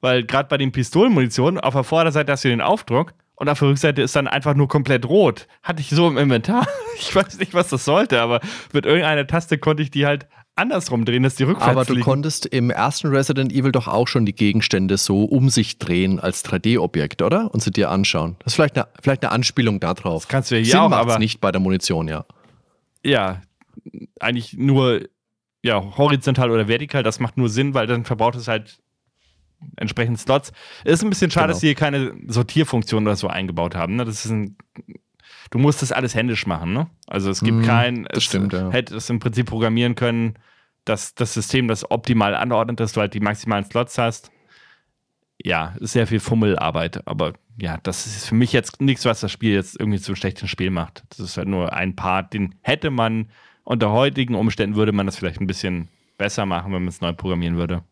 [0.00, 3.68] Weil gerade bei den Pistolenmunitionen auf der Vorderseite hast du den Aufdruck und auf der
[3.68, 5.46] Rückseite ist dann einfach nur komplett rot.
[5.62, 6.66] Hatte ich so im Inventar.
[7.00, 8.40] Ich weiß nicht, was das sollte, aber
[8.72, 12.04] mit irgendeiner Taste konnte ich die halt andersrum drehen, dass die rückwärts Aber du liegen.
[12.04, 16.44] konntest im ersten Resident Evil doch auch schon die Gegenstände so um sich drehen als
[16.44, 17.54] 3D-Objekt, oder?
[17.54, 18.34] Und sie dir anschauen.
[18.40, 20.22] Das ist vielleicht eine, vielleicht eine Anspielung darauf.
[20.24, 22.24] Das kannst du ja hier Sinn auch, aber nicht bei der Munition, ja.
[23.04, 23.42] ja,
[24.18, 25.02] eigentlich nur
[25.62, 27.04] ja, horizontal oder vertikal.
[27.04, 28.80] Das macht nur Sinn, weil dann verbraucht es halt
[29.76, 30.52] entsprechend Slots.
[30.84, 31.52] Ist ein bisschen schade, Genau.
[31.54, 33.96] dass sie hier keine Sortierfunktion oder so eingebaut haben.
[33.96, 34.04] Ne?
[34.04, 34.56] Das ist ein,
[35.50, 36.72] du musst das alles händisch machen.
[36.72, 36.86] Ne?
[37.06, 38.70] Also es gibt Mm, kein, das es stimmt, ja.
[38.70, 40.34] hätte es im Prinzip programmieren können,
[40.84, 44.30] dass das System das optimal anordnet, dass du halt die maximalen Slots hast.
[45.44, 49.30] Ja, ist sehr viel Fummelarbeit, aber ja, das ist für mich jetzt nichts, was das
[49.30, 51.04] Spiel jetzt irgendwie zu einem schlechten Spiel macht.
[51.10, 53.30] Das ist halt nur ein Part, den hätte man
[53.64, 57.12] unter heutigen Umständen würde man das vielleicht ein bisschen besser machen, wenn man es neu
[57.12, 57.82] programmieren würde.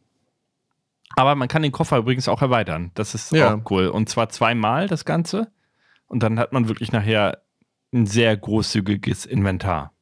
[1.16, 2.90] Aber man kann den Koffer übrigens auch erweitern.
[2.94, 3.54] Das ist Ja.
[3.54, 3.88] auch cool.
[3.88, 5.50] Und zwar zweimal das Ganze.
[6.06, 7.42] Und dann hat man wirklich nachher
[7.92, 9.92] ein sehr großzügiges Inventar.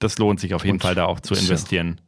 [0.00, 2.00] Das lohnt sich auf jeden Und- Fall da auch zu investieren.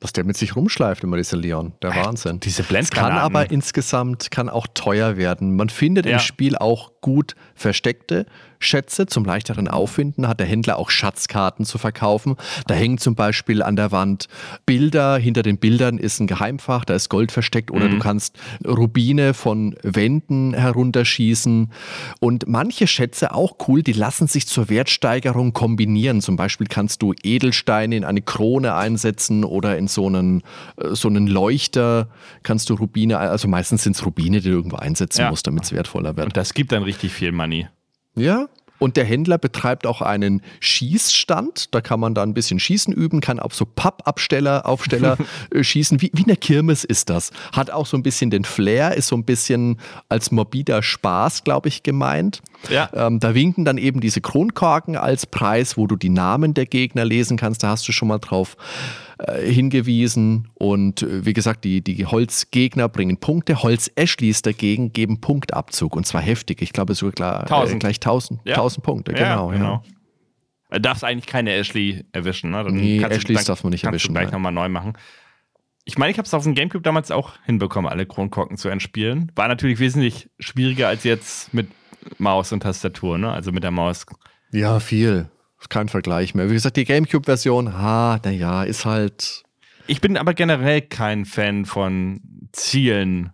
[0.00, 1.72] Was der mit sich rumschleift, immer dieser Leon.
[1.80, 2.40] Der Wahnsinn.
[2.40, 3.18] Diese Es kann Blendgranaten.
[3.20, 5.56] aber insgesamt kann auch teuer werden.
[5.56, 6.14] Man findet Ja.
[6.14, 8.26] im Spiel auch gut versteckte
[8.64, 9.06] Schätze.
[9.06, 12.36] Zum leichteren Auffinden hat der Händler auch Schatzkarten zu verkaufen.
[12.66, 14.28] Da hängen zum Beispiel an der Wand
[14.66, 15.16] Bilder.
[15.18, 17.70] Hinter den Bildern ist ein Geheimfach, da ist Gold versteckt.
[17.70, 17.92] Oder Mhm.
[17.92, 18.36] du kannst
[18.66, 21.70] Rubine von Wänden herunterschießen.
[22.20, 26.20] Und manche Schätze, auch cool, die lassen sich zur Wertsteigerung kombinieren.
[26.20, 30.42] Zum Beispiel kannst du Edelsteine in eine Krone einsetzen oder in so einen,
[30.76, 32.08] äh, so einen Leuchter
[32.42, 35.30] kannst du Rubine, also meistens sind es Rubine, die du irgendwo einsetzen Ja.
[35.30, 36.26] musst, damit es wertvoller wird.
[36.26, 37.66] Und das gibt dann richtig viel Money.
[38.14, 38.48] Ja.
[38.78, 41.74] Und der Händler betreibt auch einen Schießstand.
[41.74, 45.16] Da kann man da ein bisschen Schießen üben, kann auf so Pappabsteller, Aufsteller
[45.54, 46.02] äh, schießen.
[46.02, 47.30] Wie, wie eine Kirmes ist das.
[47.52, 49.78] Hat auch so ein bisschen den Flair, ist so ein bisschen
[50.08, 52.42] als morbider Spaß, glaube ich, gemeint.
[52.68, 52.90] Ja.
[52.92, 57.04] Ähm, da winken dann eben diese Kronkorken als Preis, wo du die Namen der Gegner
[57.04, 57.62] lesen kannst.
[57.62, 58.56] Da hast du schon mal drauf
[59.18, 60.48] äh, hingewiesen.
[60.54, 63.62] Und äh, wie gesagt, die, die Holzgegner bringen Punkte.
[63.62, 66.62] Holz-Ashleys dagegen geben Punktabzug und zwar heftig.
[66.62, 67.80] Ich glaube sogar klar, äh, 1000.
[67.80, 68.54] gleich 1000, Ja.
[68.56, 69.12] 1000 Punkte.
[69.12, 69.82] Genau, ja.
[70.70, 72.50] Du darfst eigentlich keine Ashley erwischen.
[72.50, 72.64] Ne?
[72.64, 74.94] Dann Nee, du- Ashleys darf man nicht kannst erwischen, Du gleich nochmal neu machen.
[75.84, 79.30] Ich meine, ich habe es auf dem Gamecube damals auch hinbekommen, alle Kronkorken zu entspielen.
[79.36, 81.68] War natürlich wesentlich schwieriger als jetzt mit
[82.18, 83.30] Maus und Tastatur, ne?
[83.30, 84.06] Also mit der Maus.
[84.50, 85.28] Ja, viel.
[85.68, 86.48] Kein Vergleich mehr.
[86.50, 89.42] Wie gesagt, die Gamecube-Version, ha, naja, ist halt.
[89.86, 92.20] Ich bin aber generell kein Fan von
[92.52, 93.32] Zielen,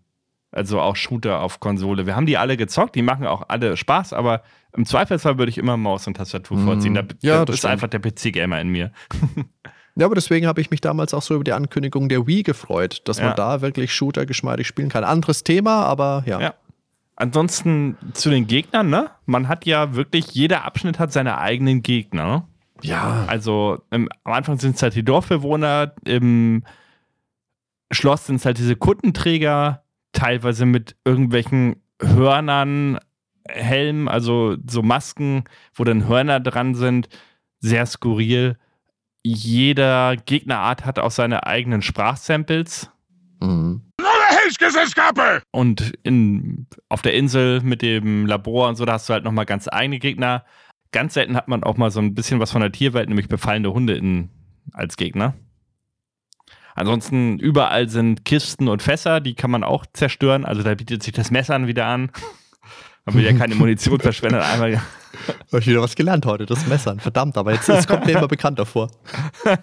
[0.50, 2.06] also auch Shooter auf Konsole.
[2.06, 4.42] Wir haben die alle gezockt, die machen auch alle Spaß, aber
[4.76, 6.94] im Zweifelsfall würde ich immer Maus und Tastatur vorziehen.
[6.94, 7.08] Da, Mhm.
[7.20, 7.72] Ja, das das ist stimmt.
[7.72, 8.92] einfach der PC-Gamer in mir.
[9.96, 13.02] Ja, aber deswegen habe ich mich damals auch so über die Ankündigung der Wii gefreut,
[13.06, 13.26] dass Ja.
[13.26, 15.02] man da wirklich Shooter geschmeidig spielen kann.
[15.02, 16.40] Anderes Thema, aber ja.
[16.40, 16.54] Ja.
[17.20, 19.10] Ansonsten zu den Gegnern, ne?
[19.26, 22.24] Man hat ja wirklich, jeder Abschnitt hat seine eigenen Gegner.
[22.24, 22.44] Ne?
[22.80, 23.26] Ja.
[23.26, 26.64] Also im, am Anfang sind es halt die Dorfbewohner, im
[27.92, 32.98] Schloss sind es halt diese Kuttenträger, teilweise mit irgendwelchen Hörnern,
[33.46, 35.44] Helmen, also so Masken,
[35.74, 37.10] wo dann Hörner dran sind.
[37.58, 38.56] Sehr skurril.
[39.22, 42.90] Jeder Gegnerart hat auch seine eigenen Sprachsamples.
[43.40, 43.82] Mhm.
[44.82, 45.42] Escape!
[45.50, 49.46] Und in, auf der Insel mit dem Labor und so, da hast du halt nochmal
[49.46, 50.44] ganz eigene Gegner.
[50.92, 53.72] Ganz selten hat man auch mal so ein bisschen was von der Tierwelt, nämlich befallene
[53.72, 54.30] Hunde in,
[54.72, 55.34] als Gegner.
[56.74, 60.44] Ansonsten überall sind Kisten und Fässer, die kann man auch zerstören.
[60.44, 62.10] Also da bietet sich das Messern wieder an.
[63.06, 64.40] Man will ja keine Munition verschwenden.
[64.40, 67.00] Einmal Habe ich wieder was gelernt heute, das Messern.
[67.00, 68.90] Verdammt, aber jetzt, jetzt kommt mir immer bekannter vor.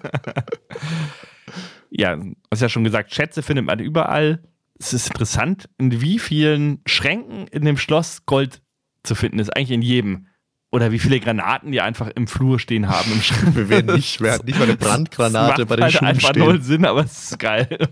[1.90, 2.18] ja,
[2.52, 4.44] hast ja schon gesagt, Schätze findet man überall.
[4.80, 8.62] Es ist interessant, in wie vielen Schränken in dem Schloss Gold
[9.04, 9.56] zu finden ist.
[9.56, 10.28] Eigentlich in jedem.
[10.70, 13.56] Oder wie viele Granaten die einfach im Flur stehen haben im Schrank.
[13.56, 16.44] Wir werden nicht, wir hatten nicht mal eine Brandgranate bei den halt Schuhen einfach stehen.
[16.44, 17.68] null Sinn, aber es ist geil.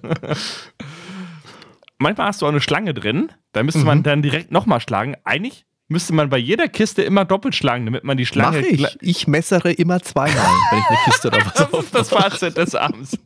[1.97, 3.85] Manchmal hast du auch eine Schlange drin, da müsste Mhm.
[3.85, 5.15] man dann direkt nochmal schlagen.
[5.23, 8.59] Eigentlich müsste man bei jeder Kiste immer doppelt schlagen, damit man die Mach Schlange.
[8.67, 8.79] ich.
[8.81, 10.35] gla- Ich messere immer zweimal,
[10.71, 13.17] wenn ich eine Kiste oder was Das ist das Fazit des Abends.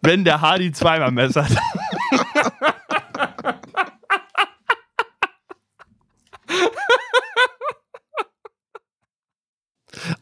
[0.00, 1.50] Wenn der Hardy zweimal messert.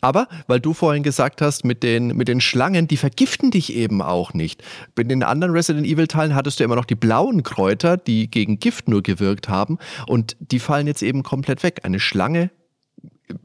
[0.00, 4.02] Aber, weil du vorhin gesagt hast, mit den, mit den Schlangen, die vergiften dich eben
[4.02, 4.62] auch nicht.
[4.94, 8.88] Bei den anderen Resident Evil-Teilen hattest du immer noch die blauen Kräuter, die gegen Gift
[8.88, 9.78] nur gewirkt haben.
[10.06, 11.80] Und die fallen jetzt eben komplett weg.
[11.82, 12.50] Eine Schlange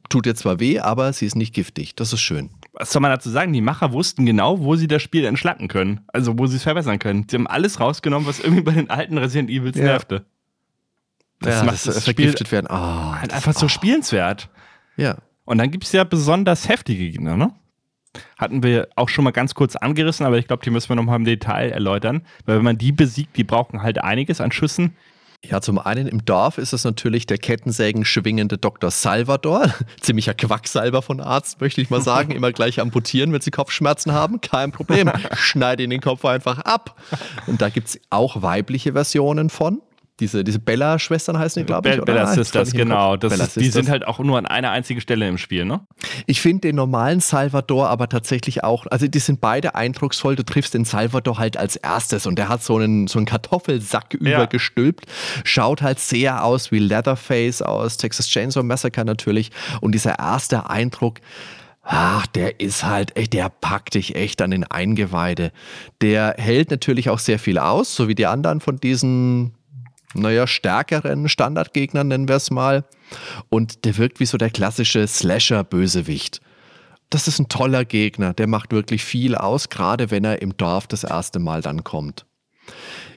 [0.10, 1.96] tut dir zwar weh, aber sie ist nicht giftig.
[1.96, 2.50] Das ist schön.
[2.74, 3.52] Was soll man dazu sagen?
[3.52, 6.02] Die Macher wussten genau, wo sie das Spiel entschlacken können.
[6.08, 7.28] Also, wo sie es verbessern können.
[7.30, 9.84] Sie haben alles rausgenommen, was irgendwie bei den alten Resident Evils Ja.
[9.84, 10.26] nervte.
[11.42, 12.68] Das macht das, das äh, Spiel vergiftet werden.
[12.70, 13.70] Ah, Halt einfach so ah.
[13.70, 14.50] spielenswert.
[14.96, 15.18] Ja.
[15.44, 17.52] Und dann gibt es ja besonders heftige Gegner, ne?
[18.38, 21.16] Hatten wir auch schon mal ganz kurz angerissen, aber ich glaube, die müssen wir nochmal
[21.16, 22.24] im Detail erläutern.
[22.46, 24.96] Weil wenn man die besiegt, die brauchen halt einiges an Schüssen.
[25.44, 28.92] Ja, zum einen im Dorf ist es natürlich der Kettensägen schwingende Dr.
[28.92, 29.74] Salvador.
[30.00, 32.32] Ziemlicher Quacksalber von Arzt, möchte ich mal sagen.
[32.32, 34.40] Immer gleich amputieren, wenn sie Kopfschmerzen haben.
[34.42, 35.12] Kein Problem.
[35.36, 36.96] Schneide ihnen den Kopf einfach ab.
[37.48, 39.82] Und da gibt es auch weibliche Versionen von.
[40.22, 41.96] Diese, diese Bella-Schwestern heißen die, glaube ich.
[41.96, 42.06] Oder?
[42.06, 43.18] Bella Ah, jetzt Sisters, genau.
[43.18, 43.86] Das Bella ist, die Sisters.
[43.86, 45.82] sind halt auch nur an einer einzigen Stelle im Spiel, ne?
[46.28, 50.36] Ich finde den normalen Salvador aber tatsächlich auch, also die sind beide eindrucksvoll.
[50.36, 54.14] Du triffst den Salvador halt als erstes und der hat so einen, so einen Kartoffelsack
[54.22, 54.36] Ja.
[54.38, 55.06] übergestülpt.
[55.44, 59.50] Schaut halt sehr aus wie Leatherface aus Texas Chainsaw Massacre natürlich.
[59.82, 61.20] Und dieser erste Eindruck,
[61.84, 65.52] Ach, der ist halt echt, der packt dich echt an den Eingeweide.
[66.02, 69.56] Der hält natürlich auch sehr viel aus, so wie die anderen von diesen,
[70.14, 72.86] naja, stärkeren Standardgegnern, nennen wir es mal.
[73.50, 76.42] Und der wirkt wie so der klassische Slasher-Bösewicht.
[77.10, 80.88] Das ist ein toller Gegner, der macht wirklich viel aus, gerade wenn er im Dorf
[80.88, 82.26] das erste Mal dann kommt.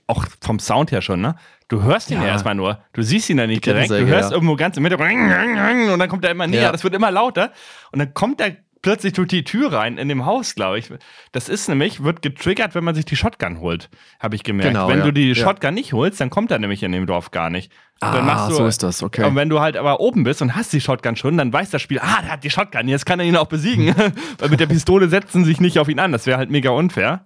[0.07, 1.37] Auch vom Sound her schon, ne?
[1.69, 2.29] Du hörst ihn ja, Ja.
[2.33, 2.79] erstmal nur.
[2.93, 3.91] Du siehst ihn dann nicht direkt.
[3.91, 4.35] Du hörst ja.
[4.35, 5.12] irgendwo ganz im Hintergrund
[5.93, 6.62] und dann kommt er immer näher.
[6.62, 6.73] Ja.
[6.73, 7.53] Das wird immer lauter.
[7.91, 10.90] Und dann kommt er plötzlich durch die Tür rein in dem Haus, glaube ich.
[11.32, 13.89] Das ist nämlich, wird getriggert, wenn man sich die Shotgun holt,
[14.20, 14.74] habe ich gemerkt.
[14.74, 15.05] Genau, wenn ja.
[15.06, 15.35] du die Ja.
[15.35, 17.73] Shotgun nicht holst, dann kommt er nämlich in dem Dorf gar nicht.
[18.02, 19.24] Und Ah, so ist das, okay.
[19.24, 21.81] Und wenn du halt aber oben bist und hast die Shotgun schon, dann weiß das
[21.81, 23.94] Spiel, ah, der hat die Shotgun, jetzt kann er ihn auch besiegen.
[24.39, 26.12] Weil mit der Pistole setzen sie sich nicht auf ihn an.
[26.12, 27.24] Das wäre halt mega unfair.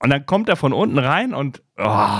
[0.00, 2.18] Und dann kommt er von unten rein und oh,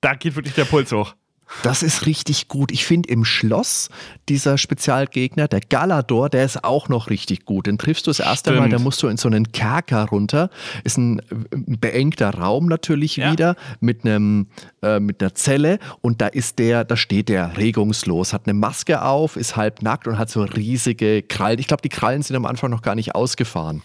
[0.00, 1.14] da geht wirklich der Puls hoch.
[1.62, 2.72] Das ist richtig gut.
[2.72, 3.88] Ich finde im Schloss
[4.28, 7.66] dieser Spezialgegner, der Galador, der ist auch noch richtig gut.
[7.66, 8.72] Den triffst du das erste Mal, Stimmt.
[8.72, 10.50] da musst du in so einen Kerker runter.
[10.82, 11.22] Ist ein äh,
[11.52, 13.30] beengter Raum natürlich Ja.
[13.30, 14.48] wieder mit einem
[14.82, 19.02] äh, mit einer Zelle und da ist der, da steht der regungslos, hat eine Maske
[19.02, 21.58] auf, ist halb nackt und hat so riesige Krallen.
[21.60, 23.82] Ich glaube, die Krallen sind am Anfang noch gar nicht ausgefahren.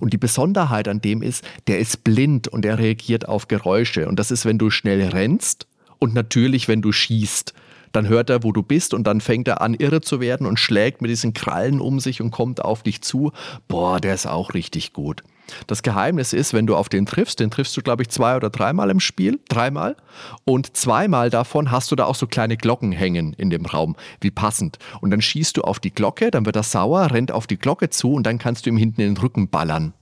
[0.00, 4.08] Und die Besonderheit an dem ist, der ist blind und er reagiert auf Geräusche.
[4.08, 5.66] Und das ist, wenn du schnell rennst
[6.00, 7.54] und natürlich, wenn du schießt.
[7.92, 10.58] Dann hört er, wo du bist und dann fängt er an, irre zu werden und
[10.58, 13.32] schlägt mit diesen Krallen um sich und kommt auf dich zu.
[13.68, 15.22] Boah, der ist auch richtig gut.
[15.66, 18.50] Das Geheimnis ist, wenn du auf den triffst, den triffst du, glaube ich, zwei oder
[18.50, 19.96] dreimal im Spiel, dreimal.
[20.44, 24.30] Und zweimal davon hast du da auch so kleine Glocken hängen in dem Raum, wie
[24.30, 24.78] passend.
[25.00, 27.90] Und dann schießt du auf die Glocke, dann wird er sauer, rennt auf die Glocke
[27.90, 29.94] zu und dann kannst du ihm hinten in den Rücken ballern.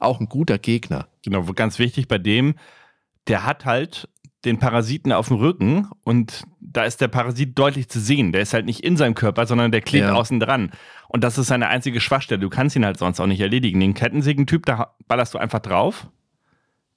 [0.00, 1.06] Auch ein guter Gegner.
[1.24, 2.54] Genau, ganz wichtig bei dem,
[3.26, 4.08] der hat halt
[4.44, 8.30] den Parasiten auf dem Rücken und da ist der Parasit deutlich zu sehen.
[8.32, 10.14] Der ist halt nicht in seinem Körper, sondern der klebt Ja.
[10.14, 10.70] außen dran.
[11.08, 12.38] Und das ist seine einzige Schwachstelle.
[12.40, 13.80] Du kannst ihn halt sonst auch nicht erledigen.
[13.80, 16.08] Den Kettensägentyp, da ballerst du einfach drauf.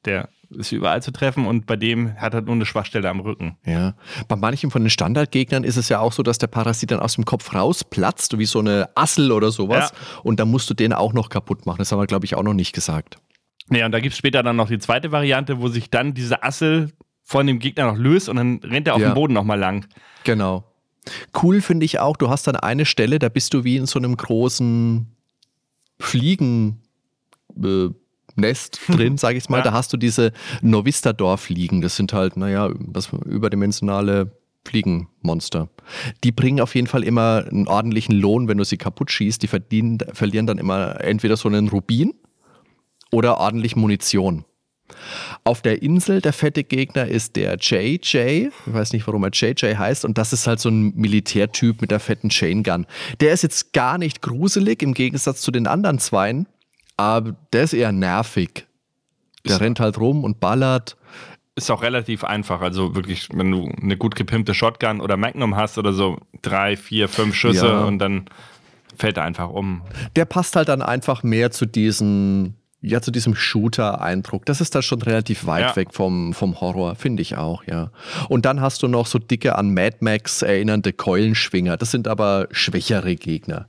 [0.06, 3.58] Der ist überall zu treffen und bei dem hat er nur eine Schwachstelle am Rücken.
[3.66, 3.96] Ja.
[4.28, 7.16] Bei manchen von den Standardgegnern ist es ja auch so, dass der Parasit dann aus
[7.16, 9.94] dem Kopf rausplatzt, wie so eine Assel oder sowas.
[10.24, 11.78] Und dann musst du den auch noch kaputt machen.
[11.80, 13.18] Das haben wir, glaube ich, auch noch nicht gesagt.
[13.70, 16.44] Ja, und da gibt es später dann noch die zweite Variante, wo sich dann diese
[16.44, 16.92] Assel
[17.32, 19.12] von dem Gegner noch löst und dann rennt er auf Ja.
[19.12, 19.86] dem Boden nochmal lang.
[20.26, 20.66] Genau.
[21.42, 23.98] Cool finde ich auch, du hast dann eine Stelle, da bist du wie in so
[24.00, 25.08] einem großen
[26.00, 26.82] Fliegen,
[27.64, 27.88] äh,
[28.36, 29.58] Nest drin, sage ich mal.
[29.60, 29.64] Ja.
[29.64, 30.32] Da hast du diese
[30.62, 31.82] Novistador-Fliegen.
[31.82, 34.32] Das sind halt, naja, was überdimensionale
[34.66, 35.70] Fliegenmonster.
[36.24, 39.42] Die bringen auf jeden Fall immer einen ordentlichen Lohn, wenn du sie kaputt schießt.
[39.42, 42.14] Die verdienen, verlieren dann immer entweder so einen Rubin
[43.12, 44.46] oder ordentlich Munition.
[45.44, 48.48] Auf der Insel der fette Gegner ist der JJ.
[48.48, 50.06] Ich weiß nicht, warum er JJ heißt.
[50.06, 52.86] Und das ist halt so ein Militärtyp mit der fetten Chain Gun.
[53.20, 56.48] Der ist jetzt gar nicht gruselig im Gegensatz zu den anderen Zweien,
[56.98, 58.66] aber der ist eher nervig.
[59.48, 60.98] Der rennt halt rum und ballert.
[61.56, 62.62] Ist auch relativ einfach.
[62.62, 67.10] Also wirklich, wenn du eine gut gepimpte Shotgun oder Magnum hast oder so, drei, vier,
[67.10, 67.84] fünf Schüsse Ja.
[67.86, 68.26] und dann
[68.98, 69.82] fällt er einfach um.
[70.16, 74.46] Der passt halt dann einfach mehr zu diesem, ja, zu diesem Shooter-Eindruck.
[74.46, 75.76] Das ist da schon relativ weit Ja.
[75.76, 77.92] weg vom, vom Horror, finde ich auch, ja.
[78.28, 81.78] Und dann hast du noch so dicke an Mad Max erinnernde Keulenschwinger.
[81.78, 83.68] Das sind aber schwächere Gegner.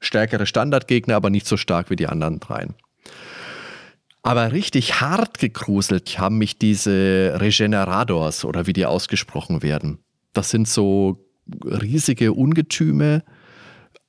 [0.00, 2.74] Stärkere Standardgegner, aber nicht so stark wie die anderen dreien.
[4.22, 9.98] Aber richtig hart gegruselt haben mich diese Regeneradors oder wie die ausgesprochen werden.
[10.32, 11.24] Das sind so
[11.64, 13.24] riesige Ungetüme,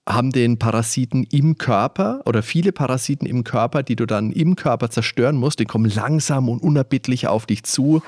[0.08, 4.90] haben den Parasiten im Körper oder viele Parasiten im Körper, die du dann im Körper
[4.90, 5.60] zerstören musst.
[5.60, 8.02] Die kommen langsam und unerbittlich auf dich zu.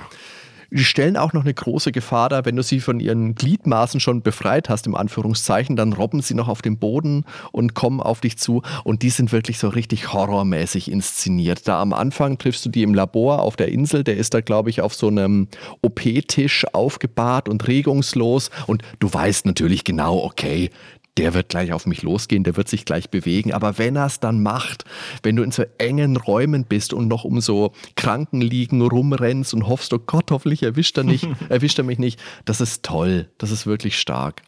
[0.72, 4.22] Die stellen auch noch eine große Gefahr dar, wenn du sie von ihren Gliedmaßen schon
[4.22, 8.38] befreit hast, im Anführungszeichen, dann robben sie noch auf den Boden und kommen auf dich
[8.38, 8.62] zu.
[8.84, 11.68] Und die sind wirklich so richtig horrormäßig inszeniert.
[11.68, 14.04] Da am Anfang triffst du die im Labor auf der Insel.
[14.04, 15.48] Der ist da, glaube ich, auf so einem
[15.82, 18.50] OP-Tisch aufgebahrt und regungslos.
[18.68, 20.72] Und du weißt natürlich genau, okay,
[21.18, 23.54] der wird gleich auf mich losgehen, der wird sich gleich bewegen.
[23.54, 24.84] Aber wenn er es dann macht,
[25.24, 29.94] wenn du in so engen Räumen bist und noch um so Krankenliegen rumrennst und hoffst,
[29.94, 33.66] oh Gott, hoffentlich erwischt er, nicht, erwischt er mich nicht, das ist toll, das ist
[33.66, 34.42] wirklich stark.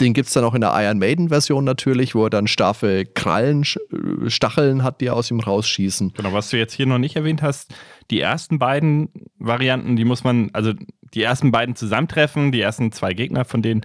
[0.00, 3.62] Den gibt es dann auch in der Iron Maiden-Version natürlich, wo er dann starfe Krallen,
[3.62, 6.14] äh, Stacheln hat, die aus ihm rausschießen.
[6.14, 7.74] Genau, was du jetzt hier noch nicht erwähnt hast,
[8.10, 10.72] die ersten beiden Varianten, die muss man, also
[11.12, 13.84] die ersten beiden zusammentreffen, die ersten zwei Gegner von denen,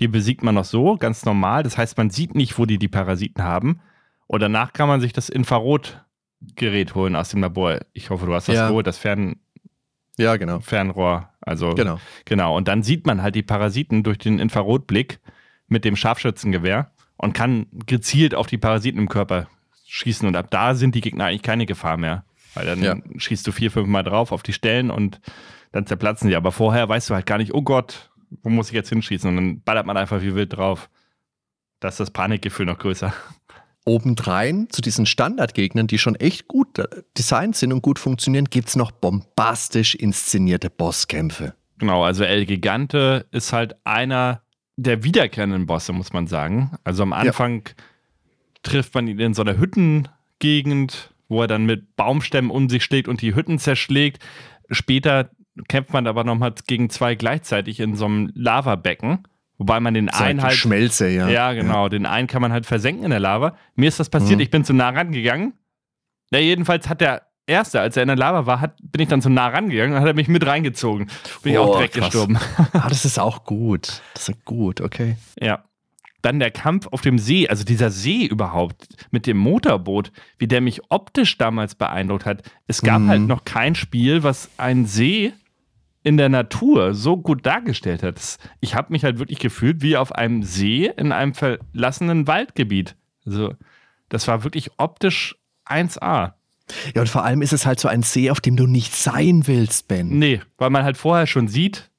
[0.00, 1.62] die besiegt man noch so, ganz normal.
[1.62, 3.80] Das heißt, man sieht nicht, wo die die Parasiten haben.
[4.26, 7.80] Und danach kann man sich das Infrarotgerät holen aus dem Labor.
[7.92, 8.68] Ich hoffe, du hast das Ja.
[8.68, 9.36] geholt, das Fern,
[10.18, 10.60] Ja, genau.
[10.60, 11.30] Fernrohr.
[11.40, 11.98] Also Genau.
[12.26, 15.20] Genau, und dann sieht man halt die Parasiten durch den Infrarotblick
[15.68, 19.48] mit dem Scharfschützengewehr und kann gezielt auf die Parasiten im Körper
[19.86, 20.26] schießen.
[20.28, 22.24] Und ab da sind die Gegner eigentlich keine Gefahr mehr.
[22.54, 22.96] Weil dann Ja.
[23.16, 25.20] schießt du vier, fünf Mal drauf auf die Stellen und
[25.72, 26.36] dann zerplatzen die.
[26.36, 28.10] Aber vorher weißt du halt gar nicht, oh Gott,
[28.42, 29.28] wo muss ich jetzt hinschießen?
[29.28, 30.88] Und dann ballert man einfach wie wild drauf.
[31.80, 33.12] Da ist das Panikgefühl noch größer.
[33.84, 36.86] Obendrein zu diesen Standardgegnern, die schon echt gut äh,
[37.18, 41.54] designt sind und gut funktionieren, gibt es noch bombastisch inszenierte Bosskämpfe.
[41.78, 44.42] Genau, also El Gigante ist halt einer
[44.76, 46.70] der wiederkehrenden Bosse, muss man sagen.
[46.84, 47.68] Also am Anfang
[48.62, 53.08] trifft man ihn in so einer Hüttengegend, wo er dann mit Baumstämmen um sich schlägt
[53.08, 54.22] und die Hütten zerschlägt.
[54.70, 55.30] Später
[55.68, 59.26] kämpft man aber nochmal gegen zwei gleichzeitig in so einem Lavabecken,
[59.58, 60.56] wobei man den einen Seit halt.
[60.56, 61.28] Schmelze, ja.
[61.28, 61.88] Ja, genau.
[61.88, 63.56] Den einen kann man halt versenken in der Lava.
[63.74, 64.42] Mir ist das passiert, Mhm.
[64.42, 65.54] ich bin zu nah rangegangen.
[66.32, 69.20] Ja, jedenfalls hat der Erste, als er in der Lava war, hat, bin ich dann
[69.20, 71.08] zu nah rangegangen und hat er mich mit reingezogen.
[71.42, 72.04] Bin ich auch Oh, direkt krass.
[72.06, 72.38] gestorben.
[72.72, 74.00] Ah, das ist auch gut.
[74.14, 75.16] Das ist gut, okay.
[75.40, 75.64] Ja.
[76.22, 80.60] Dann der Kampf auf dem See, also dieser See überhaupt mit dem Motorboot, wie der
[80.60, 82.42] mich optisch damals beeindruckt hat.
[82.68, 83.08] Es gab Mhm.
[83.08, 85.32] halt noch kein Spiel, was einen See
[86.02, 88.20] in der Natur so gut dargestellt hat.
[88.60, 92.96] Ich habe mich halt wirklich gefühlt wie auf einem See in einem verlassenen Waldgebiet.
[93.24, 93.54] Also
[94.08, 96.32] das war wirklich optisch 1A.
[96.94, 99.46] Ja, und vor allem ist es halt so ein See, auf dem du nicht sein
[99.46, 100.18] willst, Ben.
[100.18, 101.90] Nee, weil man halt vorher schon sieht,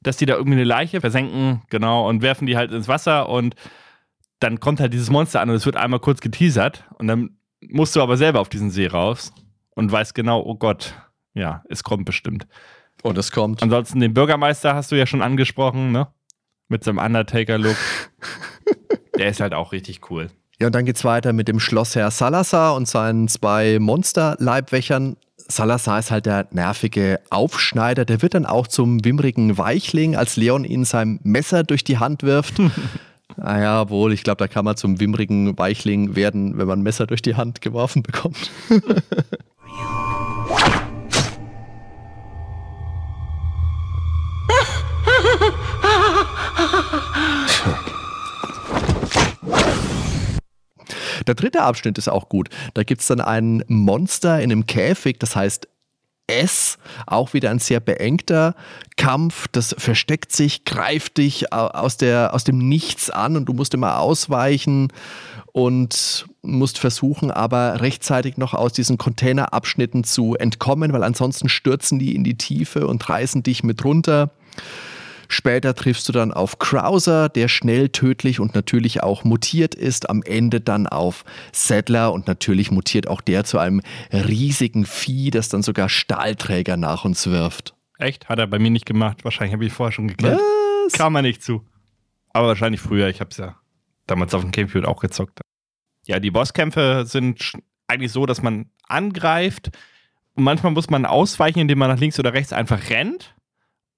[0.00, 3.54] dass die da irgendwie eine Leiche versenken, genau, und werfen die halt ins Wasser und
[4.40, 7.96] dann kommt halt dieses Monster an und es wird einmal kurz geteasert und dann musst
[7.96, 9.32] du aber selber auf diesen See raus
[9.70, 10.94] und weißt genau, oh Gott,
[11.34, 12.46] ja, es kommt bestimmt.
[13.02, 13.62] Und es kommt.
[13.62, 16.08] Ansonsten den Bürgermeister hast du ja schon angesprochen, ne?
[16.68, 17.76] Mit seinem Undertaker-Look.
[19.18, 20.30] Der ist halt auch richtig cool.
[20.60, 25.16] Ja, und dann geht's weiter mit dem Schlossherr Salazar und seinen zwei Monster-Leibwächern.
[25.36, 28.04] Salazar ist halt der nervige Aufschneider.
[28.04, 32.22] Der wird dann auch zum wimmrigen Weichling, als Leon ihn sein Messer durch die Hand
[32.22, 32.54] wirft.
[33.36, 37.06] naja, wohl, ich glaube, da kann man zum wimmrigen Weichling werden, wenn man ein Messer
[37.06, 38.50] durch die Hand geworfen bekommt.
[51.28, 52.48] Der dritte Abschnitt ist auch gut.
[52.74, 55.68] Da gibt es dann ein Monster in einem Käfig, das heißt
[56.30, 56.76] S,
[57.06, 58.54] auch wieder ein sehr beengter
[58.96, 59.46] Kampf.
[59.52, 63.72] Das versteckt sich, greift dich au- aus, der, aus dem Nichts an und du musst
[63.74, 64.88] immer ausweichen.
[65.52, 72.14] und musst versuchen, aber rechtzeitig noch aus diesen Containerabschnitten zu entkommen, weil ansonsten stürzen die
[72.14, 74.30] in die Tiefe und reißen dich mit runter.
[75.28, 80.08] Später triffst du dann auf Krauser, der schnell, tödlich und natürlich auch mutiert ist.
[80.08, 85.50] Am Ende dann auf Saddler und natürlich mutiert auch der zu einem riesigen Vieh, das
[85.50, 87.74] dann sogar Stahlträger nach uns wirft.
[87.98, 88.28] Echt?
[88.28, 89.24] Hat er bei mir nicht gemacht.
[89.24, 90.40] Wahrscheinlich habe ich vorher schon geklärt.
[90.86, 90.92] Was?
[90.94, 91.66] Kam er nicht zu.
[92.30, 93.08] Aber wahrscheinlich früher.
[93.08, 93.56] Ich habe es ja
[94.06, 95.40] damals auf dem Gamecube auch gezockt.
[96.06, 97.52] Ja, die Bosskämpfe sind
[97.86, 99.70] eigentlich so, dass man angreift
[100.34, 103.34] und manchmal muss man ausweichen, indem man nach links oder rechts einfach rennt.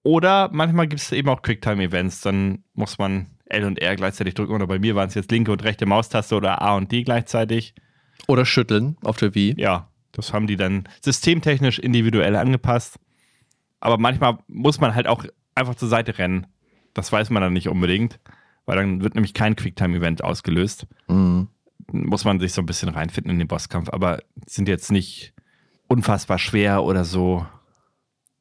[0.03, 2.23] Oder manchmal gibt es eben auch Quicktime-Events.
[2.23, 4.55] Dann muss man L und R gleichzeitig drücken.
[4.55, 7.75] Oder bei mir waren es jetzt linke und rechte Maustaste oder A und D gleichzeitig.
[8.27, 9.55] Oder schütteln auf der Wii.
[9.59, 12.99] Ja, das haben die dann systemtechnisch individuell angepasst.
[13.81, 15.25] Aber manchmal muss man halt auch
[15.55, 16.47] einfach zur Seite rennen.
[16.95, 18.19] Das weiß man dann nicht unbedingt,
[18.67, 20.87] weil dann wird nämlich kein Quicktime-Event ausgelöst.
[21.09, 21.49] Mhm.
[21.93, 25.33] Muss man sich so ein bisschen reinfinden in den Bosskampf, aber sind jetzt nicht
[25.89, 27.47] unfassbar schwer oder so.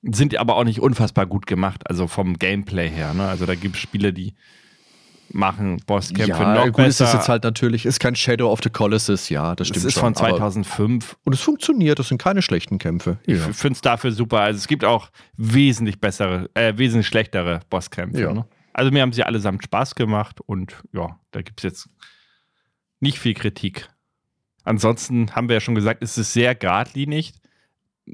[0.02, 3.14] Sind aber auch nicht unfassbar gut gemacht, also vom Gameplay her.
[3.14, 3.28] Ne?
[3.28, 4.34] Also da gibt es Spiele, die
[5.32, 7.04] machen Bosskämpfe ja, noch gut, besser.
[7.06, 9.86] es ist jetzt halt natürlich, ist kein Shadow of the Colossus, ja, das es stimmt
[9.86, 10.16] ist schon.
[10.16, 13.20] von aber- 2005 Und es funktioniert, das sind keine schlechten Kämpfe.
[13.28, 13.54] Ich Ja.
[13.54, 14.40] finde es dafür super.
[14.40, 18.22] Also es gibt auch wesentlich bessere, äh, wesentlich schlechtere Bosskämpfe.
[18.22, 18.34] Ja.
[18.34, 18.46] Ne?
[18.74, 21.90] Also mir haben sie allesamt Spaß gemacht und ja, da gibt es jetzt
[23.02, 23.90] nicht viel Kritik.
[24.64, 27.34] Ansonsten haben wir ja schon gesagt, es ist sehr geradlinig,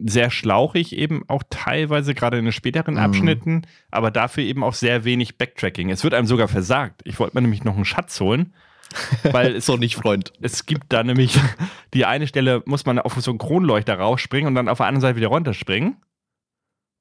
[0.03, 2.99] sehr schlauchig eben auch teilweise, gerade in den späteren Mhm.
[2.99, 3.61] Abschnitten,
[3.91, 5.89] aber dafür eben auch sehr wenig Backtracking.
[5.89, 7.01] Es wird einem sogar versagt.
[7.05, 8.53] Ich wollte mir nämlich noch einen Schatz holen,
[9.23, 10.33] weil es So nicht, Freund.
[10.41, 11.39] es gibt da nämlich
[11.93, 15.01] die eine Stelle, muss man auf so einen Kronleuchter rausspringen und dann auf der anderen
[15.01, 15.97] Seite wieder runterspringen.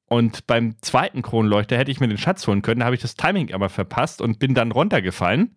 [0.07, 3.17] Und beim zweiten Kronleuchter hätte ich mir den Schatz holen können, da habe ich das
[3.17, 5.57] Timing aber verpasst und bin dann runtergefallen.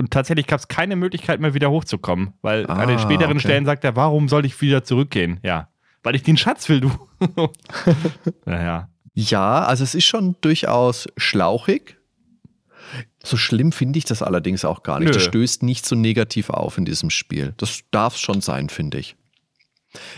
[0.00, 3.40] Und tatsächlich gab es keine Möglichkeit mehr wieder hochzukommen, weil Ah, an den späteren okay.
[3.40, 5.40] Stellen sagt er, warum soll ich wieder zurückgehen?
[5.42, 5.68] Ja,
[6.02, 6.90] weil ich den Schatz will, du.
[8.44, 8.88] naja.
[9.14, 11.96] Ja, also es ist schon durchaus schlauchig.
[13.22, 15.08] So schlimm finde ich das allerdings auch gar nicht.
[15.08, 15.12] Nö.
[15.12, 17.52] Das stößt nicht so negativ auf in diesem Spiel.
[17.56, 19.16] Das darf schon sein, finde ich.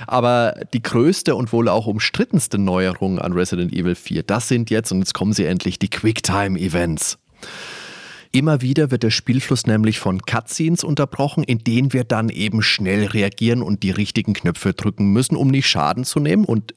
[0.07, 4.93] Aber die größte und wohl auch umstrittenste Neuerung an Resident Evil 4, das sind jetzt,
[4.93, 7.19] und jetzt kommen sie endlich, die Quicktime-Events.
[8.33, 13.07] Immer wieder wird der Spielfluss nämlich von Cutscenes unterbrochen, in denen wir dann eben schnell
[13.07, 16.45] reagieren und die richtigen Knöpfe drücken müssen, um nicht Schaden zu nehmen.
[16.45, 16.75] Und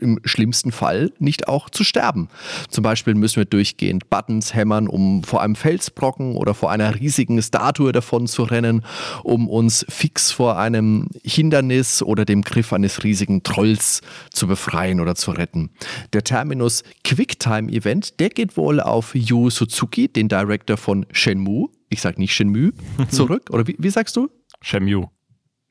[0.00, 2.28] im schlimmsten Fall nicht auch zu sterben.
[2.68, 7.40] Zum Beispiel müssen wir durchgehend Buttons hämmern, um vor einem Felsbrocken oder vor einer riesigen
[7.40, 8.84] Statue davon zu rennen,
[9.22, 14.00] um uns fix vor einem Hindernis oder dem Griff eines riesigen Trolls
[14.30, 15.70] zu befreien oder zu retten.
[16.12, 22.00] Der Terminus Quicktime Event, der geht wohl auf Yu Suzuki, den Director von Shenmue, ich
[22.00, 22.72] sag nicht Shenmue,
[23.10, 23.50] zurück.
[23.50, 24.28] Oder wie, wie sagst du?
[24.60, 25.08] Shenmue.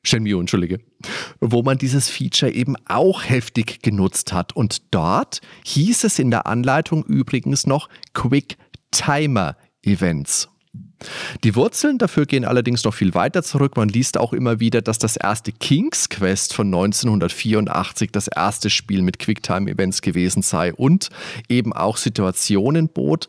[0.06, 0.80] Shenmue, entschuldige,
[1.40, 4.54] wo man dieses Feature eben auch heftig genutzt hat.
[4.54, 8.56] Und dort hieß es in der Anleitung übrigens noch Quick
[8.90, 10.48] Timer Events.
[11.44, 13.76] Die Wurzeln dafür gehen allerdings noch viel weiter zurück.
[13.76, 19.02] Man liest auch immer wieder, dass das erste King's Quest von 1984 das erste Spiel
[19.02, 21.10] mit Quicktime-Events gewesen sei und
[21.48, 23.28] eben auch Situationen bot,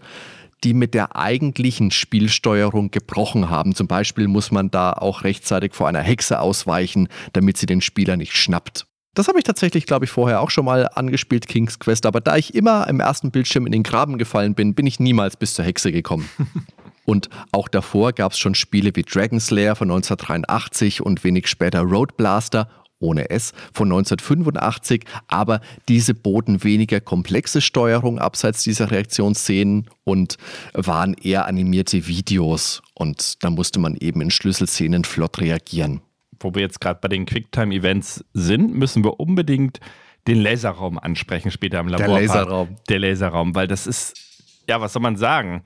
[0.64, 3.76] die mit der eigentlichen Spielsteuerung gebrochen haben.
[3.76, 8.18] Zum Beispiel muss man da auch rechtzeitig vor einer Hexe ausweichen, damit sie den Spieler
[8.18, 8.88] nicht schnappt.
[9.14, 12.38] Das habe ich tatsächlich, glaube ich, vorher auch schon mal angespielt, King's Quest, aber da
[12.38, 15.66] ich immer im ersten Bildschirm in den Graben gefallen bin, bin ich niemals bis zur
[15.66, 16.30] Hexe gekommen.
[17.08, 21.80] Und auch davor gab es schon Spiele wie Dragon Slayer von 1983 und wenig später
[21.80, 22.68] Road Blaster
[23.00, 30.38] ohne S von 1985, aber diese boten weniger komplexe Steuerung abseits dieser Reaktionsszenen und
[30.74, 36.02] waren eher animierte Videos und da musste man eben in Schlüsselszenen flott reagieren.
[36.40, 39.80] Wo wir jetzt gerade bei den Quicktime-Events sind, müssen wir unbedingt
[40.28, 42.20] den Laserraum ansprechen später im Labor.
[42.20, 42.78] Laserraum.
[42.90, 44.14] Der Laserraum, weil das ist,
[44.68, 45.64] ja, was soll man sagen?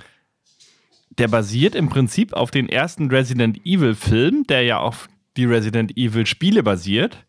[1.18, 6.64] Der basiert im Prinzip auf den ersten Resident Evil-Film, der ja auf die Resident Evil-Spiele
[6.64, 7.26] basiert.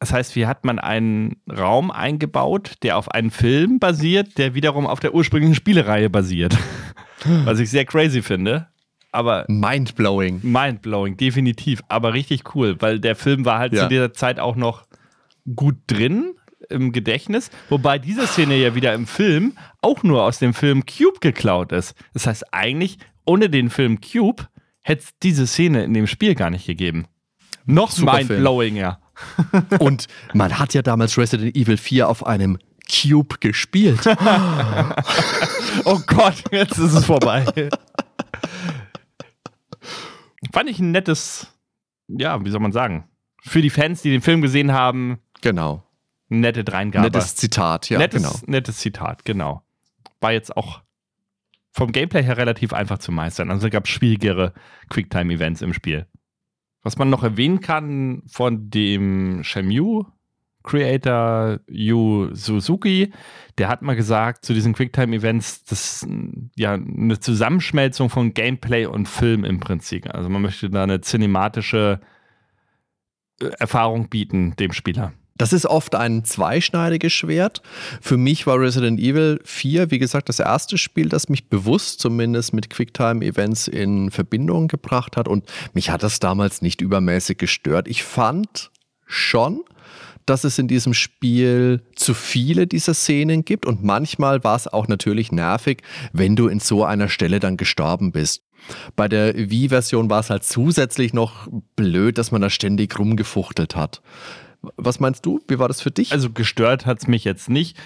[0.00, 4.86] Das heißt, hier hat man einen Raum eingebaut, der auf einen Film basiert, der wiederum
[4.86, 6.56] auf der ursprünglichen Spielereihe basiert.
[7.44, 8.68] Was ich sehr crazy finde.
[9.12, 10.40] Aber Mindblowing.
[10.42, 11.80] mindblowing, definitiv.
[11.88, 13.84] Aber richtig cool, weil der Film war halt Ja.
[13.84, 14.84] zu dieser Zeit auch noch
[15.54, 16.34] gut drin
[16.68, 17.50] im Gedächtnis.
[17.68, 21.94] Wobei diese Szene ja wieder im Film auch nur aus dem Film Cube geklaut ist.
[22.12, 24.48] Das heißt, eigentlich ohne den Film Cube
[24.82, 27.06] hätte es diese Szene in dem Spiel gar nicht gegeben.
[27.66, 28.98] Noch mindblowing, ja.
[29.78, 32.58] Und man hat ja damals Resident Evil 4 auf einem
[32.90, 34.00] Cube gespielt.
[35.84, 37.44] Oh Gott, jetzt ist es vorbei.
[40.52, 41.48] Fand ich ein nettes,
[42.08, 43.08] ja, wie soll man sagen,
[43.42, 45.82] für die Fans, die den Film gesehen haben, Genau.
[46.28, 47.06] nette Dreingabe.
[47.06, 48.34] Nettes Zitat, ja, nettes, genau.
[48.46, 49.62] nettes Zitat, genau.
[50.20, 50.82] War jetzt auch
[51.72, 53.50] vom Gameplay her relativ einfach zu meistern.
[53.50, 54.52] Also gab es schwierigere
[54.90, 56.06] Quicktime-Events im Spiel.
[56.84, 60.06] Was man noch erwähnen kann von dem Shenmue
[60.64, 63.12] Creator Yu Suzuki,
[63.58, 66.06] der hat mal gesagt zu diesen Quicktime-Events, das
[66.56, 70.12] ja eine Zusammenschmelzung von Gameplay und Film im Prinzip.
[70.12, 72.00] Also man möchte da eine cinematische
[73.40, 75.12] äh, Erfahrung bieten dem Spieler.
[75.36, 77.60] Das ist oft ein zweischneidiges Schwert.
[78.00, 82.52] Für mich war Resident Evil 4, wie gesagt, das erste Spiel, das mich bewusst zumindest
[82.52, 85.26] mit Quicktime-Events in Verbindung gebracht hat.
[85.26, 87.88] Und mich hat das damals nicht übermäßig gestört.
[87.88, 88.70] Ich fand
[89.06, 89.64] schon,
[90.24, 93.66] dass es in diesem Spiel zu viele dieser Szenen gibt.
[93.66, 95.82] Und manchmal war es auch natürlich nervig,
[96.12, 98.42] wenn du in so einer Stelle dann gestorben bist.
[98.96, 104.00] Bei der Wii-Version war es halt zusätzlich noch blöd, dass man da ständig rumgefuchtelt hat.
[104.76, 105.40] Was meinst du?
[105.48, 106.12] Wie war das für dich?
[106.12, 107.76] Also gestört hat es mich jetzt nicht.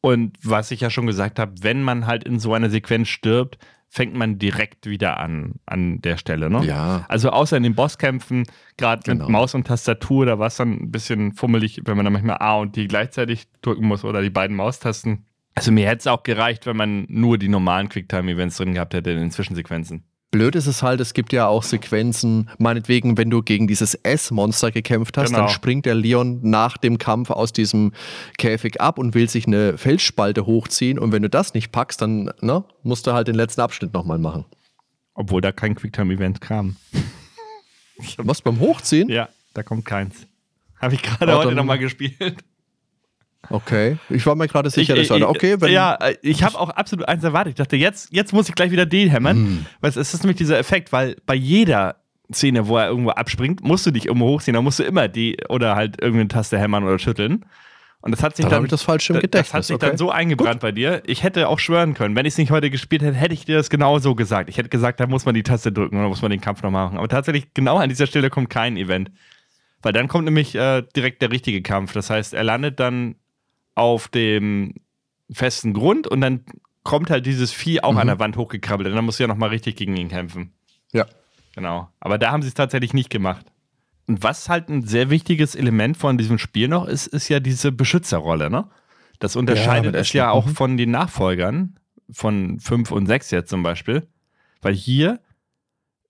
[0.00, 3.58] Und was ich ja schon gesagt habe, wenn man halt in so einer Sequenz stirbt,
[3.88, 6.48] fängt man direkt wieder an, an der Stelle.
[6.50, 6.64] Ne?
[6.64, 7.04] Ja.
[7.08, 8.44] Also außer in den Bosskämpfen,
[8.78, 9.24] gerade Genau.
[9.26, 12.38] mit Maus und Tastatur, da war es dann ein bisschen fummelig, wenn man dann manchmal
[12.38, 15.26] A und D gleichzeitig drücken muss oder die beiden Maustasten.
[15.54, 19.10] Also mir hätte es auch gereicht, wenn man nur die normalen Quicktime-Events drin gehabt hätte
[19.10, 20.02] in den Zwischensequenzen.
[20.32, 24.70] Blöd ist es halt, es gibt ja auch Sequenzen, meinetwegen, wenn du gegen dieses S-Monster
[24.70, 25.40] gekämpft hast, Genau.
[25.40, 27.92] dann springt der Leon nach dem Kampf aus diesem
[28.38, 30.98] Käfig ab und will sich eine Felsspalte hochziehen.
[30.98, 34.18] Und wenn du das nicht packst, dann ne, musst du halt den letzten Abschnitt nochmal
[34.18, 34.46] machen.
[35.12, 36.76] Obwohl da kein Quicktime-Event kam.
[38.16, 39.10] Was beim Hochziehen?
[39.10, 40.26] Ja, da kommt keins.
[40.80, 42.42] Habe ich gerade Oh, heute nochmal gespielt.
[43.50, 43.98] Okay.
[44.08, 45.72] Ich war mir gerade sicher, ich, dass ich, okay, wenn.
[45.72, 47.52] ja, ich habe auch absolut eins erwartet.
[47.52, 49.36] Ich dachte, jetzt, jetzt muss ich gleich wieder den hämmern.
[49.36, 49.66] Hm.
[49.80, 51.96] Weil es ist nämlich dieser Effekt, weil bei jeder
[52.32, 54.54] Szene, wo er irgendwo abspringt, musst du dich irgendwo hochziehen.
[54.54, 57.44] Da musst du immer die oder halt irgendeine Taste hämmern oder schütteln.
[58.00, 59.86] Und das hat sich Dann dann, das falsch im Gedächtnis, Das hat sich okay.
[59.86, 61.02] dann so eingebrannt bei dir.
[61.06, 63.56] Ich hätte auch schwören können, wenn ich es nicht heute gespielt hätte, hätte ich dir
[63.56, 64.48] das genau so gesagt.
[64.48, 66.72] Ich hätte gesagt, da muss man die Taste drücken oder muss man den Kampf noch
[66.72, 66.98] machen.
[66.98, 69.12] Aber tatsächlich, genau an dieser Stelle kommt kein Event.
[69.82, 71.92] Weil dann kommt nämlich äh, direkt der richtige Kampf.
[71.92, 73.16] Das heißt, er landet dann
[73.74, 74.74] auf dem
[75.30, 76.44] festen Grund und dann
[76.82, 78.88] kommt halt dieses Vieh auch an der Wand hochgekrabbelt.
[78.88, 80.52] Und dann musst du ja nochmal richtig gegen ihn kämpfen.
[80.92, 81.06] Ja.
[81.54, 81.88] Genau.
[82.00, 83.46] Aber da haben sie es tatsächlich nicht gemacht.
[84.08, 87.70] Und was halt ein sehr wichtiges Element von diesem Spiel noch ist, ist ja diese
[87.70, 88.68] Beschützerrolle, ne?
[89.20, 90.54] Das unterscheidet mit es ja auch Mhm.
[90.56, 91.78] von den Nachfolgern,
[92.10, 94.08] von 5 und 6 jetzt zum Beispiel.
[94.60, 95.20] Weil hier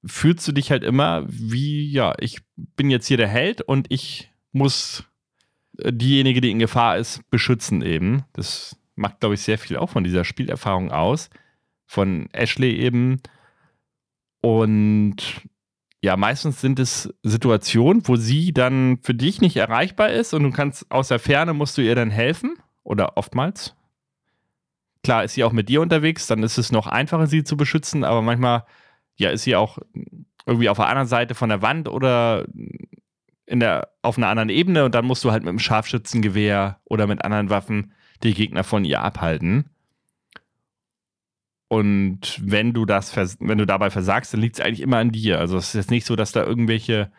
[0.04, 4.30] fühlst du dich halt immer wie, ja, ich bin jetzt hier der Held und ich
[4.52, 5.04] muss
[5.74, 8.24] diejenige, die in Gefahr ist, beschützen eben.
[8.32, 11.30] Das macht, glaube ich, sehr viel auch von dieser Spielerfahrung aus.
[11.86, 13.20] Von Ashley eben.
[14.40, 15.16] Und
[16.00, 20.50] ja, meistens sind es Situationen, wo sie dann für dich nicht erreichbar ist und du
[20.50, 23.76] kannst aus der Ferne musst du ihr dann helfen oder oftmals.
[25.04, 28.02] Klar ist sie auch mit dir unterwegs, dann ist es noch einfacher, sie zu beschützen,
[28.02, 28.64] aber manchmal
[29.16, 29.78] ja, ist sie auch
[30.44, 32.46] irgendwie auf der anderen Seite von der Wand oder
[33.52, 37.06] in der, auf einer anderen Ebene und dann musst du halt mit dem Scharfschützengewehr oder
[37.06, 37.92] mit anderen Waffen
[38.22, 39.68] die Gegner von ihr abhalten.
[41.68, 45.38] Und wenn du das, wenn du dabei versagst, dann liegt es eigentlich immer an dir.
[45.38, 47.12] Also es ist jetzt nicht so, dass da irgendwelche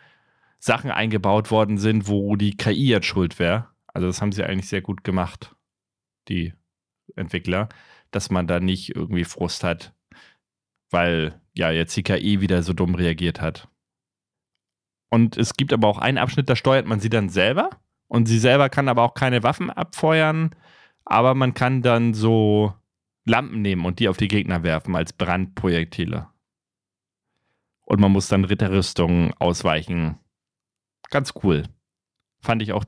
[0.58, 3.68] Sachen eingebaut worden sind, wo die KI jetzt schuld wäre.
[3.86, 5.54] Also das haben sie eigentlich sehr gut gemacht,
[6.28, 6.52] die
[7.14, 7.68] Entwickler,
[8.10, 9.94] dass man da nicht irgendwie Frust hat,
[10.90, 13.68] weil ja jetzt die KI wieder so dumm reagiert hat.
[15.14, 17.70] Und es gibt aber auch einen Abschnitt, da steuert man sie dann selber.
[18.08, 20.50] Und sie selber kann aber auch keine Waffen abfeuern,
[21.04, 22.74] aber man kann dann so
[23.24, 26.26] Lampen nehmen und die auf die Gegner werfen als Brandprojektile.
[27.84, 30.18] Und man muss dann Ritterrüstungen ausweichen.
[31.10, 31.62] Ganz cool.
[32.40, 32.84] Fand ich auch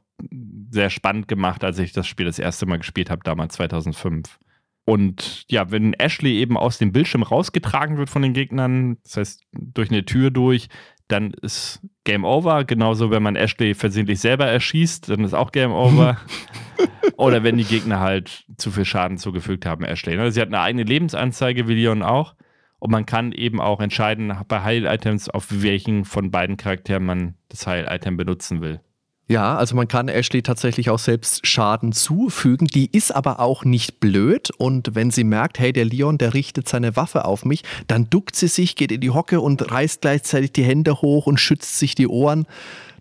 [0.70, 4.40] sehr spannend gemacht, als ich das Spiel das erste Mal gespielt habe, damals 2005.
[4.84, 9.44] Und ja, wenn Ashley eben aus dem Bildschirm rausgetragen wird von den Gegnern, das heißt
[9.52, 10.68] durch eine Tür durch,
[11.08, 12.64] dann ist Game Over.
[12.64, 16.18] Genauso, wenn man Ashley versehentlich selber erschießt, dann ist auch Game Over.
[17.16, 20.16] Oder wenn die Gegner halt zu viel Schaden zugefügt haben, Ashley.
[20.16, 20.30] ne?
[20.30, 22.34] Sie hat eine eigene Lebensanzeige, wie Leon auch.
[22.78, 27.66] Und man kann eben auch entscheiden bei Heil-Items, auf welchen von beiden Charakteren man das
[27.66, 28.80] Heil-Item benutzen will.
[29.28, 32.68] Ja, also man kann Ashley tatsächlich auch selbst Schaden zufügen.
[32.68, 34.50] Die ist aber auch nicht blöd.
[34.56, 38.36] Und wenn sie merkt, hey, der Leon, der richtet seine Waffe auf mich, dann duckt
[38.36, 41.96] sie sich, geht in die Hocke und reißt gleichzeitig die Hände hoch und schützt sich
[41.96, 42.46] die Ohren.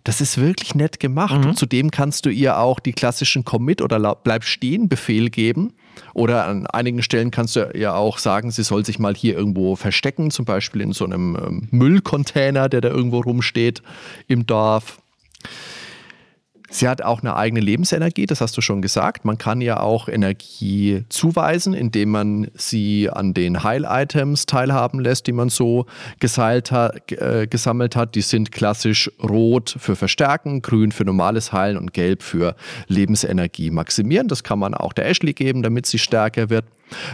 [0.02, 1.40] Das ist wirklich nett gemacht.
[1.40, 1.50] Mhm.
[1.50, 5.74] Und zudem kannst du ihr auch die klassischen Commit oder Bleib stehen Befehl geben.
[6.12, 9.76] Oder an einigen Stellen kannst du ja auch sagen, sie soll sich mal hier irgendwo
[9.76, 13.82] verstecken, zum Beispiel in so einem ähm, Müllcontainer, der da irgendwo rumsteht
[14.26, 14.98] im Dorf.
[16.68, 19.24] Sie hat auch eine eigene Lebensenergie, das hast du schon gesagt.
[19.24, 25.32] Man kann ja auch Energie zuweisen, indem man sie an den Heil-Items teilhaben lässt, die
[25.32, 25.86] man so
[26.22, 28.14] hat, äh, gesammelt hat.
[28.14, 32.56] Die sind klassisch rot für Verstärken, grün für normales Heilen und gelb für
[32.88, 34.28] Lebensenergie maximieren.
[34.28, 36.64] Das kann man auch der Ashley geben, damit sie stärker wird.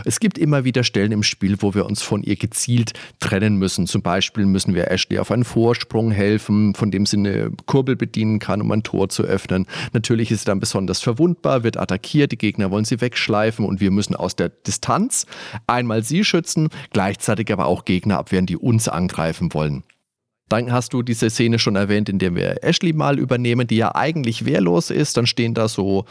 [0.05, 3.87] Es gibt immer wieder Stellen im Spiel, wo wir uns von ihr gezielt trennen müssen.
[3.87, 8.39] Zum Beispiel müssen wir Ashley auf einen Vorsprung helfen, von dem sie eine Kurbel bedienen
[8.39, 9.67] kann, um ein Tor zu öffnen.
[9.93, 13.91] Natürlich ist sie dann besonders verwundbar, wird attackiert, die Gegner wollen sie wegschleifen und wir
[13.91, 15.27] müssen aus der Distanz
[15.67, 19.83] einmal sie schützen, gleichzeitig aber auch Gegner abwehren, die uns angreifen wollen.
[20.49, 23.95] Dann hast du diese Szene schon erwähnt, in der wir Ashley mal übernehmen, die ja
[23.95, 25.17] eigentlich wehrlos ist.
[25.17, 26.05] Dann stehen da so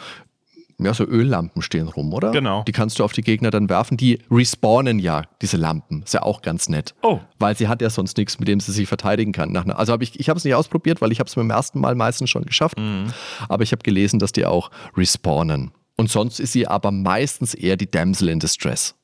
[0.86, 2.32] ja, so Öllampen stehen rum, oder?
[2.32, 2.64] Genau.
[2.64, 3.98] Die kannst du auf die Gegner dann werfen.
[3.98, 6.04] Die respawnen ja, diese Lampen.
[6.04, 6.94] Ist ja auch ganz nett.
[7.02, 7.20] Oh.
[7.40, 9.56] Weil sie hat ja sonst nichts, mit dem sie sich verteidigen kann.
[9.56, 11.96] Also habe ich, ich habe es nicht ausprobiert, weil ich habe es beim ersten Mal
[11.96, 12.80] meistens schon geschafft.
[12.80, 13.08] Mhm.
[13.50, 15.72] Aber ich habe gelesen, dass die auch respawnen.
[15.98, 18.96] Und sonst ist sie aber meistens eher die Damsel in Distress.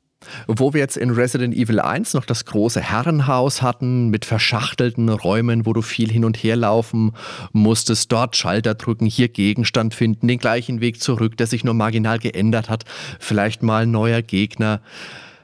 [0.47, 5.65] Wo wir jetzt in Resident Evil 1 noch das große Herrenhaus hatten mit verschachtelten Räumen,
[5.65, 7.13] wo du viel hin und her laufen
[7.51, 12.19] musstest, dort Schalter drücken, hier Gegenstand finden, den gleichen Weg zurück, der sich nur marginal
[12.19, 12.85] geändert hat,
[13.19, 14.81] vielleicht mal ein neuer Gegner.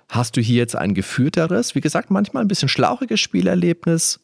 [0.10, 4.19] Hast du hier jetzt ein geführteres, wie gesagt, manchmal ein bisschen schlauchiges Spielerlebnis,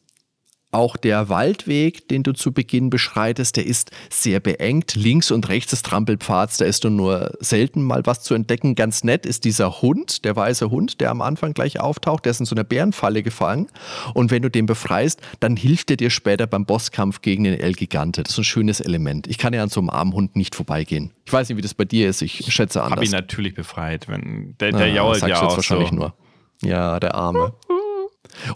[0.72, 4.94] auch der Waldweg, den du zu Beginn beschreitest, der ist sehr beengt.
[4.94, 8.74] Links und rechts des Trampelpfads, da ist nur selten mal was zu entdecken.
[8.76, 12.24] Ganz nett ist dieser Hund, der weiße Hund, der am Anfang gleich auftaucht.
[12.24, 13.66] Der ist in so einer Bärenfalle gefangen.
[14.14, 17.72] Und wenn du den befreist, dann hilft er dir später beim Bosskampf gegen den El
[17.72, 18.22] Gigante.
[18.22, 19.26] Das ist ein schönes Element.
[19.26, 21.10] Ich kann ja an so einem armen Hund nicht vorbeigehen.
[21.26, 22.22] Ich weiß nicht, wie das bei dir ist.
[22.22, 22.98] Ich schätze anders.
[22.98, 24.08] Hab ihn natürlich befreit.
[24.08, 25.94] Wenn, der der Ah, jault ja auch wahrscheinlich so.
[25.96, 26.14] nur.
[26.62, 27.54] Ja, der Arme.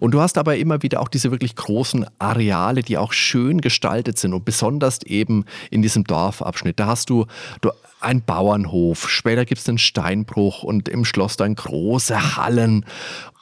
[0.00, 4.18] Und du hast aber immer wieder auch diese wirklich großen Areale, die auch schön gestaltet
[4.18, 6.78] sind und besonders eben in diesem Dorfabschnitt.
[6.80, 7.26] Da hast du,
[7.60, 7.70] du
[8.00, 12.84] einen Bauernhof, später gibt es den Steinbruch und im Schloss dann große Hallen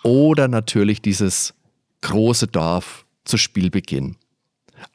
[0.02, 1.54] oder natürlich dieses
[2.02, 4.16] große Dorf zu Spielbeginn.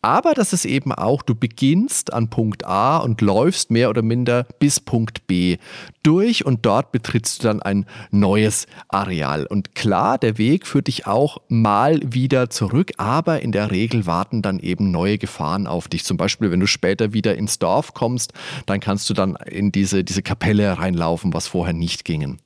[0.01, 4.45] Aber das ist eben auch, du beginnst an Punkt A und läufst mehr oder minder
[4.59, 5.57] bis Punkt B
[6.03, 9.45] durch und dort betrittst du dann ein neues Areal.
[9.45, 14.41] Und klar, der Weg führt dich auch mal wieder zurück, aber in der Regel warten
[14.41, 16.05] dann eben neue Gefahren auf dich.
[16.05, 18.33] Zum Beispiel, wenn du später wieder ins Dorf kommst,
[18.65, 22.39] dann kannst du dann in diese, diese Kapelle reinlaufen, was vorher nicht gingen.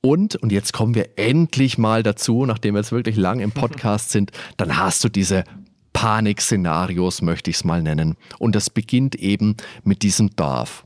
[0.00, 4.10] Und, und jetzt kommen wir endlich mal dazu, nachdem wir jetzt wirklich lang im Podcast
[4.10, 5.44] sind, dann hast du diese
[5.94, 8.16] Panikszenarios, möchte ich es mal nennen.
[8.38, 10.84] Und das beginnt eben mit diesem Dorf.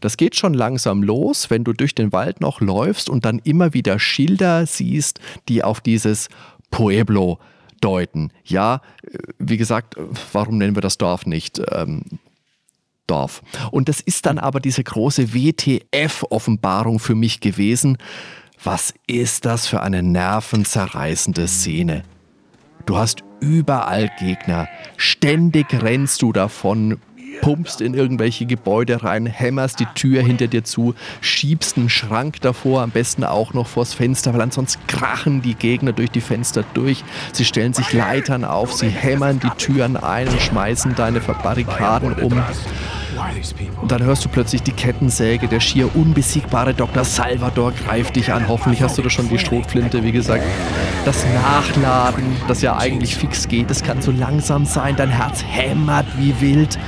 [0.00, 3.74] Das geht schon langsam los, wenn du durch den Wald noch läufst und dann immer
[3.74, 6.28] wieder Schilder siehst, die auf dieses
[6.70, 7.38] Pueblo
[7.80, 8.32] deuten.
[8.44, 10.02] Ja, äh, wie gesagt, äh,
[10.32, 11.60] warum nennen wir das Dorf nicht?
[11.70, 12.02] Ähm,
[13.06, 13.42] Dorf.
[13.70, 17.98] Und das ist dann aber diese große WTF-Offenbarung für mich gewesen.
[18.64, 22.02] Was ist das für eine nervenzerreißende Szene?
[22.84, 24.68] Du hast überall Gegner.
[24.96, 26.98] Ständig rennst du davon,
[27.40, 32.82] pumpst in irgendwelche Gebäude rein, hämmerst die Tür hinter dir zu, schiebst einen Schrank davor,
[32.82, 37.04] am besten auch noch vors Fenster, weil ansonsten krachen die Gegner durch die Fenster durch.
[37.32, 42.42] Sie stellen sich Leitern auf, sie hämmern die Türen ein und schmeißen deine Barrikaden um.
[43.80, 47.04] Und dann hörst du plötzlich die Kettensäge, der schier unbesiegbare Dr.
[47.04, 48.48] Salvador greift dich an.
[48.48, 50.44] Hoffentlich hast du da schon die Schrotflinte, wie gesagt.
[51.04, 54.96] Das Nachladen, das ja eigentlich fix geht, das kann so langsam sein.
[54.96, 56.78] Dein Herz hämmert wie wild.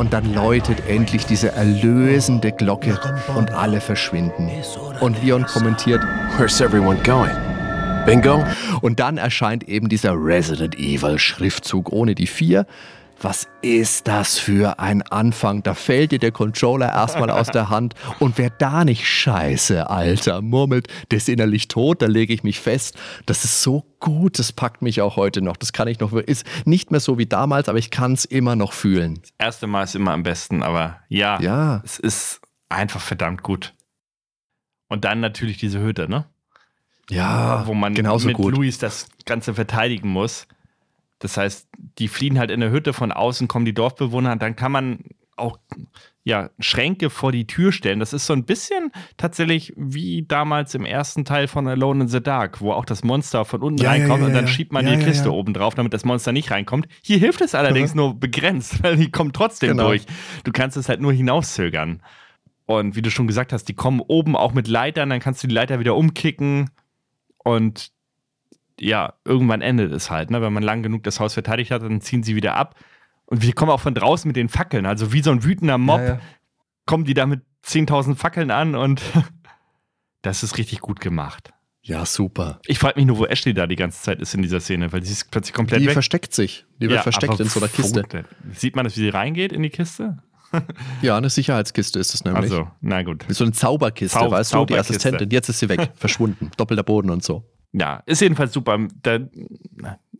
[0.00, 2.98] Und dann läutet endlich diese erlösende Glocke
[3.36, 4.50] und alle verschwinden.
[4.98, 6.02] Und Leon kommentiert,
[6.38, 7.36] Where's everyone going?
[8.06, 8.42] Bingo?
[8.80, 12.64] und dann erscheint eben dieser Resident Evil Schriftzug ohne die vier.
[13.22, 15.62] Was ist das für ein Anfang?
[15.62, 17.94] Da fällt dir der Controller erstmal aus der Hand.
[18.18, 22.60] Und wer da nicht scheiße, Alter, murmelt, der ist innerlich tot, da lege ich mich
[22.60, 22.96] fest.
[23.26, 25.58] Das ist so gut, das packt mich auch heute noch.
[25.58, 28.56] Das kann ich noch, ist nicht mehr so wie damals, aber ich kann es immer
[28.56, 29.20] noch fühlen.
[29.36, 31.82] Erste Mal ist immer am besten, aber ja, Ja.
[31.84, 32.40] es ist
[32.70, 33.74] einfach verdammt gut.
[34.88, 36.24] Und dann natürlich diese Hütte, ne?
[37.10, 38.54] Ja, Wo man genauso mit gut.
[38.56, 40.46] Luis das Ganze verteidigen muss.
[41.20, 41.68] Das heißt,
[41.98, 44.98] die fliehen halt in der Hütte, von außen kommen die Dorfbewohner, dann kann man
[45.36, 45.58] auch
[46.22, 47.98] ja, Schränke vor die Tür stellen.
[47.98, 52.22] Das ist so ein bisschen tatsächlich wie damals im ersten Teil von Alone in the
[52.22, 54.50] Dark, wo auch das Monster von unten Ja, ja, reinkommt ja, und dann ja.
[54.50, 55.34] schiebt man Ja, die ja, Kiste ja.
[55.34, 56.88] oben drauf, damit das Monster nicht reinkommt.
[57.02, 59.88] Hier hilft es allerdings nur begrenzt, weil die kommt trotzdem Genau.
[59.88, 60.04] durch.
[60.44, 62.02] Du kannst es halt nur hinauszögern.
[62.66, 65.48] Und wie du schon gesagt hast, die kommen oben auch mit Leitern, dann kannst du
[65.48, 66.70] die Leiter wieder umkicken.
[67.38, 67.90] Und
[68.80, 70.30] ja, irgendwann endet es halt.
[70.30, 70.40] Ne?
[70.42, 72.74] Wenn man lang genug das Haus verteidigt hat, dann ziehen sie wieder ab.
[73.26, 74.86] Und wir kommen auch von draußen mit den Fackeln.
[74.86, 76.20] Also wie so ein wütender Mob Ja, ja.
[76.86, 79.02] kommen die da mit 10.000 Fackeln an und
[80.22, 81.50] das ist richtig gut gemacht.
[81.82, 82.60] Ja, super.
[82.66, 85.02] Ich frage mich nur, wo Ashley da die ganze Zeit ist in dieser Szene, weil
[85.02, 85.94] sie ist plötzlich komplett Die weg.
[85.94, 86.66] versteckt sich.
[86.78, 88.02] Die wird Ja, versteckt in so einer Kiste.
[88.02, 88.24] denn?
[88.52, 90.18] Sieht man das, wie sie reingeht in die Kiste?
[91.00, 92.42] Ja, eine Sicherheitskiste ist es nämlich.
[92.50, 93.24] Also, na gut.
[93.28, 94.94] So eine Zauberkiste, Zau- weißt du, die Zauberkiste.
[94.94, 95.30] Assistentin.
[95.30, 96.50] Jetzt ist sie weg, verschwunden.
[96.56, 97.44] Doppelter Boden und so.
[97.72, 98.78] Ja, ist jedenfalls super.
[99.02, 99.18] Da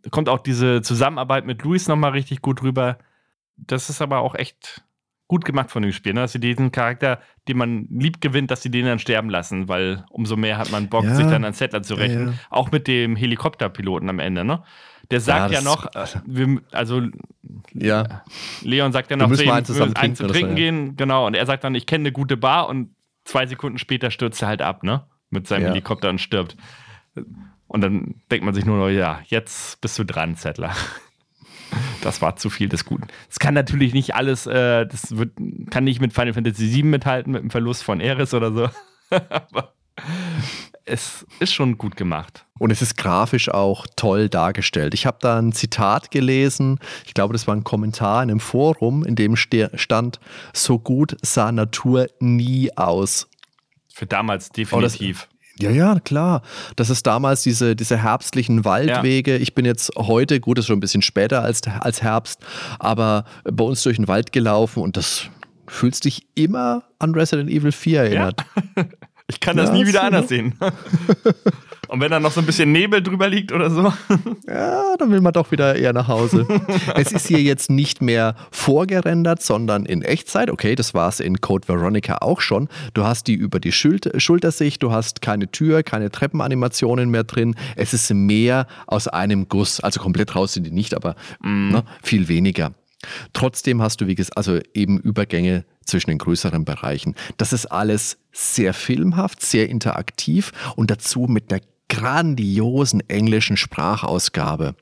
[0.09, 2.97] kommt auch diese Zusammenarbeit mit Luis nochmal richtig gut rüber.
[3.57, 4.83] Das ist aber auch echt
[5.27, 6.21] gut gemacht von dem Spiel, ne?
[6.21, 10.03] dass sie diesen Charakter, den man lieb gewinnt, dass sie den dann sterben lassen, weil
[10.09, 11.15] umso mehr hat man Bock, Ja.
[11.15, 12.27] sich dann an Settler zu Ja, rächen.
[12.27, 12.33] ja.
[12.49, 14.63] Auch mit dem Helikopterpiloten am Ende, ne?
[15.09, 15.87] Der sagt ja, das- noch,
[16.25, 17.01] wir, also
[17.73, 18.23] Ja,
[18.61, 20.55] Leon sagt Wir noch müssen zusammen wir müssen eins zu trinken ja.
[20.55, 21.27] gehen, genau.
[21.27, 24.47] Und er sagt dann, ich kenne eine gute Bar und zwei Sekunden später stürzt er
[24.49, 25.03] halt ab, ne?
[25.29, 25.69] Mit seinem Ja.
[25.69, 26.57] Helikopter und stirbt.
[27.67, 30.75] Und dann denkt man sich nur noch, ja, jetzt bist du dran, Zettler.
[32.01, 33.07] Das war zu viel des Guten.
[33.29, 35.31] Das kann natürlich nicht alles, äh, das wird,
[35.69, 38.69] kann nicht mit Final Fantasy VII mithalten, mit dem Verlust von Eris oder so.
[39.29, 39.73] Aber
[40.85, 42.45] es ist schon gut gemacht.
[42.59, 44.93] Und es ist grafisch auch toll dargestellt.
[44.93, 49.03] Ich habe da ein Zitat gelesen, ich glaube, das war ein Kommentar in einem Forum,
[49.03, 50.19] in dem stand,
[50.53, 53.27] so gut sah Natur nie aus.
[53.93, 55.27] Für damals definitiv.
[55.59, 56.41] Ja, ja, klar.
[56.75, 59.37] Das ist damals diese, diese herbstlichen Waldwege.
[59.37, 62.39] Ich bin jetzt heute, gut, ist schon ein bisschen später als, als Herbst,
[62.79, 65.25] aber bei uns durch den Wald gelaufen und das
[65.67, 68.45] fühlst dich immer an Resident Evil 4 erinnert.
[69.27, 70.55] Ich kann das Ja, nie wieder anders sehen.
[71.91, 73.91] Und wenn da noch so ein bisschen Nebel drüber liegt oder so.
[74.47, 76.45] Ja, dann will man doch wieder eher nach Hause.
[76.95, 80.49] es ist hier jetzt nicht mehr vorgerendert, sondern in Echtzeit.
[80.49, 82.67] Okay, das war es in Code Veronica auch schon.
[82.93, 87.55] Du hast die über die Schul- Schultersicht, du hast keine Tür, keine Treppenanimationen mehr drin.
[87.75, 89.79] Es ist mehr aus einem Guss.
[89.79, 92.71] Also komplett raus sind die nicht, aber ne, viel weniger.
[93.33, 97.15] Trotzdem hast du, wie gesagt, also eben Übergänge zwischen den größeren Bereichen.
[97.37, 101.61] Das ist alles sehr filmhaft, sehr interaktiv und dazu mit einer
[101.91, 104.75] grandiosen englischen Sprachausgabe.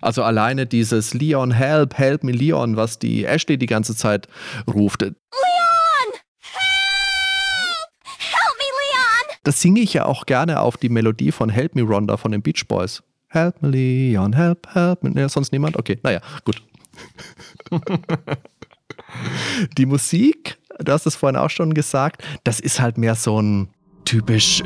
[0.00, 4.28] Also alleine dieses Leon, help, help me Leon, was die Ashley die ganze Zeit
[4.66, 5.02] ruft.
[5.02, 5.14] Leon!
[6.40, 7.94] Help!
[8.18, 9.38] Help me, Leon!
[9.44, 12.42] Das singe ich ja auch gerne auf die Melodie von Help Me Rhonda von den
[12.42, 13.02] Beach Boys.
[13.28, 15.12] Help me, Leon, help, help me.
[15.18, 15.78] Ja, sonst niemand?
[15.78, 16.62] Okay, naja, gut.
[19.78, 23.68] die Musik, du hast es vorhin auch schon gesagt, das ist halt mehr so ein
[24.04, 24.62] typisch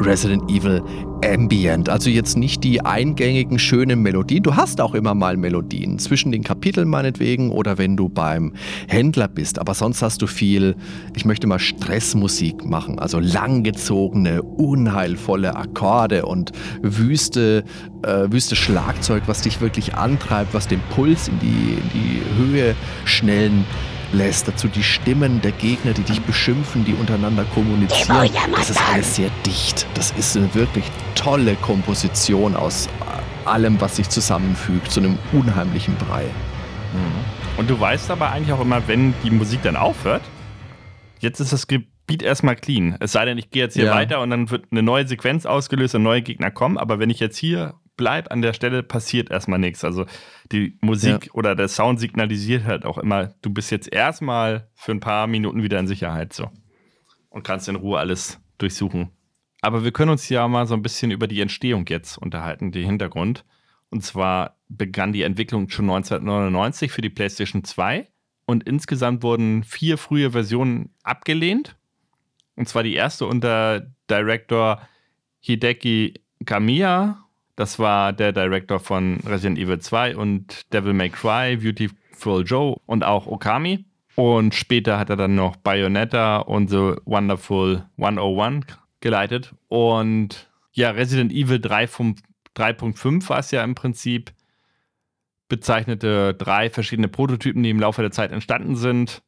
[0.00, 0.82] Resident Evil
[1.24, 1.88] Ambient.
[1.88, 4.42] Also jetzt nicht die eingängigen schönen Melodien.
[4.42, 8.54] Du hast auch immer mal Melodien zwischen den Kapiteln meinetwegen oder wenn du beim
[8.88, 9.58] Händler bist.
[9.58, 10.74] Aber sonst hast du viel,
[11.14, 12.98] ich möchte mal Stressmusik machen.
[12.98, 16.52] Also langgezogene, unheilvolle Akkorde und
[16.82, 17.64] wüste,
[18.02, 22.74] äh, wüste Schlagzeug, was dich wirklich antreibt, was den Puls in die, in die Höhe
[23.04, 23.64] schnellen
[24.12, 24.48] lässt.
[24.48, 28.30] Dazu die Stimmen der Gegner, die dich beschimpfen, die untereinander kommunizieren.
[28.54, 29.86] Das ist alles sehr dicht.
[29.94, 30.84] Das ist eine wirklich
[31.14, 32.88] tolle Komposition aus
[33.44, 36.24] allem, was sich zusammenfügt, zu einem unheimlichen Brei.
[37.56, 40.22] Und du weißt aber eigentlich auch immer, wenn die Musik dann aufhört,
[41.20, 42.96] jetzt ist das Gebiet erstmal clean.
[43.00, 43.94] Es sei denn, ich gehe jetzt hier Ja.
[43.94, 46.76] weiter und dann wird eine neue Sequenz ausgelöst und neue Gegner kommen.
[46.78, 49.84] Aber wenn ich jetzt hier bleibe an der Stelle, passiert erstmal nichts.
[49.84, 50.06] Also
[50.50, 55.00] die Musik oder der Sound signalisiert halt auch immer, du bist jetzt erstmal für ein
[55.00, 56.50] paar Minuten wieder in Sicherheit so.
[57.28, 59.10] Und kannst in Ruhe alles durchsuchen.
[59.62, 62.84] Aber wir können uns ja mal so ein bisschen über die Entstehung jetzt unterhalten, den
[62.84, 63.44] Hintergrund.
[63.90, 68.08] Und zwar begann die Entwicklung schon 1999 für die PlayStation 2
[68.44, 71.76] und insgesamt wurden vier frühe Versionen abgelehnt.
[72.56, 74.86] Und zwar die erste unter Director
[75.40, 77.24] Hideki Kamiya.
[77.56, 83.04] Das war der Director von Resident Evil 2 und Devil May Cry, Beautiful Joe und
[83.04, 83.84] auch Okami.
[84.14, 88.66] Und später hat er dann noch Bayonetta und The Wonderful 101
[89.00, 89.54] geleitet.
[89.68, 92.14] Und ja, Resident Evil 3 vom
[92.56, 94.32] 3.5 war es ja im Prinzip.
[95.48, 99.22] Bezeichnete drei verschiedene Prototypen, die im Laufe der Zeit entstanden sind.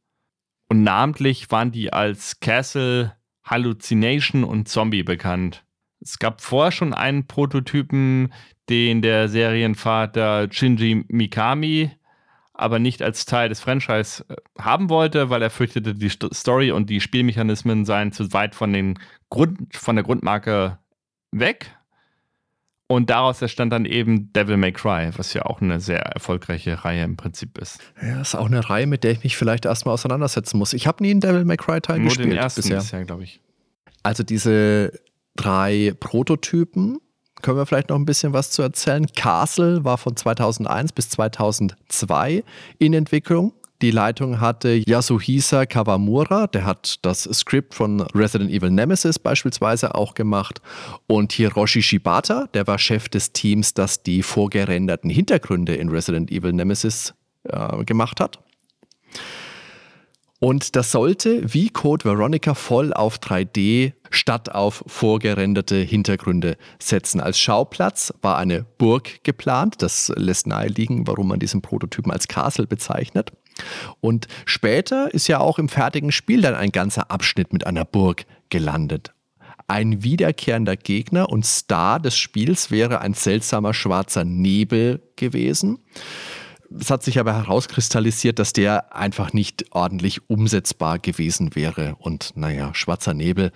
[0.68, 3.14] Und namentlich waren die als Castle,
[3.44, 5.63] Hallucination und Zombie bekannt.
[6.04, 8.32] Es gab vorher schon einen Prototypen,
[8.68, 11.90] den der Serienvater Shinji Mikami
[12.54, 16.70] aber nicht als Teil des Franchise äh, haben wollte, weil er fürchtete, die Sto Story
[16.70, 18.98] und die Spielmechanismen seien zu weit von, den
[19.28, 20.78] Grund, von der Grundmarke
[21.32, 21.76] weg.
[22.86, 27.02] Und daraus entstand dann eben Devil May Cry, was ja auch eine sehr erfolgreiche Reihe
[27.02, 27.80] im Prinzip ist.
[28.00, 30.74] Ja, ist auch eine Reihe, mit der ich mich vielleicht erstmal auseinandersetzen muss.
[30.74, 32.76] Ich habe nie einen Devil May Cry Teil Nur gespielt den ersten bisher.
[32.76, 33.40] bisher, glaube ich.
[34.02, 34.92] Also diese
[35.36, 36.98] drei Prototypen,
[37.42, 39.06] können wir vielleicht noch ein bisschen was zu erzählen.
[39.14, 42.42] Castle war von 2001 bis 2002
[42.78, 43.52] in Entwicklung.
[43.82, 50.14] Die Leitung hatte Yasuhisa Kawamura, der hat das Skript von Resident Evil Nemesis beispielsweise auch
[50.14, 50.62] gemacht.
[51.06, 56.54] Und Hiroshi Shibata, der war Chef des Teams, das die vorgerenderten Hintergründe in Resident Evil
[56.54, 57.12] Nemesis
[57.42, 58.38] äh, gemacht hat.
[60.40, 67.20] Und das sollte wie Code Veronica voll auf 3D statt auf vorgerenderte Hintergründe setzen.
[67.20, 69.76] Als Schauplatz war eine Burg geplant.
[69.78, 73.32] Das lässt naheliegen, warum man diesen Prototypen als Castle bezeichnet.
[74.00, 78.24] Und später ist ja auch im fertigen Spiel dann ein ganzer Abschnitt mit einer Burg
[78.50, 79.12] gelandet.
[79.66, 85.78] Ein wiederkehrender Gegner und Star des Spiels wäre ein seltsamer schwarzer Nebel gewesen.
[86.78, 91.96] Es hat sich aber herauskristallisiert, dass der einfach nicht ordentlich umsetzbar gewesen wäre.
[91.98, 93.52] Und naja, schwarzer Nebel,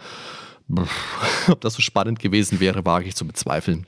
[1.49, 3.87] ob das so spannend gewesen wäre, wage ich zu bezweifeln.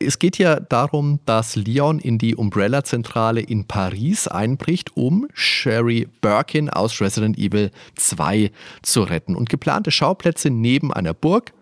[0.00, 6.70] Es geht ja darum, dass Leon in die Umbrella-Zentrale in Paris einbricht, um Sherry Birkin
[6.70, 8.52] aus Resident Evil 2
[8.82, 9.34] zu retten.
[9.34, 11.52] Und geplante Schauplätze neben einer Burg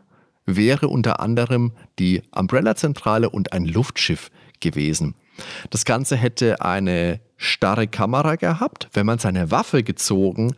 [0.44, 4.30] wäre unter anderem die Umbrella-Zentrale und ein Luftschiff
[4.60, 5.14] gewesen.
[5.70, 8.88] Das Ganze hätte eine starre Kamera gehabt.
[8.92, 10.54] Wenn man seine Waffe gezogen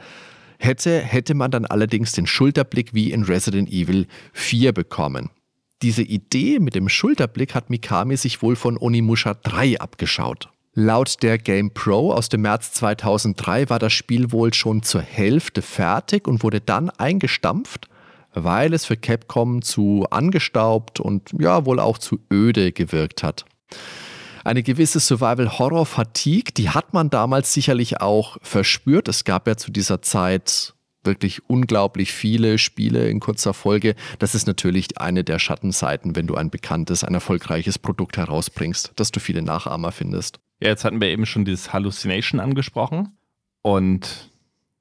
[0.58, 5.30] hätte, hätte man dann allerdings den Schulterblick wie in Resident Evil 4 bekommen.
[5.82, 10.48] Diese Idee mit dem Schulterblick hat Mikami sich wohl von Onimusha 3 abgeschaut.
[10.74, 15.62] Laut der Game Pro aus dem März 2003 war das Spiel wohl schon zur Hälfte
[15.62, 17.88] fertig und wurde dann eingestampft,
[18.34, 23.44] weil es für Capcom zu angestaubt und ja wohl auch zu öde gewirkt hat.
[24.48, 29.06] Eine gewisse Survival-Horror-Fatigue, die hat man damals sicherlich auch verspürt.
[29.06, 30.72] Es gab ja zu dieser Zeit
[31.04, 33.94] wirklich unglaublich viele Spiele in kurzer Folge.
[34.18, 39.10] Das ist natürlich eine der Schattenseiten, wenn du ein bekanntes, ein erfolgreiches Produkt herausbringst, dass
[39.10, 40.40] du viele Nachahmer findest.
[40.62, 43.18] Ja, jetzt hatten wir eben schon dieses Hallucination angesprochen.
[43.60, 44.30] Und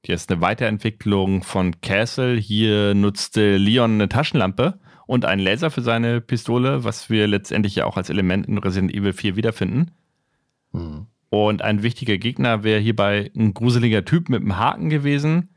[0.07, 2.38] ist eine Weiterentwicklung von Castle.
[2.38, 7.86] Hier nutzte Leon eine Taschenlampe und einen Laser für seine Pistole, was wir letztendlich ja
[7.86, 9.92] auch als Element in Resident Evil 4 wiederfinden.
[10.74, 11.08] Mhm.
[11.30, 15.50] Und ein wichtiger Gegner wäre hierbei ein gruseliger Typ mit einem Haken gewesen,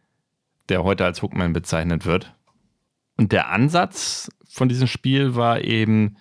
[0.69, 2.35] der heute als Hookman bezeichnet wird.
[3.17, 6.17] Und der Ansatz von diesem Spiel war eben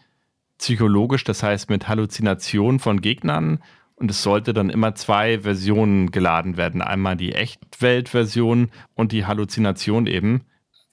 [0.58, 3.60] psychologisch, das heißt mit Halluzinationen von Gegnern.
[3.96, 6.82] Und es sollte dann immer zwei Versionen geladen werden.
[6.82, 10.42] Einmal die Echtwelt-Version und die Halluzination eben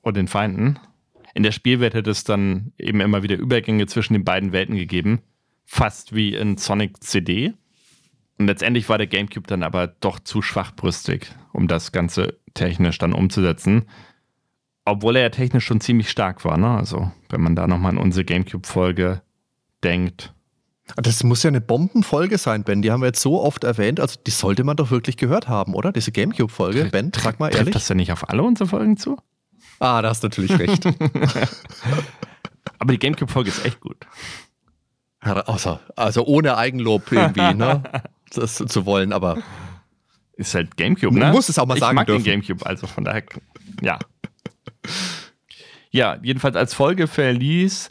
[0.00, 0.78] und den Feinden.
[1.36, 5.20] In der Spielwelt hätte es dann eben immer wieder Übergänge zwischen den beiden Welten gegeben.
[5.66, 7.52] Fast wie in Sonic CD.
[8.38, 13.12] Und letztendlich war der GameCube dann aber doch zu schwachbrüstig, um das Ganze technisch dann
[13.12, 13.84] umzusetzen.
[14.86, 16.70] Obwohl er ja technisch schon ziemlich stark war, ne?
[16.70, 19.20] Also, wenn man da nochmal an unsere GameCube-Folge
[19.84, 20.32] denkt.
[20.96, 22.80] Das muss ja eine Bombenfolge sein, Ben.
[22.80, 24.00] Die haben wir jetzt so oft erwähnt.
[24.00, 25.92] Also, die sollte man doch wirklich gehört haben, oder?
[25.92, 26.86] Diese GameCube-Folge.
[26.86, 27.74] Ben, sag mal Trifft ehrlich.
[27.74, 29.18] das denn nicht auf alle unsere Folgen zu?
[29.78, 30.84] Ah, da hast du natürlich recht.
[32.78, 33.96] Aber die GameCube-Folge ist echt gut.
[35.20, 37.82] also, also ohne Eigenlob irgendwie, ne?
[38.34, 39.38] Das zu wollen, aber
[40.36, 41.32] Ist halt GameCube, Man ne?
[41.32, 42.24] muss es auch mal ich sagen mag dürfen.
[42.24, 43.22] den GameCube, also von daher,
[43.80, 44.00] ja.
[45.92, 47.90] Ja, jedenfalls als Folge verließ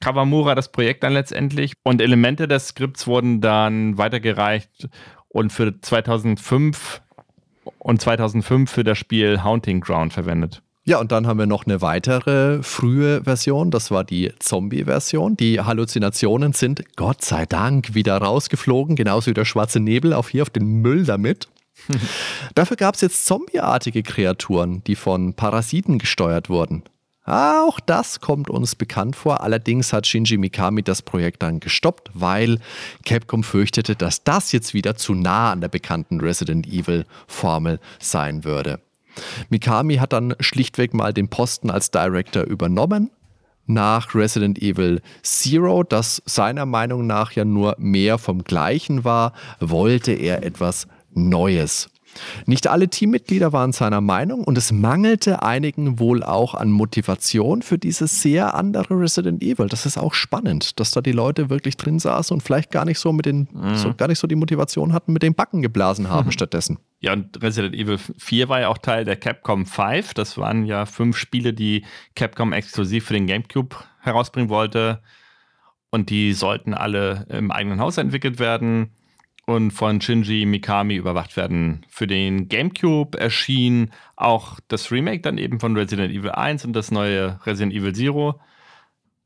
[0.00, 4.88] Kawamura das Projekt dann letztendlich und Elemente des Skripts wurden dann weitergereicht
[5.28, 7.00] und für 2005
[7.78, 10.60] und 2005 für das Spiel Haunting Ground verwendet.
[10.88, 15.36] Ja, und dann haben wir noch eine weitere frühe Version, das war die Zombie-Version.
[15.36, 20.42] Die Halluzinationen sind Gott sei Dank wieder rausgeflogen, genauso wie der schwarze Nebel auf hier
[20.42, 21.48] auf den Müll damit.
[22.54, 26.84] Dafür gab es jetzt zombieartige Kreaturen, die von Parasiten gesteuert wurden.
[27.24, 29.40] Auch das kommt uns bekannt vor.
[29.40, 32.60] Allerdings hat Shinji Mikami das Projekt dann gestoppt, weil
[33.04, 38.44] Capcom fürchtete, dass das jetzt wieder zu nah an der bekannten Resident Evil Formel sein
[38.44, 38.78] würde.
[39.48, 43.10] Mikami hat dann schlichtweg mal den Posten als Director übernommen.
[43.66, 50.12] Nach Resident Evil Zero, das seiner Meinung nach ja nur mehr vom Gleichen war, wollte
[50.12, 51.88] er etwas Neues.
[52.46, 57.78] Nicht alle Teammitglieder waren seiner Meinung und es mangelte einigen wohl auch an Motivation für
[57.78, 59.68] dieses sehr andere Resident Evil.
[59.68, 62.98] Das ist auch spannend, dass da die Leute wirklich drin saßen und vielleicht gar nicht
[62.98, 66.32] so mit den, so, gar nicht so die Motivation hatten, mit den Backen geblasen haben
[66.32, 66.78] stattdessen.
[67.00, 70.14] Ja, und Resident Evil 4 war ja auch Teil der Capcom 5.
[70.14, 71.84] Das waren ja fünf Spiele, die
[72.14, 75.02] Capcom exklusiv für den GameCube herausbringen wollte.
[75.90, 78.90] Und die sollten alle im eigenen Haus entwickelt werden
[79.46, 81.86] und von Shinji Mikami überwacht werden.
[81.88, 86.90] Für den GameCube erschien auch das Remake dann eben von Resident Evil 1 und das
[86.90, 88.40] neue Resident Evil Zero.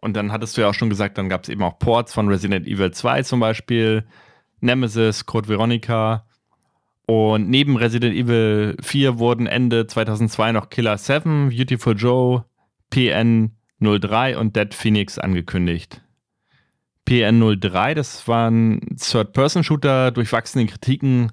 [0.01, 2.29] Und dann hattest du ja auch schon gesagt, dann gab es eben auch Ports von
[2.29, 4.05] Resident Evil 2 zum Beispiel,
[4.61, 6.27] Nemesis, Code Veronica.
[7.07, 12.45] Und neben Resident Evil 4 wurden Ende 2002 noch Killer 7, Beautiful Joe,
[12.91, 16.03] PN 03 und Dead Phoenix angekündigt.
[17.11, 21.33] PN03, das war ein Third-Person-Shooter, durchwachsene Kritiken,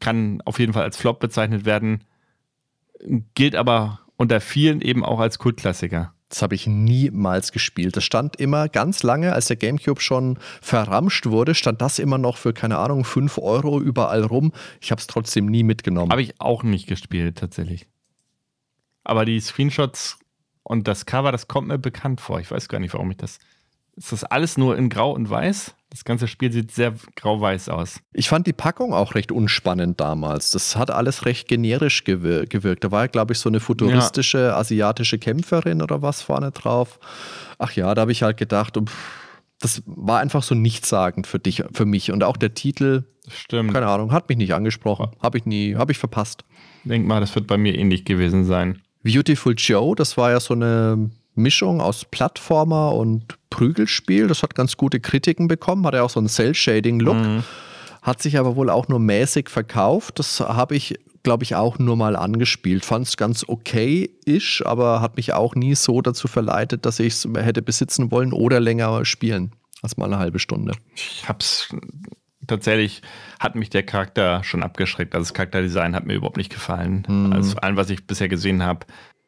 [0.00, 2.04] kann auf jeden Fall als Flop bezeichnet werden,
[3.34, 6.14] gilt aber unter vielen eben auch als Kultklassiker.
[6.30, 7.94] Das habe ich niemals gespielt.
[7.94, 12.38] Das stand immer ganz lange, als der GameCube schon verramscht wurde, stand das immer noch
[12.38, 14.52] für, keine Ahnung, 5 Euro überall rum.
[14.80, 16.10] Ich habe es trotzdem nie mitgenommen.
[16.10, 17.86] Habe ich auch nicht gespielt, tatsächlich.
[19.04, 20.20] Aber die Screenshots
[20.62, 22.40] und das Cover, das kommt mir bekannt vor.
[22.40, 23.38] Ich weiß gar nicht, warum ich das
[23.96, 25.74] ist das alles nur in Grau und Weiß?
[25.90, 28.00] Das ganze Spiel sieht sehr grau-weiß aus.
[28.14, 30.48] Ich fand die Packung auch recht unspannend damals.
[30.48, 32.82] Das hat alles recht generisch gewir gewirkt.
[32.82, 34.56] Da war, glaube ich, so eine futuristische ja.
[34.56, 36.98] asiatische Kämpferin oder was vorne drauf.
[37.58, 38.78] Ach ja, da habe ich halt gedacht,
[39.60, 42.10] das war einfach so nichtssagend für dich, für mich.
[42.10, 43.74] Und auch der Titel, Stimmt.
[43.74, 45.10] keine Ahnung, hat mich nicht angesprochen.
[45.22, 46.46] Habe ich nie, habe ich verpasst.
[46.84, 48.80] Denk mal, das wird bei mir ähnlich gewesen sein.
[49.02, 54.26] Beautiful Joe, das war ja so eine Mischung aus Plattformer und Prügelspiel.
[54.28, 57.16] Das hat ganz gute Kritiken bekommen, hat ja auch so einen Cell-Shading-Look.
[57.16, 57.44] Mhm.
[58.02, 60.18] Hat sich aber wohl auch nur mäßig verkauft.
[60.18, 62.84] Das habe ich, glaube ich, auch nur mal angespielt.
[62.84, 67.28] Fand es ganz okay-ish, aber hat mich auch nie so dazu verleitet, dass ich es
[67.36, 69.52] hätte besitzen wollen oder länger spielen
[69.82, 70.72] als mal eine halbe Stunde.
[70.94, 71.68] Ich hab's
[72.46, 73.02] tatsächlich
[73.38, 75.14] hat mich der Charakter schon abgeschreckt.
[75.14, 77.04] Also das Charakterdesign hat mir überhaupt nicht gefallen.
[77.08, 77.32] Mhm.
[77.32, 78.86] Also allem, was ich bisher gesehen habe.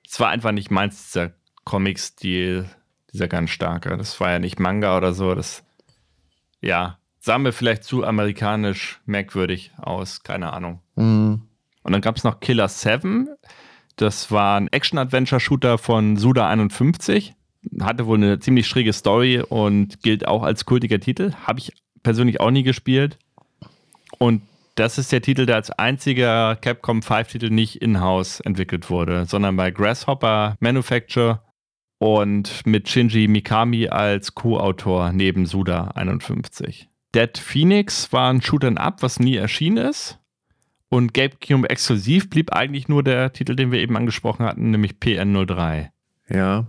[0.08, 1.32] Es war einfach nicht meins, dieser
[1.64, 2.68] Comic-Stil,
[3.12, 3.96] dieser ganz starke.
[3.96, 5.34] Das war ja nicht Manga oder so.
[5.34, 5.64] Das,
[6.60, 10.22] ja, sah mir vielleicht zu amerikanisch merkwürdig aus.
[10.22, 10.80] Keine Ahnung.
[10.96, 11.42] Mhm.
[11.82, 13.28] Und dann gab es noch Killer 7.
[13.96, 17.34] Das war ein Action-Adventure-Shooter von Suda 51.
[17.80, 21.32] Hatte wohl eine ziemlich schräge Story und gilt auch als kultiger Titel.
[21.46, 21.72] Habe ich
[22.02, 23.18] persönlich auch nie gespielt.
[24.18, 24.42] Und
[24.74, 29.70] das ist der Titel, der als einziger Capcom 5-Titel nicht in-house entwickelt wurde, sondern bei
[29.70, 31.40] Grasshopper Manufacture
[32.04, 36.90] und mit Shinji Mikami als Co-Autor neben Suda 51.
[37.14, 40.18] Dead Phoenix war ein Shoot'em Up, was nie erschienen ist.
[40.90, 45.88] Und GameCube exklusiv blieb eigentlich nur der Titel, den wir eben angesprochen hatten, nämlich PN03.
[46.28, 46.66] Ja.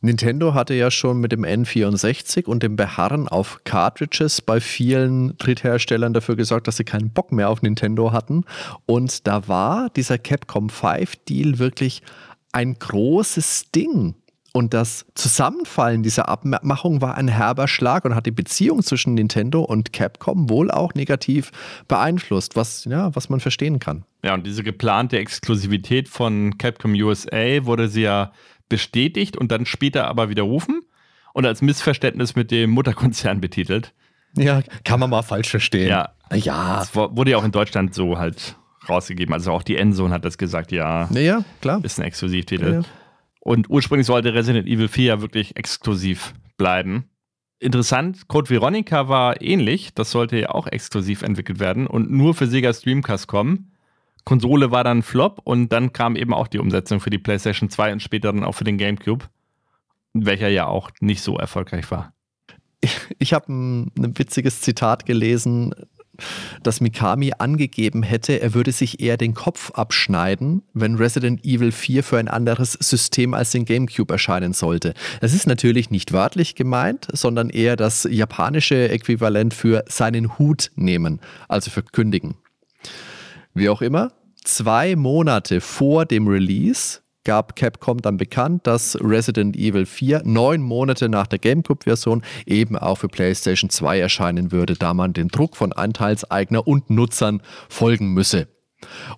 [0.00, 6.12] Nintendo hatte ja schon mit dem N64 und dem Beharren auf Cartridges bei vielen Drittherstellern
[6.12, 8.46] dafür gesorgt, dass sie keinen Bock mehr auf Nintendo hatten.
[8.86, 12.02] Und da war dieser Capcom 5 Deal wirklich
[12.50, 14.16] ein großes Ding.
[14.54, 19.62] Und das Zusammenfallen dieser Abmachung war ein herber Schlag und hat die Beziehung zwischen Nintendo
[19.62, 21.52] und Capcom wohl auch negativ
[21.88, 24.04] beeinflusst, was, ja, was man verstehen kann.
[24.22, 28.32] Ja, und diese geplante Exklusivität von Capcom USA wurde sie ja
[28.68, 30.82] bestätigt und dann später aber widerrufen
[31.32, 33.94] und als Missverständnis mit dem Mutterkonzern betitelt.
[34.36, 35.88] Ja, kann man mal falsch verstehen.
[35.88, 36.10] Ja.
[36.32, 36.78] Ja.
[36.78, 38.56] Das wurde ja auch in Deutschland so halt
[38.88, 39.34] rausgegeben.
[39.34, 41.08] Also auch die Endzone hat das gesagt, ja.
[41.12, 41.80] Ja, klar.
[41.84, 42.64] Ist ein Exklusivtitel.
[42.66, 42.82] Ja, ja.
[43.44, 47.10] Und ursprünglich sollte Resident Evil 4 ja wirklich exklusiv bleiben.
[47.58, 49.94] Interessant, Code Veronica war ähnlich.
[49.94, 53.72] Das sollte ja auch exklusiv entwickelt werden und nur für Sega Streamcast kommen.
[54.24, 57.94] Konsole war dann Flop und dann kam eben auch die Umsetzung für die PlayStation 2
[57.94, 59.24] und später dann auch für den GameCube,
[60.12, 62.12] welcher ja auch nicht so erfolgreich war.
[63.18, 65.74] Ich habe ein, ein witziges Zitat gelesen
[66.62, 72.02] dass Mikami angegeben hätte, er würde sich eher den Kopf abschneiden, wenn Resident Evil 4
[72.02, 74.94] für ein anderes System als den GameCube erscheinen sollte.
[75.20, 81.20] Das ist natürlich nicht wörtlich gemeint, sondern eher das japanische Äquivalent für seinen Hut nehmen,
[81.48, 82.34] also für kündigen.
[83.54, 84.12] Wie auch immer,
[84.44, 91.08] zwei Monate vor dem Release gab Capcom dann bekannt, dass Resident Evil 4 neun Monate
[91.08, 95.72] nach der GameCube-Version eben auch für PlayStation 2 erscheinen würde, da man den Druck von
[95.72, 98.48] Anteilseigner und Nutzern folgen müsse.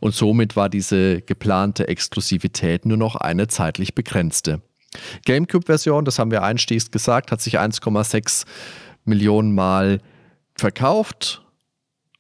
[0.01, 4.61] Und somit war diese geplante Exklusivität nur noch eine zeitlich begrenzte.
[5.25, 8.45] GameCube-Version, das haben wir einstiegs gesagt, hat sich 1,6
[9.05, 10.01] Millionen Mal
[10.55, 11.44] verkauft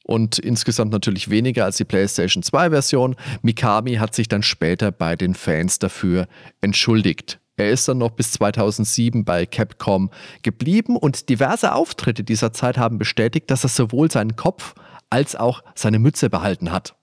[0.04, 3.16] und insgesamt natürlich weniger als die PlayStation 2-Version.
[3.42, 6.28] Mikami hat sich dann später bei den Fans dafür
[6.60, 7.40] entschuldigt.
[7.56, 10.10] Er ist dann noch bis 2007 bei Capcom
[10.42, 14.74] geblieben und diverse Auftritte dieser Zeit haben bestätigt, dass er sowohl seinen Kopf
[15.08, 16.96] als auch seine Mütze behalten hat.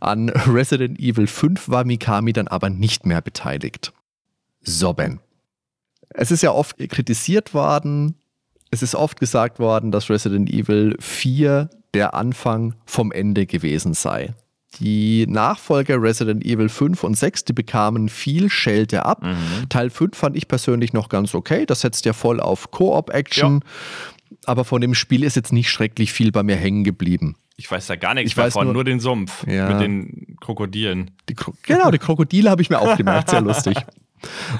[0.00, 3.92] An Resident Evil 5 war Mikami dann aber nicht mehr beteiligt.
[4.62, 5.20] Soben.
[6.10, 8.16] Es ist ja oft kritisiert worden,
[8.74, 14.34] Es ist oft gesagt worden, dass Resident Evil 4 der Anfang vom Ende gewesen sei.
[14.80, 19.22] Die Nachfolger Resident Evil 5 und 6, die bekamen viel Schelte ab.
[19.68, 21.66] Teil 5 fand ich persönlich noch ganz okay.
[21.66, 23.60] Das setzt ja voll auf Koop-Action.
[24.46, 27.36] Aber von dem Spiel ist jetzt nicht schrecklich viel bei mir hängen geblieben.
[27.58, 29.68] Ich weiß da gar nichts Ich weiß davon, nur- nur, den Sumpf Ja.
[29.70, 31.10] mit den Krokodilen.
[31.28, 33.76] Die Kro genau, die Krokodile habe ich mir auch gemerkt, sehr lustig.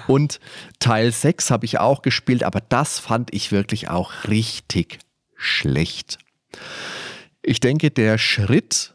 [0.06, 0.40] Und
[0.78, 4.98] Teil 6 habe ich auch gespielt, aber das fand ich wirklich auch richtig
[5.36, 6.18] schlecht.
[7.43, 8.94] Ich denke, der Schritt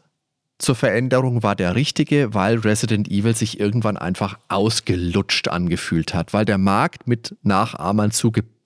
[0.58, 6.44] zur Veränderung war der richtige, weil Resident Evil sich irgendwann einfach ausgelutscht angefühlt hat, weil
[6.44, 8.10] der Markt mit Nachahmern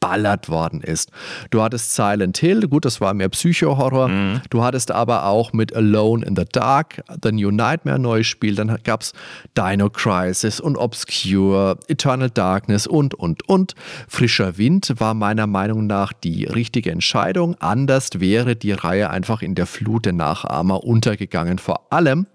[0.03, 1.11] zugeballert worden ist.
[1.51, 4.09] Du hattest Silent Hill, gut, das war mehr Psycho-Horror.
[4.51, 8.55] Du hattest aber auch mit Alone in the Dark, The New Nightmare neues Spiel.
[8.55, 9.13] Dann gab es
[9.57, 13.75] Dino Crisis und Obscure, Eternal Darkness und, und, und.
[14.09, 17.57] Frischer Wind war meiner Meinung nach die richtige Entscheidung.
[17.61, 21.59] Anders wäre die Reihe einfach in der Flut der Nachahmer untergegangen.
[21.59, 22.27] Vor allem,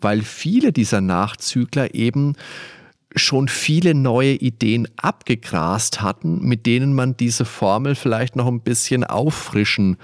[0.00, 2.34] weil viele dieser Nachzügler eben
[3.14, 9.04] schon viele neue Ideen abgegrast hatten, mit denen man diese Formel vielleicht noch ein bisschen
[9.04, 9.96] auffrischen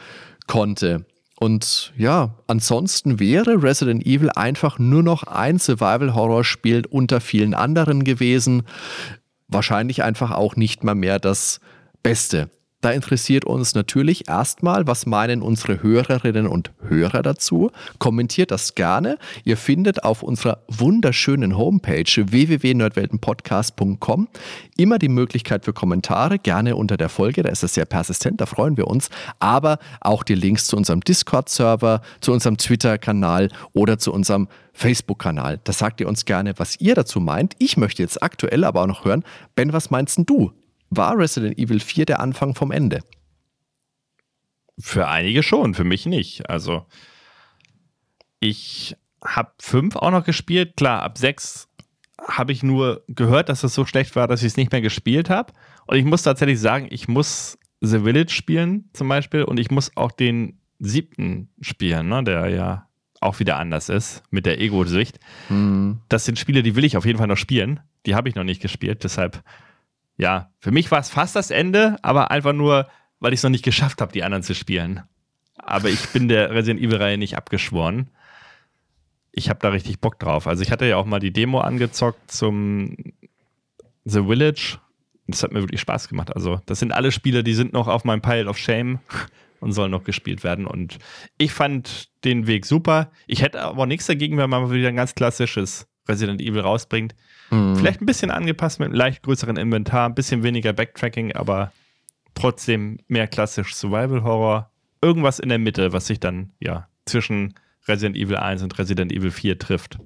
[0.47, 1.07] konnte.
[1.41, 8.65] Und ja, ansonsten wäre Resident Evil einfach nur noch ein Survival-Horror-Spiel unter vielen anderen gewesen.
[9.47, 11.61] Wahrscheinlich einfach auch nicht mal mehr das
[12.03, 12.51] Beste.
[12.81, 17.73] Da interessiert uns natürlich erstmal, was meinen unsere Hörerinnen und Hörer dazu.
[17.99, 19.19] Kommentiert das gerne.
[19.43, 24.29] Ihr findet auf unserer wunderschönen Homepage www.nerdweltenpodcast.com
[24.77, 27.43] immer die Möglichkeit für Kommentare, gerne unter der Folge.
[27.43, 29.11] Da ist es sehr persistent, da freuen wir uns.
[29.41, 35.59] Aber auch die Links zu unserem Discord-Server, zu unserem Twitter-Kanal oder zu unserem Facebook-Kanal.
[35.65, 37.55] Da sagt ihr uns gerne, was ihr dazu meint.
[37.59, 39.25] Ich möchte jetzt aktuell aber auch noch hören,
[39.57, 40.53] Ben, was meinst denn du?
[40.91, 43.01] War Resident Evil 4 der Anfang vom Ende?
[44.79, 46.49] Für einige schon, für mich nicht.
[46.49, 46.87] Also
[48.41, 50.77] ich habe fünf auch noch gespielt.
[50.77, 51.69] Klar, ab sechs
[52.27, 55.31] habe ich nur gehört, dass es so schlecht war, dass ich es nicht mehr gespielt
[55.31, 55.53] habe.
[55.87, 59.97] Und ich muss tatsächlich sagen, ich muss The Village spielen zum Beispiel und ich muss
[59.97, 62.89] auch den siebten spielen, ne, der ja
[63.21, 65.19] auch wieder anders ist mit der Ego-Sicht.
[66.09, 67.81] Das sind Spiele, die will ich auf jeden Fall noch spielen.
[68.07, 69.43] Die habe ich noch nicht gespielt, deshalb
[70.19, 72.89] ja, für mich war es fast das Ende, aber einfach nur,
[73.21, 75.03] weil ich es noch nicht geschafft habe, die anderen zu spielen.
[75.57, 78.11] Aber ich bin der Resident Evil-Reihe nicht abgeschworen.
[79.33, 80.47] Ich habe da richtig Bock drauf.
[80.47, 82.97] Also ich hatte ja auch mal die Demo angezockt zum
[84.05, 84.79] The Village.
[85.29, 86.35] Das hat mir wirklich Spaß gemacht.
[86.35, 88.99] Also das sind alle Spiele, die sind noch auf meinem Pile of Shame
[89.61, 90.67] und sollen noch gespielt werden.
[90.67, 90.99] Und
[91.37, 93.13] ich fand den Weg super.
[93.27, 97.15] Ich hätte aber nichts dagegen, wenn man wieder ein ganz klassisches Resident Evil rausbringt.
[97.51, 101.73] Vielleicht ein bisschen angepasst mit einem leicht größeren Inventar, ein bisschen weniger Backtracking, aber
[102.35, 104.71] trotzdem mehr klassisch Survival Horror.
[105.01, 107.55] Irgendwas in der Mitte, was sich dann ja zwischen
[107.87, 109.99] Resident Evil 1 und Resident Evil 4 trifft.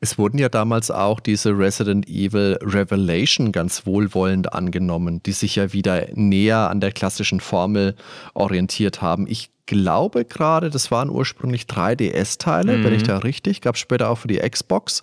[0.00, 5.72] Es wurden ja damals auch diese Resident Evil Revelation ganz wohlwollend angenommen, die sich ja
[5.72, 7.94] wieder näher an der klassischen Formel
[8.34, 9.26] orientiert haben.
[9.26, 14.16] Ich glaube gerade, das waren ursprünglich 3DS-Teile, wenn ich da richtig, gab es später auch
[14.16, 15.02] für die Xbox.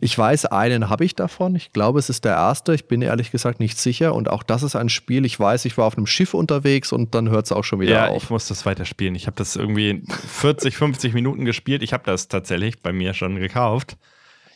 [0.00, 1.56] Ich weiß, einen habe ich davon.
[1.56, 2.74] Ich glaube, es ist der erste.
[2.74, 4.14] Ich bin ehrlich gesagt nicht sicher.
[4.14, 5.24] Und auch das ist ein Spiel.
[5.24, 7.92] Ich weiß, ich war auf einem Schiff unterwegs und dann hört es auch schon wieder
[7.92, 8.22] Ja, auf.
[8.24, 9.14] ich muss das weiterspielen.
[9.14, 11.82] Ich habe das irgendwie in 40, 50 Minuten gespielt.
[11.82, 13.96] Ich habe das tatsächlich bei mir schon gekauft.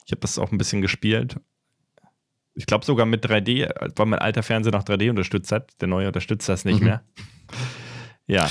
[0.05, 1.37] Ich habe das auch ein bisschen gespielt.
[2.55, 5.73] Ich glaube sogar mit 3D, weil mein alter Fernseher noch 3D unterstützt hat.
[5.81, 7.03] Der neue unterstützt das nicht mehr.
[8.27, 8.49] Ja,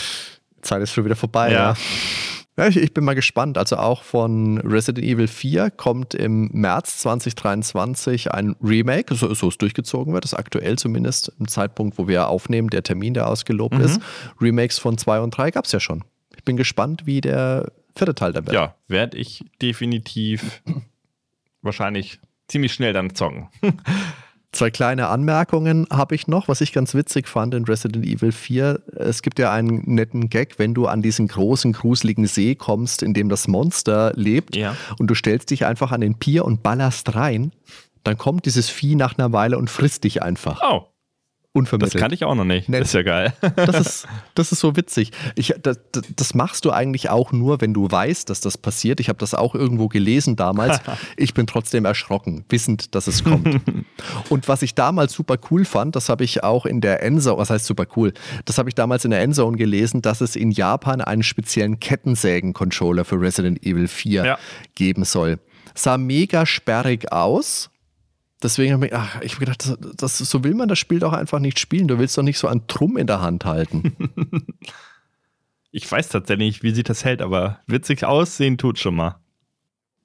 [0.65, 1.51] Zeit ist schon wieder vorbei.
[1.51, 1.71] Ja.
[1.71, 1.75] Ja.
[2.57, 3.57] Ja, ich, ich bin mal gespannt.
[3.57, 9.57] Also auch von Resident Evil 4 kommt im März 2023 ein Remake, so, so es
[9.57, 13.77] durchgezogen wird, das ist aktuell zumindest im Zeitpunkt, wo wir aufnehmen, der Termin, der ausgelobt
[13.79, 13.99] ist.
[14.39, 16.05] Remakes von 2 und 3 gab es ja schon.
[16.37, 18.53] Ich bin gespannt, wie der vierte Teil da wird.
[18.53, 20.61] ja werde ich definitiv
[21.61, 23.49] wahrscheinlich ziemlich schnell dann zocken.
[24.55, 28.79] Zwei kleine Anmerkungen habe ich noch, was ich ganz witzig fand in Resident Evil 4.
[28.95, 33.13] Es gibt ja einen netten Gag, wenn du an diesen großen, gruseligen See kommst, in
[33.13, 34.77] dem das Monster lebt Ja.
[34.97, 37.51] und du stellst dich einfach an den Pier und ballerst rein,
[38.05, 40.61] dann kommt dieses Vieh nach einer Weile und frisst dich einfach.
[40.63, 40.83] Oh,
[41.55, 41.97] das Unvermittelt.
[42.01, 42.67] kannte ich auch noch nicht.
[42.69, 42.81] Nett.
[42.81, 43.33] Das ist ja geil.
[43.55, 45.11] Das ist, das ist so witzig.
[45.35, 48.99] Ich, das, das- das machst du eigentlich auch nur, wenn du weißt, dass das passiert.
[48.99, 50.79] Ich habe das auch irgendwo gelesen damals.
[51.17, 53.61] Ich bin trotzdem erschrocken, wissend, dass es kommt.
[54.29, 57.49] Und was ich damals super cool fand, das habe ich auch in der Endzone, was
[57.49, 58.13] heißt super cool?
[58.45, 63.05] Das habe ich damals in der Endzone gelesen, dass es in Japan einen speziellen Kettensägen-Controller
[63.05, 64.37] für Resident Evil 4 Ja.
[64.75, 65.39] geben soll.
[65.73, 67.69] Sah mega sperrig aus.
[68.43, 71.13] Deswegen habe ich, ach, ich hab gedacht, das, das, so will man das Spiel doch
[71.13, 71.87] einfach nicht spielen.
[71.87, 73.95] Du willst doch nicht so einen Trumm in der Hand halten.
[75.77, 79.19] Ich weiß tatsächlich nicht, wie sich das hält, aber witzig aussehen tut schon mal.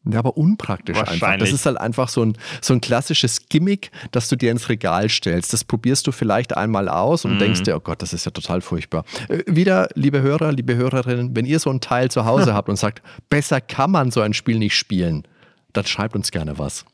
[0.05, 1.37] Ja, aber unpraktisch einfach.
[1.37, 5.09] Das ist halt einfach so ein, so ein klassisches Gimmick, das du dir ins Regal
[5.09, 5.53] stellst.
[5.53, 8.63] Das probierst du vielleicht einmal aus und denkst dir, oh Gott, das ist ja total
[8.63, 9.05] furchtbar.
[9.29, 12.77] Äh, Wieder, liebe Hörer, liebe Hörerinnen, wenn ihr so ein Teil zu Hause habt und
[12.77, 15.23] sagt, besser kann man so ein Spiel nicht spielen,
[15.73, 16.85] dann schreibt uns gerne was.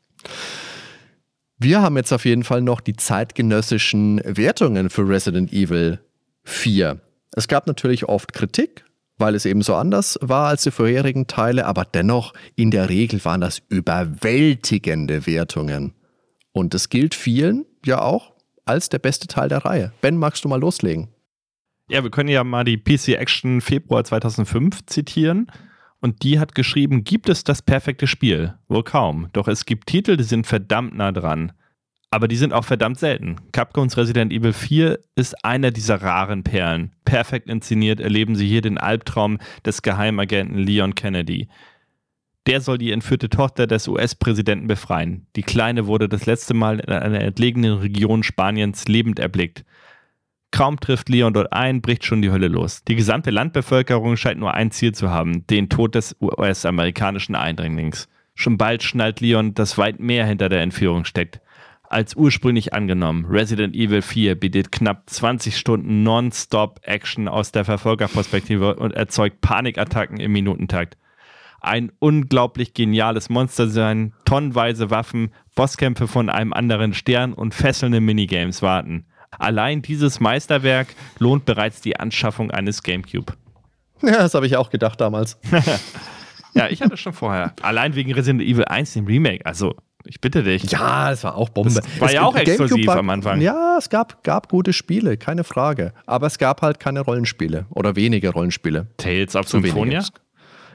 [1.59, 6.01] Wir haben jetzt auf jeden Fall noch die zeitgenössischen Wertungen für Resident Evil
[6.45, 7.01] 4.
[7.35, 8.85] Es gab natürlich oft Kritik,
[9.17, 13.25] weil es eben so anders war als die vorherigen Teile, aber dennoch in der Regel
[13.25, 15.95] waren das überwältigende Wertungen.
[16.53, 18.35] Und es gilt vielen ja auch
[18.67, 19.93] als der beste Teil der Reihe.
[20.03, 21.09] Ben, magst du mal loslegen?
[21.89, 25.51] Ja, wir können ja mal die PC Action Februar 2005 zitieren.
[26.01, 28.55] Und die hat geschrieben, gibt es das perfekte Spiel?
[28.69, 29.29] Wohl kaum.
[29.33, 31.53] Doch es gibt Titel, die sind verdammt nah dran.
[32.11, 33.37] Aber die sind auch verdammt selten.
[33.53, 36.93] Capcoms Resident Evil 4 ist einer dieser raren Perlen.
[37.05, 41.49] Perfekt inszeniert erleben Sie hier den Albtraum des Geheimagenten Leon Kennedy.
[42.47, 45.27] Der soll die entführte Tochter des US-Präsidenten befreien.
[45.35, 49.65] Die Kleine wurde das letzte Mal in einer entlegenen Region Spaniens lebend erblickt.
[50.51, 52.85] Kaum trifft Leon dort ein, bricht schon die Hölle los.
[52.85, 58.09] Die gesamte Landbevölkerung scheint nur ein Ziel zu haben, den Tod des US-amerikanischen Eindringlings.
[58.35, 61.41] Schon bald schnallt Leon, dass weit mehr hinter der Entführung steckt.
[61.89, 68.93] Als ursprünglich angenommen, Resident Evil 4 bietet knapp 20 Stunden Non-Stop-Action aus der Verfolgerperspektive und
[68.93, 70.97] erzeugt Panikattacken im Minutentakt.
[71.61, 79.07] Ein unglaublich geniales Monsterdesign, tonnenweise Waffen, Bosskämpfe von einem anderen Stern und fesselnde Minigames warten.
[79.39, 80.89] Allein dieses Meisterwerk
[81.19, 83.33] lohnt bereits die Anschaffung eines GameCube.
[84.03, 85.39] Ja, das habe ich auch gedacht damals.
[86.55, 87.53] Ja, ich hatte schon vorher.
[87.61, 89.45] Allein wegen Resident Evil 1, dem Remake.
[89.45, 89.75] Also,
[90.07, 90.63] ich bitte dich.
[90.71, 91.75] Ja, es war auch Bombe.
[91.75, 93.43] Das war Es- ja auch exklusiv war- am Anfang.
[93.43, 95.93] Ja, es gab, gab gute Spiele, keine Frage.
[96.07, 98.87] Aber es gab halt keine Rollenspiele oder wenige Rollenspiele.
[98.97, 99.47] Tales of.
[99.51, 100.03] Symphonia?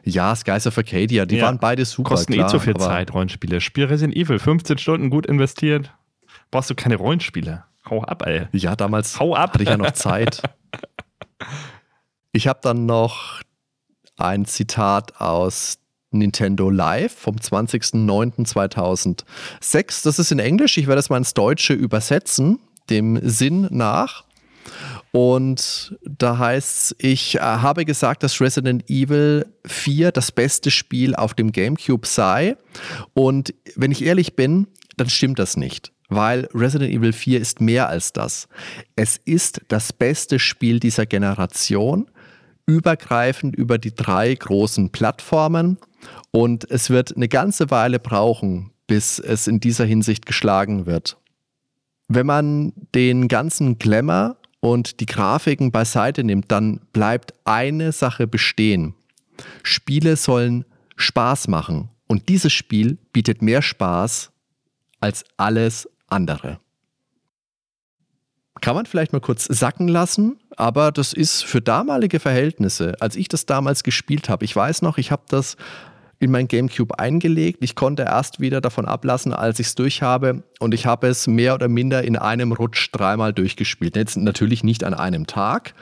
[0.04, 1.46] Ja, Skies of Arcadia, die Ja.
[1.46, 2.10] waren beide super.
[2.10, 3.60] Kosten klar, eh zu viel Zeit, Rollenspiele.
[3.60, 5.92] Spiel Resident Evil, 15 Stunden gut investiert.
[6.52, 7.64] Brauchst du keine Rollenspiele.
[7.90, 8.48] Hau ab, ey.
[8.52, 9.54] Ja, damals Hau ab.
[9.54, 10.42] hatte ich ja noch Zeit.
[12.34, 13.42] Ich habe dann noch
[14.18, 15.80] ein Zitat aus
[16.12, 20.04] Nintendo Live vom 20.09.2006.
[20.04, 20.78] Das ist in Englisch.
[20.78, 22.60] Ich werde es mal ins Deutsche übersetzen,
[22.90, 24.24] dem Sinn nach.
[25.12, 31.16] Und da heißt es, ich äh, habe gesagt, dass Resident Evil 4 das beste Spiel
[31.16, 32.56] auf dem GameCube sei.
[33.14, 35.92] Und wenn ich ehrlich bin, dann stimmt das nicht.
[36.12, 38.50] Weil Resident Evil 4 ist mehr als das.
[38.98, 42.12] Es ist das beste Spiel dieser Generation,
[42.66, 45.78] übergreifend über die drei großen Plattformen.
[46.32, 51.18] Und es wird eine ganze Weile brauchen, bis es in dieser Hinsicht geschlagen wird.
[52.10, 58.96] Wenn man den ganzen Glamour und die Grafiken beiseite nimmt, dann bleibt eine Sache bestehen.
[59.64, 60.66] Spiele sollen
[60.98, 61.88] Spaß machen.
[62.08, 64.32] Und dieses Spiel bietet mehr Spaß
[65.00, 66.60] als alles andere.
[68.62, 73.28] Kann man vielleicht mal kurz sacken lassen, aber das ist für damalige Verhältnisse, als ich
[73.28, 75.58] das damals gespielt habe, ich weiß noch, ich habe das
[76.22, 77.64] in mein GameCube eingelegt.
[77.64, 80.44] Ich konnte erst wieder davon ablassen, als ich es durch habe.
[80.60, 83.96] Und ich habe es mehr oder minder in einem Rutsch dreimal durchgespielt.
[83.96, 85.74] Jetzt natürlich nicht an einem Tag,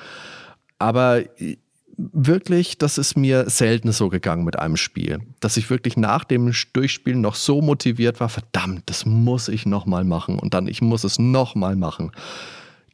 [0.77, 1.23] aber
[2.13, 6.53] wirklich, das ist mir selten so gegangen mit einem Spiel, dass ich wirklich nach dem
[6.73, 11.03] Durchspielen noch so motiviert war, verdammt, das muss ich nochmal machen und dann ich muss
[11.03, 12.11] es nochmal machen.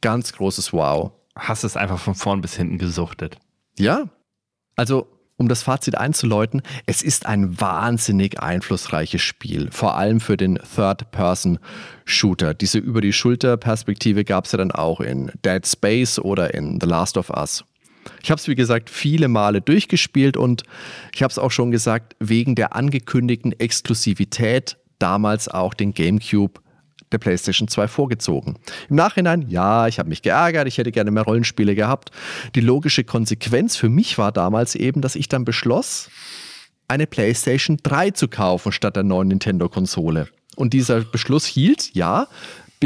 [0.00, 1.12] Ganz großes Wow.
[1.36, 3.36] Hast es einfach von vorn bis hinten gesuchtet.
[3.78, 4.08] Ja,
[4.74, 5.06] also
[5.36, 12.54] um das Fazit einzuläuten, es ist ein wahnsinnig einflussreiches Spiel, vor allem für den Third-Person-Shooter.
[12.54, 16.86] Diese über die Schulter-Perspektive gab es ja dann auch in Dead Space oder in The
[16.86, 17.64] Last of Us.
[18.22, 20.62] Ich habe es, wie gesagt, viele Male durchgespielt und
[21.14, 26.60] ich habe es auch schon gesagt, wegen der angekündigten Exklusivität damals auch den GameCube
[27.12, 28.56] der PlayStation 2 vorgezogen.
[28.88, 32.10] Im Nachhinein, ja, ich habe mich geärgert, ich hätte gerne mehr Rollenspiele gehabt.
[32.54, 36.10] Die logische Konsequenz für mich war damals eben, dass ich dann beschloss,
[36.88, 40.28] eine PlayStation 3 zu kaufen statt der neuen Nintendo-Konsole.
[40.56, 42.28] Und dieser Beschluss hielt, ja,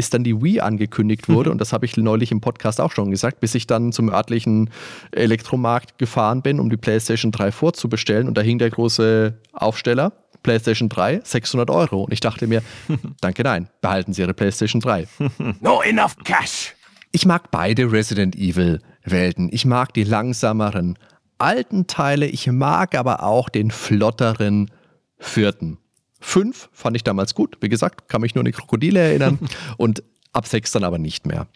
[0.01, 3.11] bis dann die Wii angekündigt wurde, und das habe ich neulich im Podcast auch schon
[3.11, 4.71] gesagt, bis ich dann zum örtlichen
[5.11, 8.27] Elektromarkt gefahren bin, um die PlayStation 3 vorzubestellen.
[8.27, 10.11] Und da hing der große Aufsteller,
[10.41, 12.05] PlayStation 3, 600 Euro.
[12.05, 12.63] Und ich dachte mir,
[13.21, 15.07] danke, nein, behalten Sie Ihre PlayStation 3.
[15.59, 16.73] Not enough cash.
[17.11, 19.49] Ich mag beide Resident Evil Welten.
[19.51, 20.97] Ich mag die langsameren
[21.37, 22.25] alten Teile.
[22.25, 24.71] Ich mag aber auch den flotteren
[25.19, 25.77] vierten.
[26.21, 27.57] Fünf fand ich damals gut.
[27.59, 29.39] Wie gesagt, kann mich nur an die Krokodile erinnern.
[29.77, 31.47] und ab sechs dann aber nicht mehr.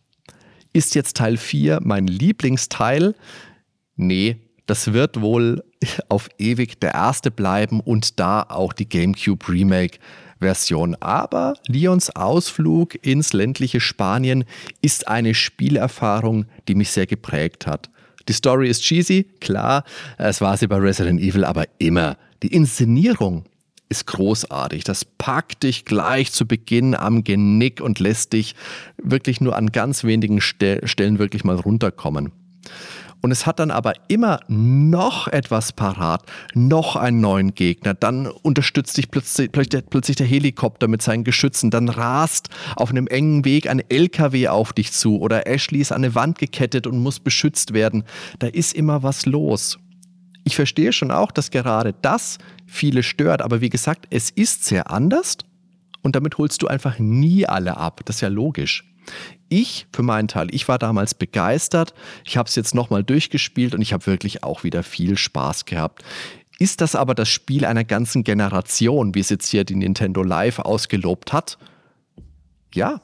[0.74, 3.16] Ist jetzt Teil 4 mein Lieblingsteil?
[3.96, 5.64] Nee, das wird wohl
[6.10, 10.00] auf ewig der erste bleiben und da auch die GameCube Remake
[10.40, 10.96] Version.
[10.96, 14.44] Aber Leons Ausflug ins ländliche Spanien
[14.82, 17.90] ist eine Spielerfahrung, die mich sehr geprägt hat.
[18.28, 19.84] Die Story ist cheesy, klar,
[20.18, 22.18] es war sie bei Resident Evil aber immer.
[22.42, 23.46] Die Inszenierung
[23.90, 24.84] ist großartig.
[24.84, 28.56] Das packt dich gleich zu Beginn am Genick und lässt dich
[29.02, 32.32] wirklich nur an ganz wenigen Stellen wirklich mal runterkommen.
[33.26, 36.22] Und es hat dann aber immer noch etwas parat,
[36.54, 37.96] noch einen neuen Gegner.
[37.96, 41.72] Dann unterstützt dich plötzlich, plötzlich der Helikopter mit seinen Geschützen.
[41.72, 46.04] Dann rast auf einem engen Weg ein LKW auf dich zu oder Ashley ist an
[46.04, 48.04] eine Wand gekettet und muss beschützt werden.
[48.38, 49.80] Da ist immer was los.
[50.44, 54.92] Ich verstehe schon auch, dass gerade das viele stört, aber wie gesagt, es ist sehr
[54.92, 55.38] anders
[56.02, 58.02] und damit holst du einfach nie alle ab.
[58.06, 58.84] Das ist ja logisch.
[59.50, 61.94] Ich für meinen Teil, ich war damals begeistert.
[62.26, 66.04] Ich habe es jetzt nochmal durchgespielt und ich habe wirklich auch wieder viel Spaß gehabt.
[66.58, 70.60] Ist das aber das Spiel einer ganzen Generation, wie es jetzt hier die Nintendo Live
[70.60, 71.58] ausgelobt hat?
[72.74, 73.02] Ja.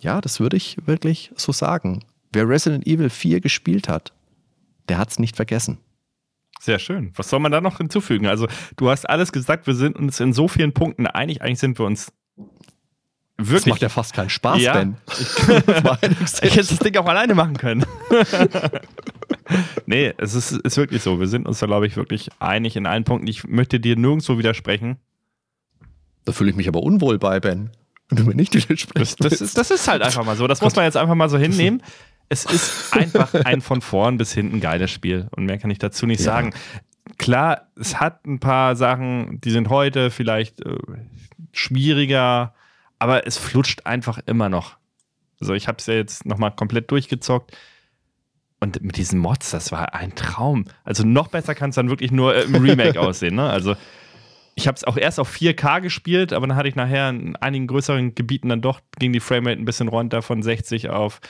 [0.00, 2.04] Ja, das würde ich wirklich so sagen.
[2.32, 4.12] Wer Resident Evil 4 gespielt hat,
[4.88, 5.78] der hat es nicht vergessen.
[6.64, 7.12] Sehr schön.
[7.14, 8.26] Was soll man da noch hinzufügen?
[8.26, 11.42] Also, du hast alles gesagt, wir sind uns in so vielen Punkten einig.
[11.42, 12.10] Eigentlich sind wir uns
[13.36, 13.64] Wirklich?
[13.64, 14.72] Das macht ja fast keinen Spaß, ja.
[14.72, 14.96] Ben.
[16.42, 17.84] Ich, hätte das Ding auch alleine machen können.
[19.86, 21.20] nee, es ist, ist wirklich so.
[21.20, 23.26] Wir sind uns da, glaube ich, wirklich einig in allen Punkten.
[23.26, 24.96] Ich möchte dir nirgendwo widersprechen.
[26.24, 27.72] Da fühle ich mich aber unwohl bei, Ben.
[28.08, 29.20] Wenn du mir nicht widersprichst.
[29.22, 30.46] Das, das, ist, das ist halt einfach mal so.
[30.46, 31.82] Das muss man jetzt einfach mal so hinnehmen.
[32.28, 35.28] Es ist einfach ein von vorn bis hinten geiles Spiel.
[35.30, 36.24] Und mehr kann ich dazu nicht ja.
[36.24, 36.54] sagen.
[37.18, 40.76] Klar, es hat ein paar Sachen, die sind heute vielleicht äh,
[41.52, 42.54] schwieriger
[43.04, 44.78] aber es flutscht einfach immer noch.
[45.38, 47.54] Also ich habe es ja jetzt nochmal komplett durchgezockt.
[48.60, 50.64] Und mit diesen Mods, das war ein Traum.
[50.84, 53.34] Also noch besser kann es dann wirklich nur im Remake aussehen.
[53.34, 53.50] Ne?
[53.50, 53.76] Also
[54.54, 57.66] ich habe es auch erst auf 4K gespielt, aber dann hatte ich nachher in einigen
[57.66, 61.20] größeren Gebieten dann doch, ging die Framerate ein bisschen runter von 60 auf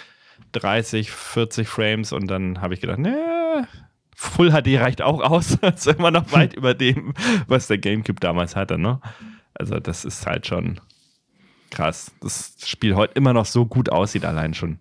[0.53, 3.67] 30, 40 Frames und dann habe ich gedacht, ne,
[4.15, 5.59] Full HD reicht auch aus.
[5.61, 7.15] das ist immer noch weit über dem,
[7.47, 8.79] was der GameCube damals hatte.
[8.79, 9.01] Ne?
[9.55, 10.81] Also das ist halt schon
[11.71, 12.13] krass.
[12.21, 14.79] Das Spiel heute immer noch so gut aussieht, allein schon.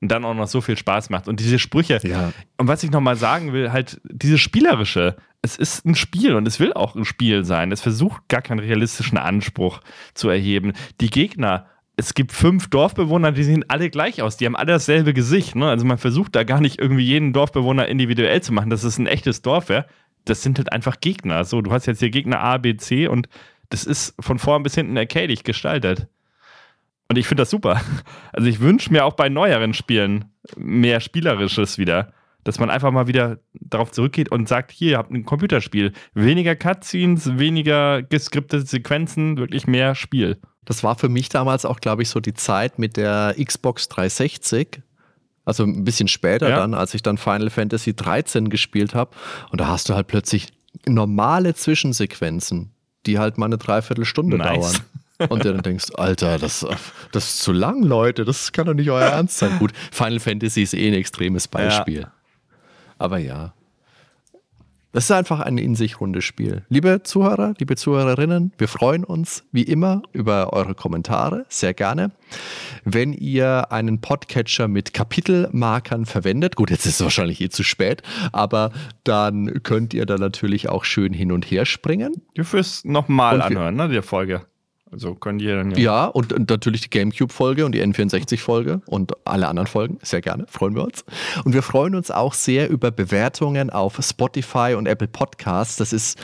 [0.00, 1.28] Und dann auch noch so viel Spaß macht.
[1.28, 1.98] Und diese Sprüche.
[2.02, 2.32] Ja.
[2.58, 6.60] Und was ich nochmal sagen will, halt, diese spielerische, es ist ein Spiel und es
[6.60, 7.72] will auch ein Spiel sein.
[7.72, 9.80] Es versucht gar keinen realistischen Anspruch
[10.12, 10.74] zu erheben.
[11.00, 14.36] Die Gegner, es gibt fünf Dorfbewohner, die sehen alle gleich aus.
[14.36, 15.54] Die haben alle dasselbe Gesicht.
[15.54, 15.68] Ne?
[15.68, 19.06] Also man versucht da gar nicht irgendwie jeden Dorfbewohner individuell zu machen, dass es ein
[19.06, 19.86] echtes Dorf wäre.
[20.24, 21.44] Das sind halt einfach Gegner.
[21.44, 23.28] So, du hast jetzt hier Gegner A, B, C und
[23.70, 26.08] das ist von vorn bis hinten arcadig gestaltet.
[27.08, 27.80] Und ich finde das super.
[28.32, 30.24] Also ich wünsche mir auch bei neueren Spielen
[30.56, 32.12] mehr Spielerisches wieder.
[32.44, 35.92] Dass man einfach mal wieder darauf zurückgeht und sagt, hier, ihr habt ein Computerspiel.
[36.12, 40.38] Weniger Cutscenes, weniger geskriptete Sequenzen, wirklich mehr Spiel.
[40.64, 44.82] Das war für mich damals auch, glaube ich, so die Zeit mit der Xbox 360.
[45.44, 46.56] Also ein bisschen später ja.
[46.56, 49.10] dann, als ich dann Final Fantasy 13 gespielt habe.
[49.50, 50.52] Und da hast du halt plötzlich
[50.86, 52.72] normale Zwischensequenzen,
[53.06, 54.54] die halt mal eine Dreiviertelstunde nice.
[54.54, 54.76] dauern.
[55.28, 56.66] Und du dann denkst, Alter, das,
[57.12, 59.58] das ist zu lang, Leute, das kann doch nicht euer Ernst sein.
[59.58, 62.00] Gut, Final Fantasy ist eh ein extremes Beispiel.
[62.00, 62.12] Ja.
[63.04, 63.52] Aber ja.
[64.92, 66.64] Das ist einfach ein in sich rundes Spiel.
[66.70, 72.12] Liebe Zuhörer, liebe Zuhörerinnen, wir freuen uns wie immer über eure Kommentare, sehr gerne.
[72.84, 78.02] Wenn ihr einen Podcatcher mit Kapitelmarkern verwendet, gut, jetzt ist es wahrscheinlich eh zu spät,
[78.32, 78.70] aber
[79.02, 82.22] dann könnt ihr da natürlich auch schön hin und her springen.
[82.36, 84.46] Du fürs nochmal anhören, ne, die Folge.
[84.90, 85.78] Also können die dann ja.
[85.78, 89.98] Ja, und, und natürlich die GameCube-Folge und die N64-Folge und alle anderen Folgen.
[90.02, 91.04] Sehr gerne, freuen wir uns.
[91.44, 95.76] Und wir freuen uns auch sehr über Bewertungen auf Spotify und Apple Podcasts.
[95.76, 96.18] Das ist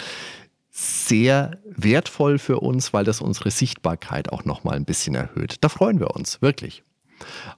[0.70, 5.56] sehr wertvoll für uns, weil das unsere Sichtbarkeit auch nochmal ein bisschen erhöht.
[5.60, 6.84] Da freuen wir uns, wirklich.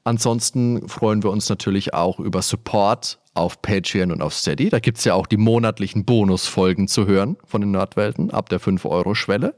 [0.05, 4.70] Ansonsten freuen wir uns natürlich auch über Support auf Patreon und auf Steady.
[4.70, 8.61] Da gibt es ja auch die monatlichen Bonusfolgen zu hören von den Nerdwelten ab der
[8.61, 9.55] 5-Euro-Schwelle.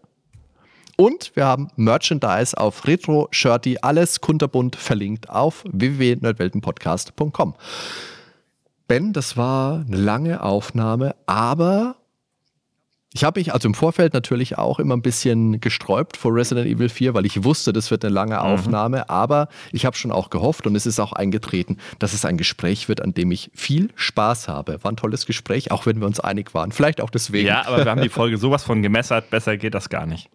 [0.96, 7.54] Und wir haben Merchandise auf Retro Shirty, alles kunterbunt verlinkt auf www.nerdweltenpodcast.com.
[8.86, 11.96] Ben, das war eine lange Aufnahme, aber
[13.16, 16.88] Ich habe mich also im Vorfeld natürlich auch immer ein bisschen gesträubt vor Resident Evil
[16.88, 20.66] 4, weil ich wusste, das wird eine lange Aufnahme, aber ich habe schon auch gehofft
[20.66, 24.48] und es ist auch eingetreten, dass es ein Gespräch wird, an dem ich viel Spaß
[24.48, 24.82] habe.
[24.82, 26.72] War ein tolles Gespräch, auch wenn wir uns einig waren.
[26.72, 27.46] Vielleicht auch deswegen.
[27.46, 30.28] Ja, aber wir haben die Folge sowas von gemessert, besser geht das gar nicht.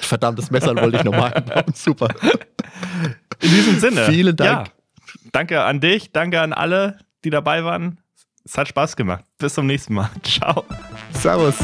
[0.00, 1.64] Verdammtes Messer wollte ich nochmal einbauen.
[1.74, 2.08] Super.
[3.40, 4.06] In diesem Sinne.
[4.06, 4.68] Vielen Dank.
[4.68, 4.72] Ja,
[5.32, 7.98] danke an dich, danke an alle, die dabei waren.
[8.44, 9.24] Es hat Spaß gemacht.
[9.38, 10.10] Bis zum nächsten Mal.
[10.22, 10.64] Ciao.
[11.12, 11.56] Servus.